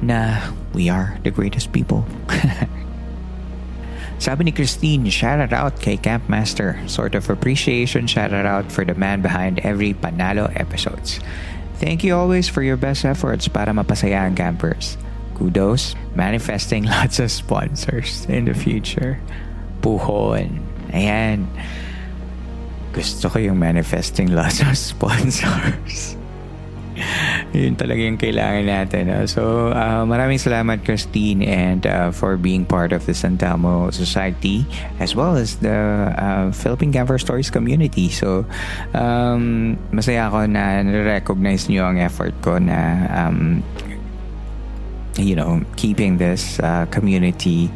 na 0.00 0.40
we 0.72 0.88
are 0.88 1.20
the 1.22 1.30
greatest 1.30 1.72
people. 1.76 2.08
Sabi 4.20 4.44
ni 4.44 4.52
Christine, 4.52 5.08
shout 5.08 5.40
out 5.52 5.80
kay 5.80 5.96
Campmaster. 5.96 6.76
Sort 6.84 7.16
of 7.16 7.28
appreciation 7.32 8.04
shout 8.04 8.36
out 8.36 8.68
for 8.68 8.84
the 8.84 8.92
man 8.92 9.24
behind 9.24 9.64
every 9.64 9.96
Panalo 9.96 10.52
episodes. 10.60 11.24
Thank 11.80 12.04
you 12.04 12.12
always 12.14 12.44
for 12.44 12.60
your 12.60 12.76
best 12.76 13.08
efforts 13.08 13.48
para 13.48 13.72
mapasaya 13.72 14.28
ang 14.28 14.36
campers. 14.36 15.00
Kudos, 15.32 15.96
manifesting 16.12 16.84
lots 16.92 17.16
of 17.16 17.32
sponsors 17.32 18.28
in 18.28 18.44
the 18.44 18.52
future. 18.52 19.16
Puhon. 19.80 20.60
Ayan. 20.92 21.48
Gusto 22.92 23.32
ko 23.32 23.40
yung 23.40 23.56
manifesting 23.56 24.28
lots 24.28 24.60
of 24.60 24.76
sponsors. 24.92 26.20
Yun 27.50 27.74
talaga 27.74 28.00
yung 28.00 28.18
kailangan 28.18 28.64
natin. 28.66 29.02
No? 29.10 29.26
So, 29.26 29.74
uh, 29.74 30.06
maraming 30.06 30.38
salamat 30.38 30.86
Christine 30.86 31.42
and 31.42 31.82
uh, 31.86 32.10
for 32.14 32.38
being 32.38 32.64
part 32.64 32.92
of 32.94 33.06
the 33.06 33.12
Santamo 33.12 33.90
Society 33.90 34.62
as 35.02 35.14
well 35.18 35.34
as 35.34 35.58
the 35.58 35.74
uh, 36.14 36.52
Philippine 36.54 36.94
Camper 36.94 37.18
Stories 37.18 37.50
community. 37.50 38.08
So, 38.08 38.46
um, 38.94 39.74
masaya 39.90 40.30
ako 40.30 40.46
na 40.46 40.86
recognize 40.86 41.66
niyo 41.66 41.90
ang 41.90 41.98
effort 41.98 42.34
ko 42.42 42.58
na 42.62 43.06
um, 43.10 43.66
you 45.18 45.34
know, 45.34 45.60
keeping 45.76 46.18
this 46.18 46.58
uh, 46.60 46.86
community 46.90 47.70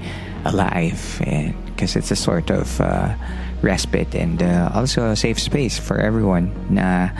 alive 0.44 1.20
and 1.26 1.54
because 1.66 1.96
it's 1.96 2.10
a 2.10 2.16
sort 2.16 2.50
of 2.50 2.80
uh, 2.80 3.14
respite 3.62 4.14
and 4.14 4.42
uh, 4.42 4.70
also 4.72 5.10
a 5.10 5.16
safe 5.16 5.40
space 5.40 5.78
for 5.78 5.98
everyone 5.98 6.52
na 6.70 7.10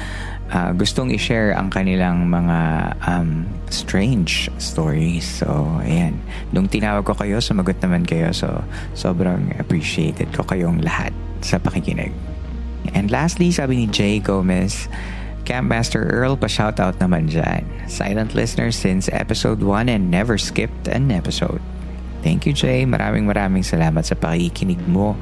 uh, 0.53 0.75
gustong 0.77 1.15
i-share 1.15 1.57
ang 1.57 1.73
kanilang 1.73 2.29
mga 2.29 2.59
um, 3.07 3.47
strange 3.73 4.51
stories. 4.61 5.25
So, 5.25 5.49
ayan. 5.81 6.21
Nung 6.53 6.69
tinawag 6.69 7.07
ko 7.09 7.15
kayo, 7.17 7.41
sumagot 7.41 7.81
naman 7.81 8.05
kayo. 8.05 8.35
So, 8.35 8.61
sobrang 8.93 9.57
appreciated 9.57 10.35
ko 10.35 10.45
kayong 10.45 10.85
lahat 10.85 11.15
sa 11.41 11.57
pakikinig. 11.57 12.13
And 12.93 13.09
lastly, 13.09 13.49
sabi 13.49 13.81
ni 13.81 13.87
Jay 13.89 14.21
Gomez, 14.21 14.91
Campmaster 15.45 16.05
Earl, 16.09 16.37
pa-shoutout 16.41 17.01
naman 17.01 17.29
dyan. 17.29 17.65
Silent 17.89 18.33
listener 18.33 18.73
since 18.73 19.13
episode 19.13 19.61
1 19.61 19.89
and 19.93 20.09
never 20.09 20.37
skipped 20.37 20.89
an 20.89 21.13
episode. 21.13 21.61
Thank 22.25 22.49
you, 22.49 22.57
Jay. 22.57 22.89
Maraming 22.89 23.29
maraming 23.29 23.61
salamat 23.61 24.01
sa 24.09 24.17
pakikinig 24.17 24.81
mo 24.89 25.13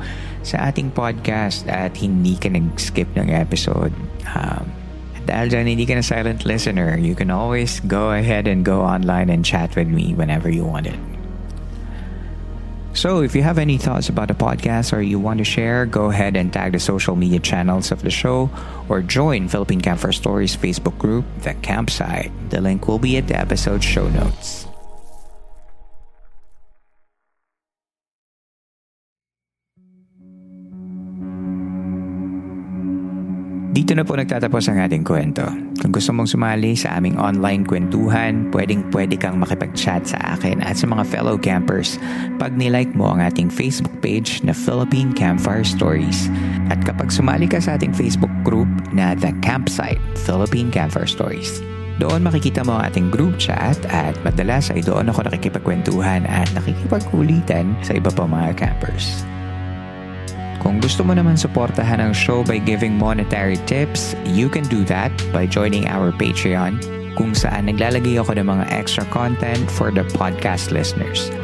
sa 0.47 0.71
ating 0.71 0.95
podcast 0.95 1.67
at 1.67 1.99
hindi 1.99 2.39
ka 2.39 2.47
nag-skip 2.47 3.11
ng 3.19 3.35
episode. 3.35 3.91
Um, 4.31 4.82
dahil 5.27 5.51
dyan 5.51 5.67
hindi 5.67 5.87
ka 5.87 5.95
na 5.99 6.05
silent 6.05 6.45
listener, 6.45 6.97
you 6.97 7.15
can 7.15 7.31
always 7.31 7.81
go 7.85 8.11
ahead 8.13 8.47
and 8.47 8.65
go 8.65 8.83
online 8.83 9.31
and 9.31 9.45
chat 9.45 9.75
with 9.77 9.89
me 9.89 10.15
whenever 10.15 10.51
you 10.51 10.65
want 10.65 10.87
it. 10.87 10.99
So, 12.93 13.23
if 13.25 13.35
you 13.35 13.41
have 13.43 13.57
any 13.57 13.79
thoughts 13.79 14.13
about 14.13 14.29
the 14.29 14.37
podcast 14.37 14.93
or 14.93 15.01
you 15.01 15.19
want 15.19 15.39
to 15.39 15.49
share, 15.49 15.87
go 15.87 16.13
ahead 16.13 16.37
and 16.37 16.53
tag 16.53 16.73
the 16.73 16.81
social 16.81 17.17
media 17.17 17.41
channels 17.41 17.91
of 17.91 18.03
the 18.03 18.13
show 18.13 18.53
or 18.89 19.01
join 19.01 19.49
Philippine 19.49 19.81
Campfire 19.81 20.13
Stories 20.13 20.55
Facebook 20.55 20.99
group, 20.99 21.25
The 21.41 21.55
Campsite. 21.65 22.31
The 22.51 22.61
link 22.61 22.89
will 22.89 23.01
be 23.01 23.17
at 23.17 23.29
the 23.29 23.39
episode 23.41 23.83
show 23.83 24.09
notes. 24.13 24.69
Dito 33.73 33.97
na 33.97 34.05
po 34.05 34.13
nagtatapos 34.21 34.69
ang 34.69 34.85
ating 34.85 35.01
kwento. 35.01 35.49
Kung 35.81 35.97
gusto 35.97 36.13
mong 36.13 36.29
sumali 36.29 36.77
sa 36.77 37.01
aming 37.01 37.17
online 37.17 37.65
kwentuhan, 37.65 38.53
pwedeng 38.53 38.85
pwede 38.93 39.17
kang 39.17 39.41
makipag-chat 39.41 40.05
sa 40.05 40.37
akin 40.37 40.61
at 40.61 40.77
sa 40.77 40.85
mga 40.85 41.09
fellow 41.09 41.41
campers 41.41 41.97
pag 42.37 42.53
nilike 42.53 42.93
mo 42.93 43.17
ang 43.17 43.25
ating 43.25 43.49
Facebook 43.49 43.97
page 44.05 44.45
na 44.45 44.53
Philippine 44.53 45.17
Campfire 45.17 45.65
Stories. 45.65 46.29
At 46.69 46.85
kapag 46.85 47.09
sumali 47.09 47.49
ka 47.49 47.65
sa 47.65 47.81
ating 47.81 47.97
Facebook 47.97 48.33
group 48.45 48.69
na 48.93 49.17
The 49.17 49.33
Campsite 49.41 50.05
Philippine 50.21 50.69
Campfire 50.69 51.09
Stories. 51.09 51.65
Doon 51.97 52.29
makikita 52.29 52.69
mo 52.69 52.77
ang 52.77 52.93
ating 52.93 53.09
group 53.09 53.41
chat 53.41 53.81
at 53.89 54.13
madalas 54.21 54.69
ay 54.69 54.85
doon 54.85 55.09
ako 55.09 55.33
nakikipagkwentuhan 55.33 56.29
at 56.29 56.49
nakikipagkulitan 56.53 57.73
sa 57.81 57.97
iba 57.97 58.13
pa 58.13 58.29
mga 58.29 58.53
campers. 58.53 59.25
Kung 60.63 60.79
gusto 60.79 61.03
mo 61.03 61.11
naman 61.11 61.35
suportahan 61.35 61.99
ang 61.99 62.15
show 62.15 62.47
by 62.47 62.63
giving 62.63 62.95
monetary 62.95 63.59
tips, 63.67 64.15
you 64.31 64.47
can 64.47 64.63
do 64.71 64.87
that 64.87 65.11
by 65.35 65.43
joining 65.43 65.91
our 65.91 66.15
Patreon 66.15 66.79
kung 67.19 67.35
saan 67.35 67.67
naglalagay 67.67 68.15
ako 68.15 68.39
ng 68.39 68.47
mga 68.47 68.71
extra 68.71 69.03
content 69.11 69.67
for 69.67 69.91
the 69.91 70.07
podcast 70.15 70.71
listeners. 70.71 71.35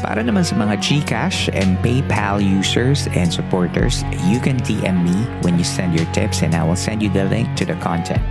Para 0.00 0.24
naman 0.24 0.42
sa 0.48 0.56
mga 0.56 0.80
GCash 0.80 1.52
and 1.52 1.76
PayPal 1.84 2.42
users 2.42 3.06
and 3.12 3.28
supporters, 3.28 4.02
you 4.26 4.40
can 4.40 4.56
DM 4.64 5.04
me 5.04 5.14
when 5.44 5.60
you 5.60 5.62
send 5.62 5.92
your 5.92 6.08
tips 6.10 6.40
and 6.40 6.56
I 6.56 6.64
will 6.64 6.74
send 6.74 7.04
you 7.04 7.12
the 7.12 7.28
link 7.28 7.52
to 7.60 7.68
the 7.68 7.76
content. 7.78 8.24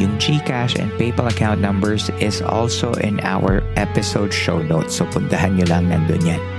Yung 0.00 0.16
GCash 0.16 0.80
and 0.80 0.90
PayPal 0.96 1.28
account 1.30 1.60
numbers 1.60 2.08
is 2.18 2.40
also 2.40 2.96
in 3.04 3.20
our 3.22 3.60
episode 3.76 4.32
show 4.32 4.58
notes 4.64 4.98
so 4.98 5.06
puntahan 5.06 5.60
nyo 5.60 5.68
lang 5.68 5.92
nandun 5.92 6.24
yan. 6.24 6.57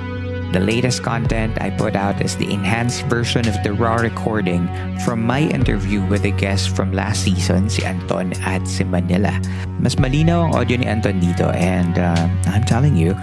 The 0.49 0.57
latest 0.57 1.05
content 1.05 1.61
I 1.61 1.69
put 1.69 1.93
out 1.93 2.25
is 2.25 2.33
the 2.33 2.49
enhanced 2.49 3.05
version 3.05 3.45
of 3.45 3.53
the 3.61 3.69
raw 3.69 4.01
recording 4.01 4.65
from 5.05 5.21
my 5.21 5.45
interview 5.45 6.01
with 6.09 6.25
a 6.25 6.33
guest 6.33 6.73
from 6.73 6.89
last 6.89 7.21
season, 7.21 7.69
si 7.69 7.85
Anton 7.85 8.33
at 8.41 8.65
si 8.65 8.81
Manila. 8.81 9.29
Mas 9.77 10.01
malinaw 10.01 10.49
ang 10.49 10.57
audio 10.57 10.81
ni 10.81 10.89
Anton 10.89 11.21
dito 11.21 11.53
and 11.53 12.01
uh, 12.01 12.25
I'm 12.49 12.65
telling 12.65 12.97
you, 12.97 13.13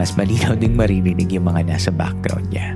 mas 0.00 0.16
malinaw 0.16 0.56
ding 0.56 0.72
maririnig 0.72 1.28
yung 1.28 1.52
mga 1.52 1.68
nasa 1.68 1.92
background 1.92 2.48
niya. 2.48 2.72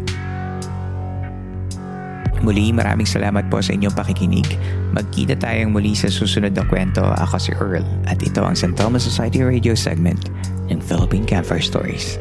Muli, 2.45 2.77
maraming 2.77 3.09
salamat 3.09 3.49
po 3.49 3.65
sa 3.65 3.73
inyong 3.73 3.97
pakikinig. 3.97 4.61
Magkita 4.93 5.33
tayong 5.41 5.73
muli 5.73 5.97
sa 5.97 6.13
susunod 6.13 6.53
na 6.53 6.69
kwento. 6.69 7.01
Ako 7.01 7.41
si 7.41 7.57
Earl 7.57 7.89
at 8.05 8.21
ito 8.21 8.45
ang 8.45 8.53
San 8.53 8.77
Telmo 8.77 9.01
Society 9.01 9.41
Radio 9.41 9.73
segment 9.73 10.29
ng 10.69 10.77
Philippine 10.77 11.25
Campfire 11.25 11.65
Stories. 11.65 12.21